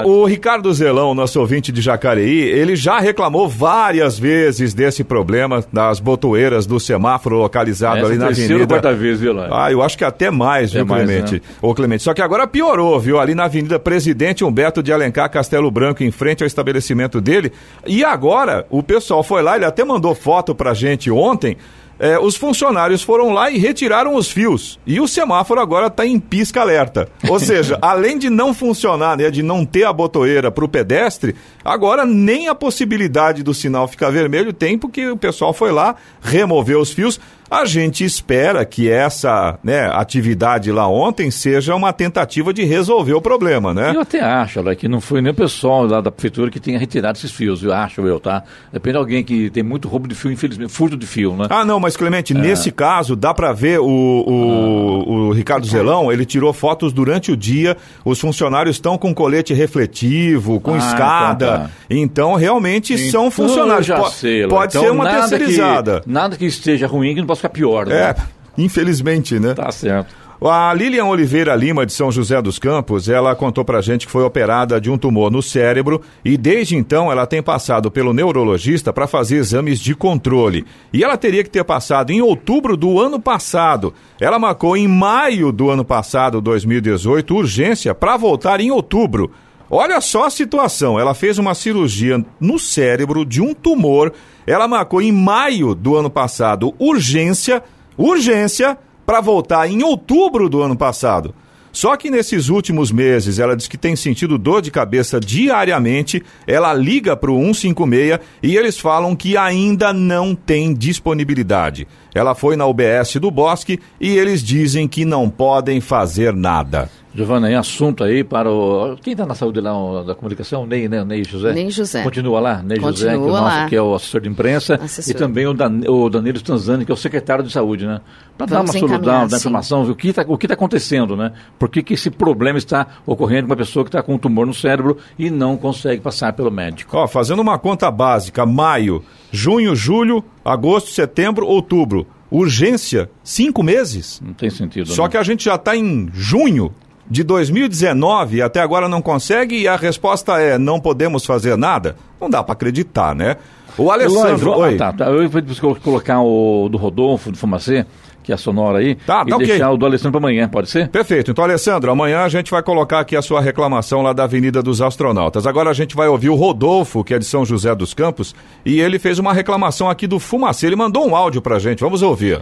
É 0.01 0.05
o 0.05 0.25
Ricardo 0.25 0.73
Zelão, 0.73 1.13
nosso 1.13 1.39
ouvinte 1.39 1.71
de 1.71 1.81
Jacareí, 1.81 2.39
ele 2.41 2.75
já 2.75 2.99
reclamou 2.99 3.47
várias 3.47 4.17
vezes 4.17 4.73
desse 4.73 5.03
problema 5.03 5.63
das 5.71 5.99
botoeiras 5.99 6.65
do 6.65 6.79
semáforo 6.79 7.37
localizado 7.37 7.97
Essa 7.99 8.07
ali 8.07 8.17
na 8.17 8.27
terceira 8.27 8.53
ou 8.53 8.57
avenida. 8.63 8.73
quarta 8.79 8.93
vez, 8.93 9.19
viu, 9.19 9.33
lá? 9.33 9.65
Ah, 9.65 9.71
eu 9.71 9.81
acho 9.81 9.97
que 9.97 10.03
até 10.03 10.29
mais, 10.31 10.71
viu, 10.71 10.81
É 10.81 10.83
mais, 10.83 11.03
Clemente? 11.03 11.33
né? 11.35 11.41
Ô, 11.61 11.73
Clemente, 11.73 12.03
só 12.03 12.13
que 12.13 12.21
agora 12.21 12.47
piorou, 12.47 12.99
viu? 12.99 13.19
Ali 13.19 13.35
na 13.35 13.45
Avenida 13.45 13.79
Presidente 13.79 14.43
Humberto 14.43 14.81
de 14.81 14.91
Alencar, 14.91 15.29
Castelo 15.29 15.69
Branco, 15.71 16.03
em 16.03 16.11
frente 16.11 16.43
ao 16.43 16.47
estabelecimento 16.47 17.19
dele. 17.21 17.51
E 17.85 18.03
agora, 18.03 18.65
o 18.69 18.81
pessoal 18.81 19.23
foi 19.23 19.41
lá, 19.41 19.55
ele 19.55 19.65
até 19.65 19.83
mandou 19.83 20.15
foto 20.15 20.55
pra 20.55 20.73
gente 20.73 21.09
ontem. 21.11 21.57
É, 22.01 22.17
os 22.17 22.35
funcionários 22.35 23.03
foram 23.03 23.31
lá 23.31 23.51
e 23.51 23.59
retiraram 23.59 24.15
os 24.15 24.31
fios. 24.31 24.79
E 24.87 24.99
o 24.99 25.07
semáforo 25.07 25.61
agora 25.61 25.85
está 25.85 26.03
em 26.03 26.19
pisca-alerta. 26.19 27.07
Ou 27.29 27.37
seja, 27.39 27.77
além 27.79 28.17
de 28.17 28.27
não 28.27 28.55
funcionar, 28.55 29.15
né, 29.15 29.29
de 29.29 29.43
não 29.43 29.63
ter 29.63 29.83
a 29.83 29.93
botoeira 29.93 30.49
para 30.49 30.65
o 30.65 30.67
pedestre, 30.67 31.35
agora 31.63 32.03
nem 32.03 32.47
a 32.47 32.55
possibilidade 32.55 33.43
do 33.43 33.53
sinal 33.53 33.87
ficar 33.87 34.09
vermelho 34.09 34.51
tem, 34.51 34.79
porque 34.79 35.11
o 35.11 35.17
pessoal 35.17 35.53
foi 35.53 35.71
lá, 35.71 35.95
removeu 36.19 36.81
os 36.81 36.91
fios. 36.91 37.19
A 37.51 37.65
gente 37.65 38.05
espera 38.05 38.63
que 38.63 38.89
essa 38.89 39.59
né, 39.61 39.85
atividade 39.93 40.71
lá 40.71 40.87
ontem 40.87 41.29
seja 41.29 41.75
uma 41.75 41.91
tentativa 41.91 42.53
de 42.53 42.63
resolver 42.63 43.11
o 43.13 43.19
problema, 43.21 43.73
né? 43.73 43.91
Eu 43.93 43.99
até 43.99 44.21
acho, 44.21 44.59
Alex, 44.59 44.79
que 44.79 44.87
não 44.87 45.01
foi 45.01 45.21
nem 45.21 45.33
o 45.33 45.35
pessoal 45.35 45.85
lá 45.85 45.99
da 45.99 46.09
prefeitura 46.09 46.49
que 46.49 46.61
tenha 46.61 46.79
retirado 46.79 47.17
esses 47.17 47.29
fios, 47.29 47.61
eu 47.61 47.73
acho 47.73 48.07
eu, 48.07 48.21
tá? 48.21 48.41
Depende 48.71 48.93
de 48.93 48.97
alguém 48.99 49.21
que 49.21 49.49
tem 49.49 49.63
muito 49.63 49.89
roubo 49.89 50.07
de 50.07 50.15
fio, 50.15 50.31
infelizmente, 50.31 50.71
furto 50.71 50.95
de 50.95 51.05
fio, 51.05 51.35
né? 51.35 51.47
Ah, 51.49 51.65
não, 51.65 51.77
mas 51.77 51.97
Clemente, 51.97 52.31
É. 52.33 52.37
nesse 52.37 52.71
caso, 52.71 53.17
dá 53.17 53.33
pra 53.33 53.51
ver 53.51 53.81
o, 53.81 53.85
o, 53.85 55.09
o 55.27 55.31
Ricardo 55.33 55.67
Zelão, 55.67 56.09
ele 56.09 56.25
tirou 56.25 56.53
fotos 56.53 56.93
durante 56.93 57.33
o 57.33 57.35
dia, 57.37 57.75
os 58.05 58.17
funcionários 58.17 58.77
estão 58.77 58.97
com 58.97 59.13
colete 59.13 59.53
refletivo, 59.53 60.59
com 60.61 60.75
Ah, 60.75 60.77
escada, 60.77 61.45
então 61.45 61.57
tá. 61.65 61.69
então 61.89 62.35
realmente 62.35 62.97
são 62.97 63.27
Então, 63.27 63.31
funcionários. 63.31 63.89
eu 63.89 63.95
já 63.97 64.01
Po- 64.01 64.09
sei, 64.09 64.47
pode 64.47 64.71
Então, 64.71 64.83
ser 64.83 64.91
uma 64.91 65.03
nada 65.03 65.19
terceirizada. 65.27 65.99
Que, 66.01 66.09
nada 66.09 66.37
que 66.37 66.45
esteja 66.45 66.87
ruim 66.87 67.13
que 67.13 67.19
não 67.19 67.27
possa 67.27 67.40
ficar 67.41 67.49
pior, 67.49 67.85
né? 67.85 67.95
É, 67.95 68.15
infelizmente, 68.57 69.39
né? 69.39 69.53
Tá 69.53 69.71
certo. 69.71 70.21
A 70.43 70.73
Lilian 70.73 71.05
Oliveira 71.05 71.55
Lima, 71.55 71.85
de 71.85 71.93
São 71.93 72.11
José 72.11 72.41
dos 72.41 72.57
Campos, 72.57 73.07
ela 73.07 73.35
contou 73.35 73.63
pra 73.63 73.79
gente 73.79 74.07
que 74.07 74.11
foi 74.11 74.23
operada 74.23 74.81
de 74.81 74.89
um 74.89 74.97
tumor 74.97 75.29
no 75.29 75.39
cérebro 75.39 76.01
e 76.25 76.35
desde 76.35 76.75
então 76.75 77.11
ela 77.11 77.27
tem 77.27 77.43
passado 77.43 77.91
pelo 77.91 78.11
neurologista 78.11 78.91
para 78.91 79.05
fazer 79.05 79.35
exames 79.35 79.79
de 79.79 79.93
controle. 79.93 80.65
E 80.91 81.03
ela 81.03 81.15
teria 81.15 81.43
que 81.43 81.49
ter 81.51 81.63
passado 81.63 82.09
em 82.09 82.23
outubro 82.23 82.75
do 82.75 82.99
ano 82.99 83.19
passado. 83.19 83.93
Ela 84.19 84.39
marcou 84.39 84.75
em 84.75 84.87
maio 84.87 85.51
do 85.51 85.69
ano 85.69 85.85
passado, 85.85 86.41
2018, 86.41 87.35
urgência 87.35 87.93
para 87.93 88.17
voltar 88.17 88.59
em 88.59 88.71
outubro. 88.71 89.29
Olha 89.69 90.01
só 90.01 90.25
a 90.25 90.31
situação. 90.31 90.99
Ela 90.99 91.13
fez 91.13 91.37
uma 91.37 91.53
cirurgia 91.53 92.25
no 92.39 92.57
cérebro 92.57 93.23
de 93.23 93.41
um 93.41 93.53
tumor. 93.53 94.11
Ela 94.45 94.67
marcou 94.67 95.01
em 95.01 95.11
maio 95.11 95.73
do 95.75 95.95
ano 95.95 96.09
passado 96.09 96.73
urgência, 96.79 97.63
urgência 97.97 98.77
para 99.05 99.21
voltar 99.21 99.69
em 99.69 99.83
outubro 99.83 100.49
do 100.49 100.61
ano 100.61 100.75
passado. 100.75 101.33
Só 101.71 101.95
que 101.95 102.09
nesses 102.09 102.49
últimos 102.49 102.91
meses 102.91 103.39
ela 103.39 103.55
diz 103.55 103.67
que 103.67 103.77
tem 103.77 103.95
sentido 103.95 104.37
dor 104.37 104.61
de 104.61 104.69
cabeça 104.69 105.19
diariamente. 105.19 106.21
Ela 106.45 106.73
liga 106.73 107.15
para 107.15 107.31
o 107.31 107.37
156 107.37 108.19
e 108.43 108.57
eles 108.57 108.77
falam 108.77 109.15
que 109.15 109.37
ainda 109.37 109.93
não 109.93 110.35
tem 110.35 110.73
disponibilidade. 110.73 111.87
Ela 112.13 112.35
foi 112.35 112.57
na 112.57 112.65
UBS 112.65 113.15
do 113.21 113.31
Bosque 113.31 113.79
e 113.99 114.17
eles 114.17 114.43
dizem 114.43 114.87
que 114.87 115.05
não 115.05 115.29
podem 115.29 115.79
fazer 115.79 116.33
nada. 116.33 116.89
Giovana, 117.13 117.49
é 117.49 117.55
assunto 117.55 118.05
aí 118.05 118.23
para 118.23 118.49
o. 118.49 118.95
Quem 119.01 119.11
está 119.11 119.25
na 119.25 119.35
saúde 119.35 119.59
lá 119.59 119.71
da 120.03 120.15
comunicação? 120.15 120.65
Ney, 120.65 120.87
né? 120.87 121.03
Ney 121.03 121.25
José? 121.25 121.51
Ney 121.51 121.69
José. 121.69 122.03
Continua 122.03 122.39
lá? 122.39 122.63
Ney 122.63 122.79
José, 122.79 123.09
que, 123.09 123.13
é 123.13 123.17
o 123.17 123.19
Continua 123.19 123.41
nosso, 123.41 123.57
lá. 123.57 123.65
que 123.67 123.75
é 123.75 123.81
o 123.81 123.93
assessor 123.93 124.21
de 124.21 124.29
imprensa. 124.29 124.75
Assessor. 124.75 125.13
E 125.13 125.17
também 125.17 125.45
o, 125.45 125.53
Dan, 125.53 125.81
o 125.89 126.09
Danilo 126.09 126.37
Stanzani, 126.37 126.85
que 126.85 126.91
é 126.91 126.93
o 126.93 126.97
secretário 126.97 127.43
de 127.43 127.51
saúde, 127.51 127.85
né? 127.85 127.99
Para 128.37 128.45
dar 128.45 128.61
uma 128.61 128.71
solução, 128.71 129.27
dar 129.27 129.37
informação, 129.37 129.83
ver 129.83 129.91
o 129.91 129.95
que 129.95 130.07
está 130.07 130.23
tá 130.23 130.53
acontecendo, 130.53 131.17
né? 131.17 131.33
Por 131.59 131.67
que, 131.67 131.83
que 131.83 131.95
esse 131.95 132.09
problema 132.09 132.57
está 132.57 132.87
ocorrendo 133.05 133.47
com 133.47 133.51
uma 133.51 133.57
pessoa 133.57 133.83
que 133.83 133.89
está 133.89 134.01
com 134.01 134.13
um 134.15 134.17
tumor 134.17 134.47
no 134.47 134.53
cérebro 134.53 134.97
e 135.19 135.29
não 135.29 135.57
consegue 135.57 136.01
passar 136.01 136.31
pelo 136.31 136.49
médico? 136.49 136.95
Ó, 136.95 137.07
fazendo 137.07 137.41
uma 137.41 137.59
conta 137.59 137.91
básica, 137.91 138.45
maio, 138.45 139.03
junho, 139.31 139.75
julho, 139.75 140.23
agosto, 140.45 140.91
setembro, 140.91 141.45
outubro. 141.45 142.07
Urgência, 142.31 143.09
cinco 143.21 143.61
meses? 143.61 144.21
Não 144.25 144.33
tem 144.33 144.49
sentido. 144.49 144.87
Só 144.87 145.03
né? 145.03 145.09
que 145.09 145.17
a 145.17 145.23
gente 145.23 145.43
já 145.43 145.55
está 145.55 145.75
em 145.75 146.09
junho 146.13 146.73
de 147.09 147.23
2019 147.23 148.37
e 148.37 148.41
até 148.41 148.61
agora 148.61 148.87
não 148.87 149.01
consegue 149.01 149.55
e 149.61 149.67
a 149.67 149.75
resposta 149.75 150.39
é 150.39 150.57
não 150.57 150.79
podemos 150.79 151.25
fazer 151.25 151.57
nada? 151.57 151.95
Não 152.19 152.29
dá 152.29 152.43
para 152.43 152.53
acreditar, 152.53 153.15
né? 153.15 153.37
O 153.77 153.89
Alessandro, 153.89 154.51
oi. 154.57 154.75
ah, 154.75 154.77
tá, 154.77 154.93
tá. 154.93 155.05
Eu 155.05 155.29
vou 155.29 155.75
colocar 155.75 156.21
o 156.21 156.67
do 156.69 156.77
Rodolfo, 156.77 157.31
do 157.31 157.37
Fumacê, 157.37 157.85
que 158.21 158.31
é 158.31 158.35
a 158.35 158.37
sonora 158.37 158.79
aí, 158.79 158.95
Tá, 158.95 159.23
e 159.25 159.29
tá 159.29 159.35
ok. 159.35 159.47
deixar 159.47 159.71
o 159.71 159.77
do 159.77 159.85
Alessandro 159.85 160.11
para 160.11 160.19
amanhã, 160.27 160.47
pode 160.47 160.69
ser? 160.69 160.89
Perfeito. 160.89 161.31
Então, 161.31 161.43
Alessandro, 161.43 161.89
amanhã 161.89 162.19
a 162.19 162.29
gente 162.29 162.51
vai 162.51 162.61
colocar 162.61 162.99
aqui 162.99 163.15
a 163.15 163.21
sua 163.21 163.39
reclamação 163.41 164.01
lá 164.01 164.11
da 164.13 164.25
Avenida 164.25 164.61
dos 164.61 164.81
Astronautas. 164.81 165.47
Agora 165.47 165.69
a 165.69 165.73
gente 165.73 165.95
vai 165.95 166.07
ouvir 166.09 166.29
o 166.29 166.35
Rodolfo, 166.35 167.03
que 167.03 167.13
é 167.13 167.19
de 167.19 167.25
São 167.25 167.45
José 167.45 167.73
dos 167.73 167.93
Campos, 167.93 168.35
e 168.65 168.79
ele 168.79 168.99
fez 168.99 169.17
uma 169.19 169.33
reclamação 169.33 169.89
aqui 169.89 170.05
do 170.05 170.19
Fumacê. 170.19 170.67
Ele 170.67 170.75
mandou 170.75 171.07
um 171.07 171.15
áudio 171.15 171.41
pra 171.41 171.57
gente. 171.57 171.79
Vamos 171.79 172.01
ouvir. 172.01 172.41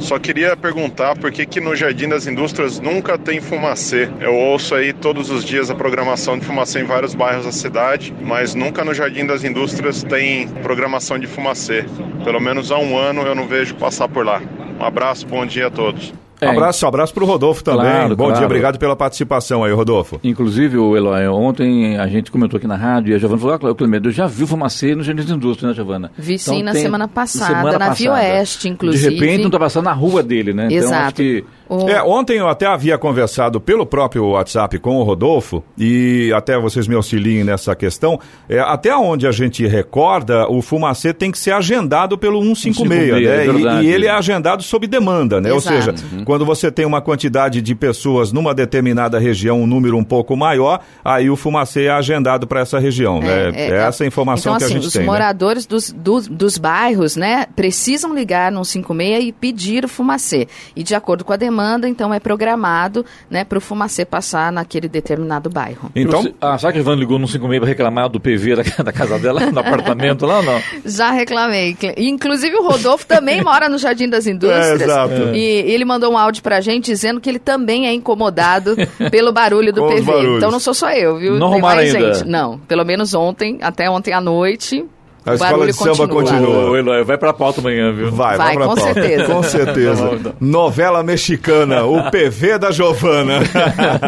Só 0.00 0.18
queria 0.18 0.56
perguntar 0.56 1.16
por 1.18 1.30
que, 1.30 1.44
que 1.44 1.60
no 1.60 1.76
Jardim 1.76 2.08
das 2.08 2.26
Indústrias 2.26 2.80
nunca 2.80 3.18
tem 3.18 3.40
fumacê. 3.40 4.08
Eu 4.18 4.34
ouço 4.34 4.74
aí 4.74 4.92
todos 4.92 5.30
os 5.30 5.44
dias 5.44 5.70
a 5.70 5.74
programação 5.74 6.38
de 6.38 6.44
fumacê 6.44 6.80
em 6.80 6.84
vários 6.84 7.14
bairros 7.14 7.44
da 7.44 7.52
cidade, 7.52 8.12
mas 8.20 8.54
nunca 8.54 8.84
no 8.84 8.94
Jardim 8.94 9.26
das 9.26 9.44
Indústrias 9.44 10.02
tem 10.02 10.48
programação 10.62 11.18
de 11.18 11.26
fumacê. 11.26 11.84
Pelo 12.24 12.40
menos 12.40 12.72
há 12.72 12.78
um 12.78 12.96
ano 12.96 13.22
eu 13.22 13.34
não 13.34 13.46
vejo 13.46 13.74
passar 13.74 14.08
por 14.08 14.24
lá. 14.24 14.42
Um 14.80 14.84
abraço, 14.84 15.26
bom 15.26 15.44
dia 15.44 15.66
a 15.66 15.70
todos. 15.70 16.12
É, 16.40 16.46
abraço, 16.46 16.86
abraço 16.86 17.12
pro 17.12 17.26
Rodolfo 17.26 17.62
também. 17.62 17.80
Claro, 17.80 18.16
Bom 18.16 18.24
claro. 18.24 18.38
dia, 18.38 18.46
obrigado 18.46 18.78
pela 18.78 18.96
participação 18.96 19.62
aí, 19.62 19.72
Rodolfo. 19.72 20.18
Inclusive, 20.24 20.78
o 20.78 20.96
Eloy, 20.96 21.26
ontem 21.28 21.98
a 21.98 22.06
gente 22.06 22.30
comentou 22.30 22.56
aqui 22.56 22.66
na 22.66 22.76
rádio 22.76 23.12
e 23.12 23.14
a 23.14 23.18
Giovana 23.18 23.40
falou, 23.40 23.72
ah, 23.72 23.74
Clemente, 23.74 24.06
eu 24.06 24.12
já 24.12 24.26
vi 24.26 24.44
o 24.44 24.46
Fumacê 24.46 24.94
no 24.94 25.02
Jardim 25.02 25.22
das 25.22 25.30
Indústrias, 25.30 25.70
né, 25.70 25.74
Giovana? 25.74 26.10
Vi 26.16 26.38
sim 26.38 26.62
na 26.62 26.72
semana 26.74 27.06
passada, 27.06 27.78
na 27.78 27.90
Via 27.90 28.12
Oeste, 28.12 28.68
inclusive. 28.68 29.10
De 29.10 29.14
repente 29.14 29.40
não 29.40 29.48
está 29.48 29.58
passando 29.58 29.84
na 29.84 29.92
rua 29.92 30.22
dele, 30.22 30.52
né? 30.52 30.68
Então, 30.70 30.78
acho 30.78 30.86
Exato. 30.86 31.14
que 31.14 31.44
O- 31.70 31.88
É, 31.88 32.02
ontem 32.02 32.38
eu 32.38 32.48
até 32.48 32.66
havia 32.66 32.98
conversado 32.98 33.60
pelo 33.60 33.86
próprio 33.86 34.26
WhatsApp 34.30 34.78
com 34.80 34.96
o 34.96 35.02
Rodolfo, 35.04 35.62
e 35.78 36.32
até 36.34 36.58
vocês 36.58 36.88
me 36.88 36.94
auxiliem 36.96 37.44
nessa 37.44 37.74
questão. 37.76 38.18
É, 38.48 38.58
até 38.58 38.94
onde 38.96 39.26
a 39.26 39.30
gente 39.32 39.64
recorda, 39.66 40.48
o 40.50 40.60
Fumacê 40.60 41.14
tem 41.14 41.30
que 41.30 41.38
ser 41.38 41.52
agendado 41.52 42.18
pelo 42.18 42.40
156, 42.42 42.88
156, 42.88 43.64
né? 43.64 43.70
é 43.78 43.82
E- 43.82 43.86
e, 43.86 43.92
ele 43.92 44.06
é 44.06 44.10
agendado 44.10 44.62
sob 44.62 44.86
demanda, 44.86 45.40
né? 45.40 45.50
Ou 45.52 45.58
Exato. 45.58 45.76
seja, 45.76 45.94
Uhum. 46.12 46.24
Quando 46.24 46.44
você 46.44 46.70
tem 46.72 46.84
uma 46.84 47.00
quantidade 47.00 47.60
de 47.62 47.74
pessoas 47.74 48.32
numa 48.32 48.52
determinada 48.52 49.18
região, 49.18 49.60
um 49.62 49.66
número 49.66 49.96
um 49.96 50.02
pouco 50.04 50.36
maior, 50.36 50.80
aí 51.04 51.30
o 51.30 51.36
fumacê 51.36 51.84
é 51.84 51.90
agendado 51.90 52.46
para 52.46 52.60
essa 52.60 52.78
região, 52.80 53.20
né? 53.20 53.50
É, 53.54 53.70
é 53.70 53.76
essa 53.86 54.02
a 54.02 54.06
informação 54.06 54.52
então, 54.54 54.58
que 54.58 54.64
assim, 54.64 54.72
a 54.74 54.76
gente 54.76 54.86
os 54.88 54.92
tem. 54.92 55.02
né? 55.02 55.06
moradores 55.06 55.66
dos, 55.66 55.92
dos, 55.92 56.26
dos 56.26 56.58
bairros, 56.58 57.14
né, 57.16 57.46
precisam 57.54 58.14
ligar 58.14 58.50
no 58.50 58.64
56 58.64 59.24
e 59.28 59.32
pedir 59.32 59.84
o 59.84 59.88
fumacê. 59.88 60.48
E 60.74 60.82
de 60.82 60.94
acordo 60.94 61.24
com 61.24 61.32
a 61.32 61.36
demanda, 61.36 61.59
então 61.86 62.12
é 62.12 62.20
programado, 62.20 63.04
né, 63.28 63.44
para 63.44 63.58
o 63.58 63.60
fumacê 63.60 64.04
passar 64.04 64.52
naquele 64.52 64.88
determinado 64.88 65.48
bairro. 65.50 65.90
Então, 65.94 66.24
ah, 66.40 66.56
será 66.58 66.72
que 66.72 66.78
a 66.78 66.80
Ivan 66.80 66.96
ligou 66.96 67.18
no 67.18 67.26
56 67.26 67.60
para 67.60 67.68
reclamar 67.68 68.08
do 68.08 68.20
PV 68.20 68.56
da, 68.56 68.82
da 68.84 68.92
casa 68.92 69.18
dela, 69.18 69.50
no 69.50 69.58
apartamento 69.58 70.26
lá 70.26 70.38
ou 70.38 70.42
não? 70.42 70.60
Já 70.84 71.10
reclamei. 71.10 71.76
Inclusive 71.96 72.56
o 72.56 72.66
Rodolfo 72.66 73.06
também 73.06 73.42
mora 73.42 73.68
no 73.68 73.78
Jardim 73.78 74.08
das 74.08 74.26
Indústrias. 74.26 74.80
É, 74.80 74.84
exato. 74.84 75.34
E 75.34 75.40
ele 75.40 75.84
mandou 75.84 76.12
um 76.12 76.18
áudio 76.18 76.42
pra 76.42 76.60
gente 76.60 76.86
dizendo 76.86 77.20
que 77.20 77.28
ele 77.28 77.38
também 77.38 77.86
é 77.86 77.92
incomodado 77.92 78.76
pelo 79.10 79.32
barulho 79.32 79.72
do 79.72 79.86
PV. 79.86 80.36
Então 80.36 80.50
não 80.50 80.60
sou 80.60 80.74
só 80.74 80.90
eu, 80.90 81.18
viu? 81.18 81.32
Não 81.32 81.50
Tem 81.50 81.58
arrumaram 81.58 81.76
mais 81.76 81.94
ainda? 81.94 82.14
gente. 82.14 82.28
Não, 82.28 82.58
pelo 82.60 82.84
menos 82.84 83.14
ontem, 83.14 83.58
até 83.62 83.88
ontem 83.88 84.12
à 84.12 84.20
noite. 84.20 84.84
A 85.24 85.30
o 85.32 85.34
escola 85.34 85.66
de 85.66 85.72
samba 85.74 86.08
continua. 86.08 86.70
Ô, 86.70 86.76
Eloy, 86.76 87.04
vai 87.04 87.18
pra 87.18 87.30
pauta 87.32 87.60
amanhã, 87.60 87.92
viu? 87.92 88.10
Vai, 88.10 88.36
Vai, 88.38 88.46
vai 88.46 88.56
pra 88.56 88.66
com 88.68 88.74
pauta. 88.74 88.94
certeza. 88.94 89.24
Com 89.26 89.42
certeza. 89.42 90.34
Novela 90.40 91.02
mexicana, 91.02 91.84
o 91.84 92.02
PV 92.10 92.56
da 92.58 92.70
Giovana. 92.70 93.40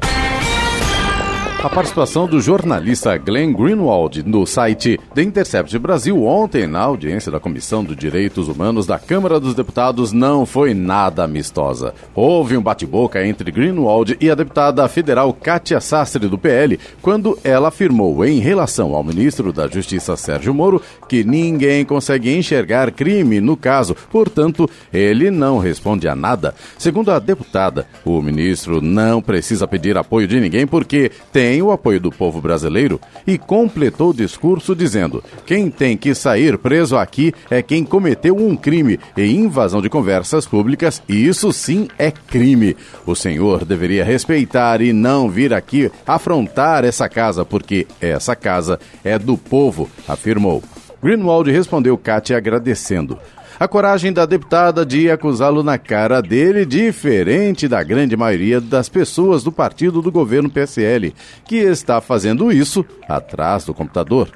A 1.62 1.68
participação 1.68 2.26
do 2.26 2.40
jornalista 2.40 3.18
Glenn 3.18 3.52
Greenwald 3.52 4.22
no 4.22 4.46
site 4.46 4.98
The 5.14 5.22
Intercept 5.22 5.78
Brasil 5.78 6.24
ontem 6.24 6.66
na 6.66 6.80
audiência 6.80 7.30
da 7.30 7.38
Comissão 7.38 7.84
de 7.84 7.94
Direitos 7.94 8.48
Humanos 8.48 8.86
da 8.86 8.98
Câmara 8.98 9.38
dos 9.38 9.54
Deputados 9.54 10.10
não 10.10 10.46
foi 10.46 10.72
nada 10.72 11.22
amistosa. 11.22 11.92
Houve 12.14 12.56
um 12.56 12.62
bate-boca 12.62 13.22
entre 13.26 13.52
Greenwald 13.52 14.16
e 14.18 14.30
a 14.30 14.34
deputada 14.34 14.88
federal 14.88 15.34
Kátia 15.34 15.82
Sastre 15.82 16.28
do 16.28 16.38
PL 16.38 16.80
quando 17.02 17.38
ela 17.44 17.68
afirmou 17.68 18.24
em 18.24 18.38
relação 18.38 18.94
ao 18.94 19.04
ministro 19.04 19.52
da 19.52 19.68
Justiça 19.68 20.16
Sérgio 20.16 20.54
Moro 20.54 20.80
que 21.10 21.22
ninguém 21.22 21.84
consegue 21.84 22.34
enxergar 22.34 22.90
crime 22.90 23.38
no 23.38 23.54
caso, 23.54 23.94
portanto, 24.10 24.68
ele 24.90 25.30
não 25.30 25.58
responde 25.58 26.08
a 26.08 26.16
nada. 26.16 26.54
Segundo 26.78 27.10
a 27.10 27.18
deputada, 27.18 27.86
o 28.02 28.22
ministro 28.22 28.80
não 28.80 29.20
precisa 29.20 29.68
pedir 29.68 29.98
apoio 29.98 30.26
de 30.26 30.40
ninguém 30.40 30.66
porque 30.66 31.10
tem 31.30 31.49
o 31.62 31.72
apoio 31.72 31.98
do 31.98 32.10
povo 32.10 32.38
brasileiro 32.38 33.00
e 33.26 33.38
completou 33.38 34.10
o 34.10 34.14
discurso 34.14 34.76
dizendo: 34.76 35.24
quem 35.46 35.70
tem 35.70 35.96
que 35.96 36.14
sair 36.14 36.58
preso 36.58 36.98
aqui 36.98 37.32
é 37.50 37.62
quem 37.62 37.82
cometeu 37.84 38.36
um 38.36 38.54
crime 38.54 39.00
e 39.16 39.34
invasão 39.34 39.80
de 39.80 39.88
conversas 39.88 40.46
públicas, 40.46 41.02
e 41.08 41.26
isso 41.26 41.50
sim 41.50 41.88
é 41.98 42.10
crime. 42.10 42.76
O 43.06 43.14
senhor 43.14 43.64
deveria 43.64 44.04
respeitar 44.04 44.82
e 44.82 44.92
não 44.92 45.30
vir 45.30 45.54
aqui 45.54 45.90
afrontar 46.06 46.84
essa 46.84 47.08
casa, 47.08 47.42
porque 47.44 47.86
essa 48.00 48.36
casa 48.36 48.78
é 49.02 49.18
do 49.18 49.38
povo, 49.38 49.88
afirmou. 50.06 50.62
Greenwald 51.02 51.50
respondeu 51.50 51.96
Kátia 51.96 52.36
agradecendo. 52.36 53.18
A 53.60 53.68
coragem 53.68 54.10
da 54.10 54.24
deputada 54.24 54.86
de 54.86 55.10
acusá-lo 55.10 55.62
na 55.62 55.76
cara 55.76 56.22
dele, 56.22 56.64
diferente 56.64 57.68
da 57.68 57.82
grande 57.82 58.16
maioria 58.16 58.58
das 58.58 58.88
pessoas 58.88 59.44
do 59.44 59.52
partido 59.52 60.00
do 60.00 60.10
governo 60.10 60.48
PSL, 60.48 61.14
que 61.44 61.56
está 61.56 62.00
fazendo 62.00 62.50
isso 62.50 62.82
atrás 63.06 63.66
do 63.66 63.74
computador. 63.74 64.30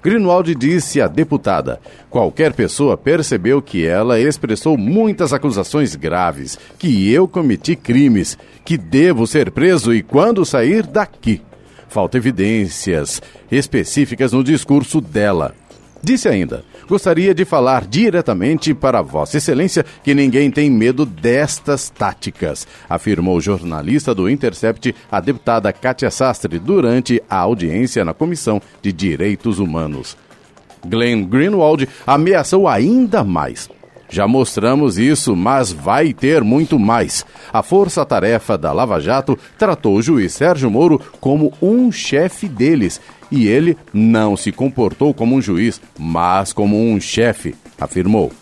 Greenwald 0.00 0.54
disse 0.54 1.00
à 1.00 1.08
deputada: 1.08 1.80
qualquer 2.08 2.52
pessoa 2.52 2.96
percebeu 2.96 3.60
que 3.60 3.84
ela 3.84 4.20
expressou 4.20 4.78
muitas 4.78 5.32
acusações 5.32 5.96
graves, 5.96 6.56
que 6.78 7.12
eu 7.12 7.26
cometi 7.26 7.74
crimes, 7.74 8.38
que 8.64 8.78
devo 8.78 9.26
ser 9.26 9.50
preso 9.50 9.92
e 9.92 10.04
quando 10.04 10.46
sair 10.46 10.86
daqui. 10.86 11.42
Falta 11.88 12.16
evidências 12.16 13.20
específicas 13.50 14.32
no 14.32 14.44
discurso 14.44 15.00
dela. 15.00 15.52
Disse 16.02 16.28
ainda: 16.28 16.64
Gostaria 16.88 17.34
de 17.34 17.44
falar 17.44 17.86
diretamente 17.86 18.72
para 18.72 19.02
Vossa 19.02 19.36
Excelência 19.36 19.84
que 20.02 20.14
ninguém 20.14 20.50
tem 20.50 20.70
medo 20.70 21.04
destas 21.04 21.90
táticas, 21.90 22.66
afirmou 22.88 23.36
o 23.36 23.40
jornalista 23.40 24.14
do 24.14 24.28
Intercept, 24.28 24.94
a 25.10 25.20
deputada 25.20 25.72
Kátia 25.72 26.10
Sastre, 26.10 26.58
durante 26.58 27.22
a 27.28 27.36
audiência 27.36 28.04
na 28.04 28.14
Comissão 28.14 28.62
de 28.80 28.92
Direitos 28.92 29.58
Humanos. 29.58 30.16
Glenn 30.86 31.24
Greenwald 31.24 31.88
ameaçou 32.06 32.68
ainda 32.68 33.24
mais. 33.24 33.68
Já 34.10 34.26
mostramos 34.26 34.96
isso, 34.96 35.36
mas 35.36 35.70
vai 35.70 36.14
ter 36.14 36.42
muito 36.42 36.78
mais. 36.78 37.26
A 37.52 37.62
força-tarefa 37.62 38.56
da 38.56 38.72
Lava 38.72 38.98
Jato 39.00 39.38
tratou 39.58 39.96
o 39.96 40.02
juiz 40.02 40.32
Sérgio 40.32 40.70
Moro 40.70 40.98
como 41.20 41.52
um 41.60 41.92
chefe 41.92 42.48
deles 42.48 42.98
e 43.30 43.46
ele 43.46 43.76
não 43.92 44.36
se 44.36 44.52
comportou 44.52 45.12
como 45.14 45.36
um 45.36 45.40
juiz, 45.40 45.80
mas 45.98 46.52
como 46.52 46.76
um 46.80 47.00
chefe, 47.00 47.54
afirmou. 47.80 48.32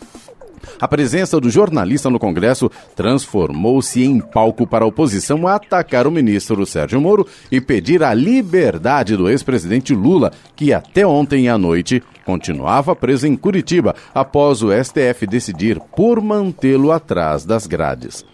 A 0.81 0.87
presença 0.87 1.41
do 1.41 1.49
jornalista 1.49 2.11
no 2.11 2.19
Congresso 2.19 2.71
transformou-se 2.95 4.03
em 4.05 4.21
palco 4.21 4.67
para 4.67 4.85
a 4.85 4.89
oposição 4.89 5.47
atacar 5.47 6.07
o 6.07 6.11
ministro 6.11 6.67
Sérgio 6.67 7.01
Moro 7.01 7.27
e 7.51 7.61
pedir 7.61 8.03
a 8.03 8.13
liberdade 8.13 9.17
do 9.17 9.29
ex-presidente 9.29 9.95
Lula, 9.95 10.33
que 10.55 10.73
até 10.73 11.07
ontem 11.07 11.49
à 11.49 11.57
noite 11.57 12.03
continuava 12.25 12.95
preso 12.95 13.27
em 13.27 13.37
Curitiba 13.37 13.95
após 14.15 14.63
o 14.63 14.71
STF 14.73 15.27
decidir 15.27 15.81
por 15.95 16.21
mantê-lo 16.21 16.93
atrás 16.93 17.45
das 17.45 17.67
grades. 17.67 18.25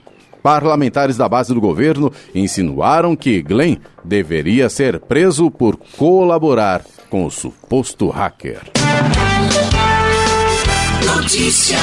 Parlamentares 0.43 1.16
da 1.16 1.28
base 1.28 1.55
do 1.55 1.61
governo 1.61 2.12
insinuaram 2.34 3.14
que 3.14 3.43
Glenn 3.43 3.78
deveria 4.05 4.68
ser 4.68 4.99
preso 4.99 5.51
por 5.51 5.76
colaborar 5.97 6.82
com 7.09 7.24
o 7.26 7.30
suposto 7.30 8.09
hacker. 8.09 8.62
Notícia. 11.05 11.78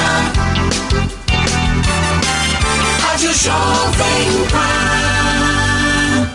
Rádio 3.00 3.32
Jovem 3.34 4.46
Pan. 4.50 4.99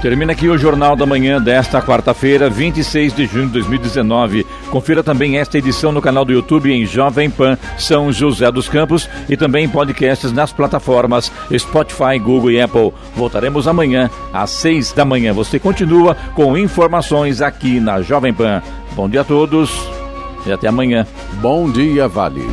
Termina 0.00 0.30
aqui 0.32 0.48
o 0.48 0.56
Jornal 0.56 0.94
da 0.94 1.04
Manhã 1.04 1.42
desta 1.42 1.82
quarta-feira, 1.82 2.48
26 2.48 3.12
de 3.12 3.26
junho 3.26 3.46
de 3.46 3.54
2019. 3.54 4.46
Confira 4.70 5.02
também 5.02 5.38
esta 5.38 5.58
edição 5.58 5.90
no 5.90 6.00
canal 6.00 6.24
do 6.24 6.32
YouTube 6.32 6.72
em 6.72 6.86
Jovem 6.86 7.28
Pan 7.28 7.58
São 7.76 8.12
José 8.12 8.50
dos 8.52 8.68
Campos 8.68 9.10
e 9.28 9.36
também 9.36 9.68
podcasts 9.68 10.30
nas 10.30 10.52
plataformas 10.52 11.32
Spotify, 11.56 12.16
Google 12.22 12.52
e 12.52 12.60
Apple. 12.60 12.92
Voltaremos 13.16 13.66
amanhã 13.66 14.08
às 14.32 14.50
6 14.50 14.92
da 14.92 15.04
manhã. 15.04 15.32
Você 15.32 15.58
continua 15.58 16.16
com 16.34 16.56
informações 16.56 17.42
aqui 17.42 17.80
na 17.80 18.00
Jovem 18.00 18.32
Pan. 18.32 18.62
Bom 18.92 19.08
dia 19.08 19.22
a 19.22 19.24
todos 19.24 19.70
e 20.46 20.52
até 20.52 20.68
amanhã. 20.68 21.04
Bom 21.40 21.68
dia, 21.68 22.06
Vale. 22.06 22.46